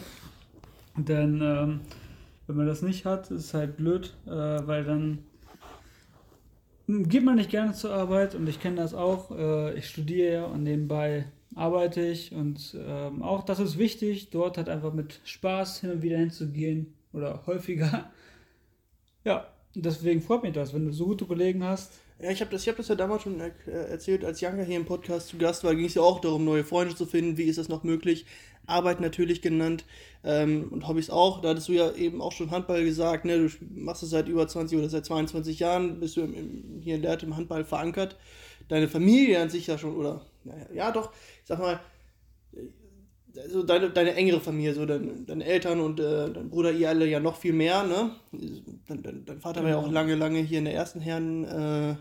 Denn 0.98 1.42
ähm, 1.42 1.80
wenn 2.46 2.58
man 2.58 2.68
das 2.68 2.82
nicht 2.82 3.06
hat, 3.06 3.32
ist 3.32 3.46
es 3.46 3.54
halt 3.54 3.78
blöd, 3.78 4.14
äh, 4.26 4.30
weil 4.30 4.84
dann 4.84 5.20
geht 6.88 7.24
man 7.24 7.36
nicht 7.36 7.50
gerne 7.50 7.72
zur 7.72 7.94
Arbeit 7.94 8.36
und 8.36 8.48
ich 8.50 8.60
kenne 8.60 8.76
das 8.76 8.94
auch. 8.94 9.32
Äh, 9.32 9.78
ich 9.78 9.88
studiere 9.88 10.34
ja 10.34 10.46
und 10.46 10.64
nebenbei 10.64 11.28
arbeite 11.56 12.02
ich 12.02 12.34
und 12.34 12.78
ähm, 12.80 13.22
auch 13.22 13.44
das 13.44 13.60
ist 13.60 13.78
wichtig, 13.78 14.30
dort 14.30 14.58
halt 14.58 14.70
einfach 14.70 14.94
mit 14.94 15.20
Spaß 15.24 15.82
hin 15.82 15.92
und 15.92 16.02
wieder 16.02 16.18
hinzugehen 16.18 16.94
oder 17.14 17.44
häufiger. 17.46 18.10
Ja, 19.24 19.46
deswegen 19.76 20.20
freut 20.20 20.42
mich 20.42 20.54
das, 20.54 20.74
wenn 20.74 20.88
du 20.88 20.92
so 20.92 21.06
gute 21.06 21.26
Kollegen 21.26 21.64
hast. 21.64 21.92
Ja, 22.20 22.32
ich 22.32 22.42
habe 22.42 22.50
das, 22.50 22.66
hab 22.66 22.78
das 22.78 22.88
ja 22.88 22.96
damals 22.96 23.22
schon 23.22 23.40
er 23.40 23.52
erzählt, 23.88 24.26
als 24.26 24.42
Janka 24.42 24.64
hier 24.64 24.78
im 24.78 24.86
Podcast 24.86 25.28
zu 25.28 25.38
Gast 25.38 25.64
war, 25.64 25.76
ging 25.76 25.86
es 25.86 25.94
ja 25.94 26.02
auch 26.02 26.22
darum, 26.22 26.44
neue 26.44 26.64
Freunde 26.64 26.96
zu 26.96 27.06
finden. 27.06 27.38
Wie 27.38 27.44
ist 27.44 27.60
das 27.60 27.70
noch 27.70 27.84
möglich? 27.84 28.26
Arbeit 28.68 29.00
natürlich 29.00 29.42
genannt 29.42 29.86
ähm, 30.24 30.70
und 30.72 30.88
Hobbys 30.88 31.10
auch. 31.10 31.42
Da 31.42 31.50
hattest 31.50 31.68
du 31.68 31.74
ja 31.74 31.92
eben 31.94 32.22
auch 32.22 32.32
schon 32.32 32.52
Handball 32.52 32.84
gesagt. 32.84 33.26
Ne? 33.26 33.38
Du 33.38 33.50
machst 33.76 34.04
es 34.04 34.12
seit 34.12 34.28
über 34.28 34.48
20 34.48 34.78
oder 34.78 34.90
seit 34.90 35.06
22 35.06 35.60
Jahren, 35.60 36.00
bist 36.00 36.18
du 36.18 36.22
im, 36.22 36.34
im, 36.34 36.82
hier 36.82 36.96
in 36.96 37.02
Lehrte 37.02 37.26
im 37.26 37.36
Handball 37.36 37.66
verankert. 37.66 38.18
Deine 38.67 38.88
Familie 38.88 39.41
an 39.41 39.50
sich 39.50 39.67
ja 39.67 39.78
schon, 39.78 39.95
oder 39.95 40.26
naja, 40.43 40.65
ja 40.74 40.91
doch, 40.91 41.12
ich 41.13 41.47
sag 41.47 41.60
mal, 41.60 41.80
also 43.38 43.63
deine, 43.63 43.89
deine 43.89 44.13
engere 44.15 44.41
Familie, 44.41 44.74
so 44.74 44.86
deine, 44.86 45.13
deine 45.26 45.45
Eltern 45.45 45.80
und 45.80 46.00
äh, 46.00 46.30
dein 46.32 46.50
Bruder, 46.50 46.71
ihr 46.71 46.89
alle 46.89 47.06
ja 47.08 47.19
noch 47.19 47.38
viel 47.38 47.54
mehr, 47.54 47.84
ne? 47.84 48.12
Dein, 48.88 49.04
dein, 49.04 49.26
dein 49.26 49.39
Vater 49.39 49.63
war 49.63 49.69
ja 49.69 49.78
auch 49.78 49.84
Genau. 49.84 49.93
lange, 49.93 50.15
lange 50.15 50.39
hier 50.39 50.60
in 50.60 50.65
der 50.65 50.74
ersten 50.74 51.00
Herren 51.00 51.45
äh, 51.45 51.95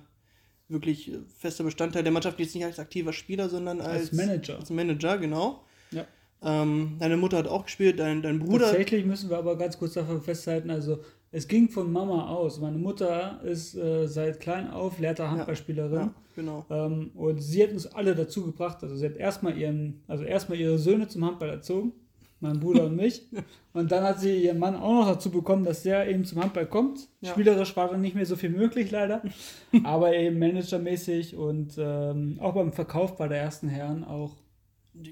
wirklich 0.69 1.13
fester 1.39 1.65
Bestandteil 1.65 2.03
der 2.03 2.13
Mannschaft, 2.13 2.39
jetzt 2.41 2.55
nicht 2.55 2.65
als 2.65 2.79
aktiver 2.79 3.13
Spieler, 3.13 3.49
sondern 3.49 3.81
als, 3.81 4.11
Als 4.11 4.13
Manager. 4.13 4.59
Als 4.59 4.71
Manager, 4.71 5.19
genau. 5.19 5.65
Ja. 5.93 6.05
Ähm, 6.43 6.97
deine 6.99 7.17
Mutter 7.17 7.39
hat 7.39 7.49
auch 7.49 7.65
gespielt, 7.65 7.99
dein, 8.01 8.23
dein 8.23 8.39
Bruder. 8.41 8.67
Tatsächlich 8.67 9.05
müssen 9.05 9.31
wir 9.31 9.39
aber 9.39 9.57
ganz 9.57 9.79
kurz 9.79 9.95
dafür 9.95 10.21
festhalten, 10.21 10.71
also 10.71 11.01
es 11.33 11.47
ging 11.47 11.69
von 11.69 11.93
Mama 11.93 12.29
aus. 12.29 12.61
Meine 12.61 12.79
Mutter 12.79 13.41
ist 13.45 13.77
äh, 13.77 14.09
seit 14.09 14.41
klein 14.41 14.71
auf 14.71 14.99
Lehrter 14.99 15.31
Handballspielerin. 15.31 15.99
Ja, 15.99 16.15
genau. 16.35 16.67
Ähm, 16.71 17.13
und 17.15 17.41
sie 17.41 17.63
hat 17.63 17.71
uns 17.71 17.87
alle 17.87 18.17
dazu 18.17 18.45
gebracht. 18.45 18.79
Also 18.83 18.97
sie 18.97 19.07
hat 19.07 19.17
erstmal 19.17 19.57
ihren, 19.57 20.03
also 20.09 20.25
erstmal 20.25 20.59
ihre 20.59 20.79
Söhne 20.79 21.07
zum 21.07 21.25
Handball 21.25 21.49
erzogen, 21.49 21.93
mein 22.41 22.59
Bruder 22.59 22.87
und 22.87 22.97
mich. 22.97 23.29
Und 23.73 23.93
dann 23.93 24.03
hat 24.03 24.19
sie 24.19 24.43
ihren 24.43 24.59
Mann 24.59 24.75
auch 24.75 24.93
noch 24.93 25.07
dazu 25.07 25.31
bekommen, 25.31 25.63
dass 25.63 25.85
der 25.85 26.09
eben 26.09 26.25
zum 26.25 26.43
Handball 26.43 26.67
kommt. 26.67 27.07
Ja. 27.21 27.31
Spielerisch 27.31 27.77
war 27.77 27.89
dann 27.89 28.01
nicht 28.01 28.17
mehr 28.17 28.27
so 28.27 28.35
viel 28.35 28.51
möglich, 28.51 28.91
leider. 28.91 29.23
aber 29.85 30.13
eben 30.13 30.41
managermäßig 30.41 31.37
und 31.37 31.77
ähm, 31.79 32.39
auch 32.41 32.55
beim 32.55 32.73
Verkauf 32.73 33.17
bei 33.17 33.29
der 33.29 33.39
ersten 33.39 33.69
Herren 33.69 34.03
auch. 34.03 34.33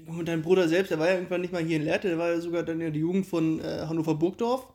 Und 0.07 0.27
dein 0.27 0.41
Bruder 0.41 0.67
selbst, 0.67 0.91
der 0.91 0.99
war 0.99 1.07
ja 1.07 1.13
irgendwann 1.13 1.39
nicht 1.39 1.53
mal 1.53 1.63
hier 1.63 1.77
in 1.77 1.83
Lehrte, 1.83 2.09
der 2.09 2.17
war 2.17 2.33
ja 2.33 2.41
sogar 2.41 2.63
dann 2.63 2.81
in 2.81 2.91
der 2.91 2.99
Jugend 3.01 3.25
von 3.25 3.61
äh, 3.61 3.85
Hannover 3.87 4.15
Burgdorf. 4.15 4.67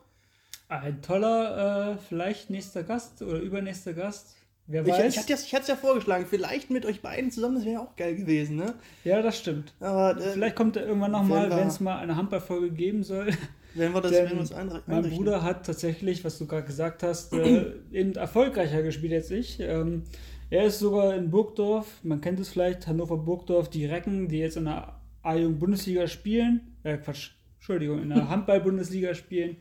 Ein 0.69 1.03
toller, 1.03 1.93
äh, 1.93 1.99
vielleicht 2.09 2.51
nächster 2.51 2.83
Gast 2.83 3.21
oder 3.23 3.39
übernächster 3.39 3.93
Gast. 3.93 4.37
Wer 4.67 4.83
Ich, 4.83 4.89
weiß. 4.93 5.13
ich 5.15 5.19
hatte 5.21 5.33
es 5.35 5.45
ich 5.45 5.53
ja 5.69 5.77
vorgeschlagen, 5.77 6.25
vielleicht 6.29 6.71
mit 6.71 6.87
euch 6.87 7.03
beiden 7.03 7.31
zusammen, 7.31 7.57
das 7.57 7.65
wäre 7.67 7.75
ja 7.75 7.81
auch 7.83 7.97
geil 7.97 8.17
gewesen, 8.17 8.57
ne? 8.57 8.75
ja, 9.05 9.21
das 9.21 9.39
stimmt. 9.39 9.75
Aber 9.79 10.17
äh, 10.19 10.33
Vielleicht 10.33 10.57
kommt 10.57 10.77
er 10.77 10.87
irgendwann 10.87 11.11
nochmal, 11.13 11.51
Wenn 11.51 11.69
es 11.69 11.81
mal 11.81 11.99
eine 11.99 12.17
Handballfolge 12.17 12.71
geben 12.71 13.03
soll. 13.03 13.29
wenn 13.75 13.93
wir 13.93 14.01
das 14.01 14.13
Denn 14.13 14.25
wenn 14.25 14.33
wir 14.33 14.41
uns 14.41 14.53
einre- 14.55 14.81
mein 14.87 14.97
einrichten. 14.99 15.19
Bruder 15.19 15.43
hat 15.43 15.67
tatsächlich, 15.67 16.25
was 16.25 16.39
du 16.39 16.47
gerade 16.47 16.67
gesagt 16.67 17.03
hast, 17.03 17.35
äh, 17.35 17.73
eben 17.93 18.15
erfolgreicher 18.15 18.83
gespielt 18.83 19.13
als 19.13 19.31
ich. 19.31 19.61
Ähm, 19.61 20.05
er 20.49 20.65
ist 20.65 20.79
sogar 20.79 21.15
in 21.15 21.31
Burgdorf, 21.31 21.99
man 22.03 22.23
kennt 22.23 22.41
es 22.41 22.49
vielleicht, 22.49 22.87
Hannover 22.87 23.19
Burgdorf, 23.19 23.69
die 23.69 23.85
Recken, 23.85 24.29
die 24.29 24.39
jetzt 24.39 24.57
in 24.57 24.65
der 24.65 24.99
A-Jugend-Bundesliga 25.23 26.07
spielen, 26.07 26.77
äh 26.85 26.97
Quatsch, 26.97 27.33
Entschuldigung, 27.57 28.03
in 28.03 28.09
der 28.09 28.29
Handball-Bundesliga 28.31 29.15
spielen. 29.15 29.57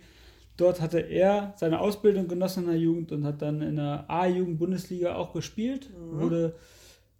Dort 0.58 0.82
hatte 0.82 1.00
er 1.00 1.54
seine 1.58 1.80
Ausbildung 1.80 2.28
genossen 2.28 2.66
in 2.66 2.70
der 2.70 2.80
Jugend 2.80 3.12
und 3.12 3.26
hat 3.26 3.42
dann 3.42 3.62
in 3.62 3.76
der 3.78 4.06
A-Jugend-Bundesliga 4.08 5.16
auch 5.16 5.34
gespielt. 5.34 5.90
Wurde 5.98 6.56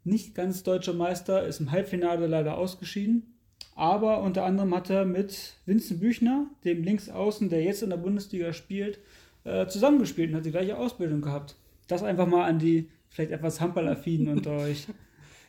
nicht 0.04 0.36
ganz 0.36 0.64
deutscher 0.64 0.94
Meister, 0.94 1.46
ist 1.48 1.60
im 1.60 1.72
Halbfinale 1.72 2.28
leider 2.28 2.58
ausgeschieden. 2.58 3.34
Aber 3.76 4.22
unter 4.22 4.46
anderem 4.46 4.76
hat 4.76 4.90
er 4.90 5.06
mit 5.06 5.56
Vincent 5.66 6.00
Büchner, 6.00 6.46
dem 6.64 6.84
Linksaußen, 6.84 7.50
der 7.50 7.64
jetzt 7.64 7.82
in 7.82 7.90
der 7.90 7.98
Bundesliga 7.98 8.54
spielt, 8.54 9.00
äh, 9.46 9.68
zusammengespielt 9.68 10.30
und 10.30 10.38
hat 10.38 10.46
die 10.46 10.52
gleiche 10.52 10.78
Ausbildung 10.78 11.22
gehabt. 11.22 11.56
Das 11.88 12.04
einfach 12.04 12.28
mal 12.28 12.46
an 12.46 12.60
die 12.60 12.90
vielleicht 13.10 13.32
etwas 13.32 13.60
Handballaffinen 13.62 14.28
unter 14.28 14.52
euch. 14.58 14.88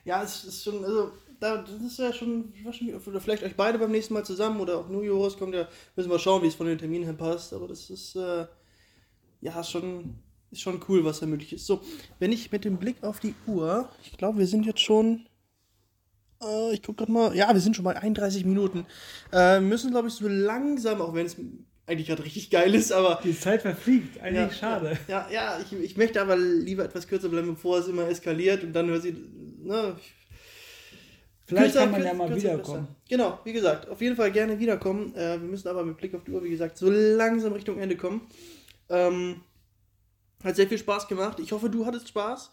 Ja, 0.05 0.23
es 0.23 0.45
ist 0.45 0.65
schon, 0.65 0.83
also, 0.85 1.13
das 1.45 1.83
ist 1.83 1.99
ja 1.99 2.13
schon, 2.13 2.53
oder 3.07 3.21
vielleicht 3.21 3.43
euch 3.43 3.57
beide 3.57 3.79
beim 3.79 3.91
nächsten 3.91 4.15
Mal 4.15 4.25
zusammen 4.25 4.61
oder 4.61 4.79
auch 4.79 4.89
nur 4.89 5.03
Joris 5.05 5.37
kommt 5.37 5.55
ja, 5.55 5.69
müssen 5.97 6.11
wir 6.11 6.19
schauen, 6.19 6.43
wie 6.43 6.47
es 6.49 6.55
von 6.55 6.67
den 6.67 6.79
Terminen 6.79 7.05
her 7.05 7.13
passt, 7.15 7.53
aber 7.53 7.69
das 7.69 7.91
ist, 7.91 8.17
äh, 8.17 8.47
ja, 9.41 9.63
schon, 9.65 10.15
ist 10.51 10.61
schon 10.63 10.81
cool, 10.89 11.05
was 11.05 11.21
da 11.21 11.27
möglich 11.27 11.53
ist. 11.53 11.67
So, 11.67 11.81
wenn 12.19 12.33
ich 12.33 12.51
mit 12.53 12.65
dem 12.65 12.79
Blick 12.79 13.03
auf 13.03 13.21
die 13.21 13.35
Uhr, 13.47 13.89
ich 14.03 14.17
glaube, 14.17 14.39
wir 14.39 14.47
sind 14.47 14.65
jetzt 14.67 14.81
schon, 14.81 15.27
äh, 16.43 16.73
ich 16.73 16.83
gucke 16.83 16.99
gerade 16.99 17.13
mal, 17.13 17.37
ja, 17.37 17.53
wir 17.53 17.61
sind 17.61 17.77
schon 17.77 17.85
bei 17.85 17.97
31 17.97 18.45
Minuten, 18.45 18.87
äh, 19.33 19.61
müssen, 19.61 19.91
glaube 19.91 20.09
ich, 20.09 20.15
so 20.15 20.29
langsam, 20.29 21.01
auch 21.01 21.15
wenn 21.15 21.27
es 21.27 21.37
eigentlich 21.87 22.09
gerade 22.09 22.25
richtig 22.25 22.49
geil 22.51 22.75
ist, 22.75 22.93
aber 22.93 23.21
Die 23.23 23.39
Zeit 23.39 23.61
verfliegt, 23.63 24.19
eigentlich 24.21 24.53
ja, 24.53 24.59
schade. 24.59 24.99
Ja, 25.09 25.29
ja, 25.31 25.59
ich, 25.61 25.73
ich 25.79 25.97
möchte 25.99 26.21
aber 26.23 26.37
lieber 26.37 26.85
etwas 26.85 27.07
kürzer 27.07 27.29
bleiben, 27.29 27.49
bevor 27.55 27.79
es 27.79 27.89
immer 27.89 28.09
eskaliert 28.09 28.63
und 28.65 28.73
dann 28.73 28.89
hört 28.89 29.03
sie. 29.03 29.15
Ne, 29.63 29.97
ich- 29.99 30.24
Vielleicht 31.47 31.75
kürzer- 31.75 31.81
kann 31.81 31.91
man 31.91 32.03
ja 32.05 32.15
mal 32.15 32.29
kürzer 32.29 32.43
wiederkommen. 32.55 32.89
Genau, 33.09 33.39
wie 33.45 33.53
gesagt, 33.53 33.89
auf 33.89 34.01
jeden 34.01 34.17
Fall 34.17 34.33
gerne 34.33 34.59
wiederkommen. 34.59 35.15
Äh, 35.15 35.41
wir 35.41 35.49
müssen 35.49 35.69
aber 35.69 35.85
mit 35.85 35.97
Blick 35.99 36.15
auf 36.15 36.25
die 36.25 36.31
Uhr, 36.33 36.43
wie 36.43 36.51
gesagt, 36.51 36.79
so 36.79 36.91
langsam 36.91 37.53
Richtung 37.53 37.79
Ende 37.79 37.97
kommen. 37.97 38.23
Ähm, 38.89 39.41
hat 40.43 40.57
sehr 40.57 40.67
viel 40.69 40.79
Spaß 40.79 41.09
gemacht. 41.09 41.39
Ich 41.41 41.53
hoffe, 41.53 41.69
du 41.71 41.85
hattest 41.87 42.09
Spaß. 42.09 42.51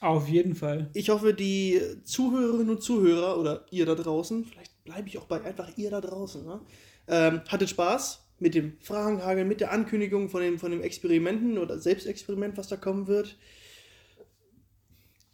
Auf 0.00 0.28
jeden 0.28 0.54
Fall. 0.54 0.90
Ich 0.94 1.10
hoffe, 1.10 1.32
die 1.34 1.80
Zuhörerinnen 2.04 2.70
und 2.70 2.82
Zuhörer 2.82 3.38
oder 3.38 3.64
ihr 3.70 3.86
da 3.86 3.94
draußen, 3.94 4.44
vielleicht 4.44 4.84
bleibe 4.84 5.08
ich 5.08 5.18
auch 5.18 5.24
bei 5.26 5.40
einfach 5.42 5.70
ihr 5.76 5.90
da 5.90 6.00
draußen, 6.00 6.44
ne? 6.44 6.60
ähm, 7.08 7.40
hattet 7.48 7.70
Spaß 7.70 8.20
mit 8.40 8.54
dem 8.54 8.76
Fragenhagel, 8.80 9.44
mit 9.44 9.60
der 9.60 9.72
Ankündigung 9.72 10.28
von 10.28 10.42
dem, 10.42 10.58
von 10.58 10.72
dem 10.72 10.82
Experimenten 10.82 11.56
oder 11.58 11.78
Selbstexperiment, 11.78 12.56
was 12.56 12.68
da 12.68 12.76
kommen 12.76 13.06
wird. 13.06 13.36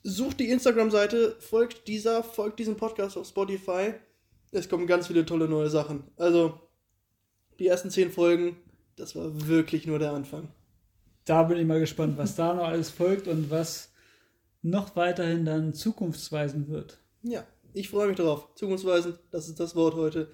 Sucht 0.02 0.40
die 0.40 0.48
Instagram-Seite, 0.50 1.36
folgt 1.40 1.86
dieser, 1.86 2.22
folgt 2.22 2.58
diesem 2.58 2.76
Podcast 2.76 3.16
auf 3.16 3.26
Spotify. 3.26 3.94
Es 4.50 4.68
kommen 4.68 4.86
ganz 4.86 5.06
viele 5.06 5.26
tolle 5.26 5.48
neue 5.48 5.70
Sachen. 5.70 6.04
Also, 6.16 6.58
die 7.58 7.66
ersten 7.66 7.90
zehn 7.90 8.10
Folgen, 8.10 8.56
das 8.96 9.14
war 9.14 9.46
wirklich 9.46 9.86
nur 9.86 9.98
der 9.98 10.12
Anfang. 10.12 10.48
Da 11.24 11.42
bin 11.42 11.58
ich 11.58 11.66
mal 11.66 11.80
gespannt, 11.80 12.16
was 12.16 12.34
da 12.34 12.54
noch 12.54 12.64
alles 12.64 12.90
folgt 12.90 13.28
und 13.28 13.50
was 13.50 13.92
noch 14.62 14.96
weiterhin 14.96 15.44
dann 15.44 15.74
zukunftsweisend 15.74 16.68
wird. 16.68 16.98
Ja, 17.22 17.46
ich 17.72 17.88
freue 17.88 18.08
mich 18.08 18.16
drauf. 18.16 18.48
Zukunftsweisend, 18.54 19.18
das 19.30 19.48
ist 19.48 19.60
das 19.60 19.76
Wort 19.76 19.94
heute. 19.94 20.30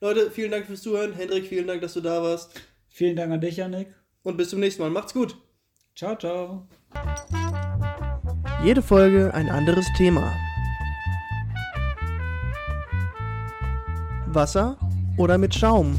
Leute, 0.00 0.30
vielen 0.30 0.50
Dank 0.50 0.66
fürs 0.66 0.82
Zuhören. 0.82 1.12
Hendrik, 1.12 1.46
vielen 1.46 1.66
Dank, 1.66 1.82
dass 1.82 1.92
du 1.94 2.00
da 2.00 2.22
warst. 2.22 2.58
Vielen 2.88 3.16
Dank 3.16 3.32
an 3.32 3.40
dich, 3.40 3.58
Janik. 3.58 3.94
Und 4.22 4.36
bis 4.36 4.50
zum 4.50 4.60
nächsten 4.60 4.82
Mal. 4.82 4.90
Macht's 4.90 5.14
gut. 5.14 5.36
Ciao, 5.94 6.16
ciao. 6.16 6.66
Jede 8.62 8.82
Folge 8.82 9.32
ein 9.32 9.48
anderes 9.48 9.86
Thema. 9.96 10.34
Wasser 14.26 14.76
oder 15.16 15.38
mit 15.38 15.54
Schaum? 15.54 15.98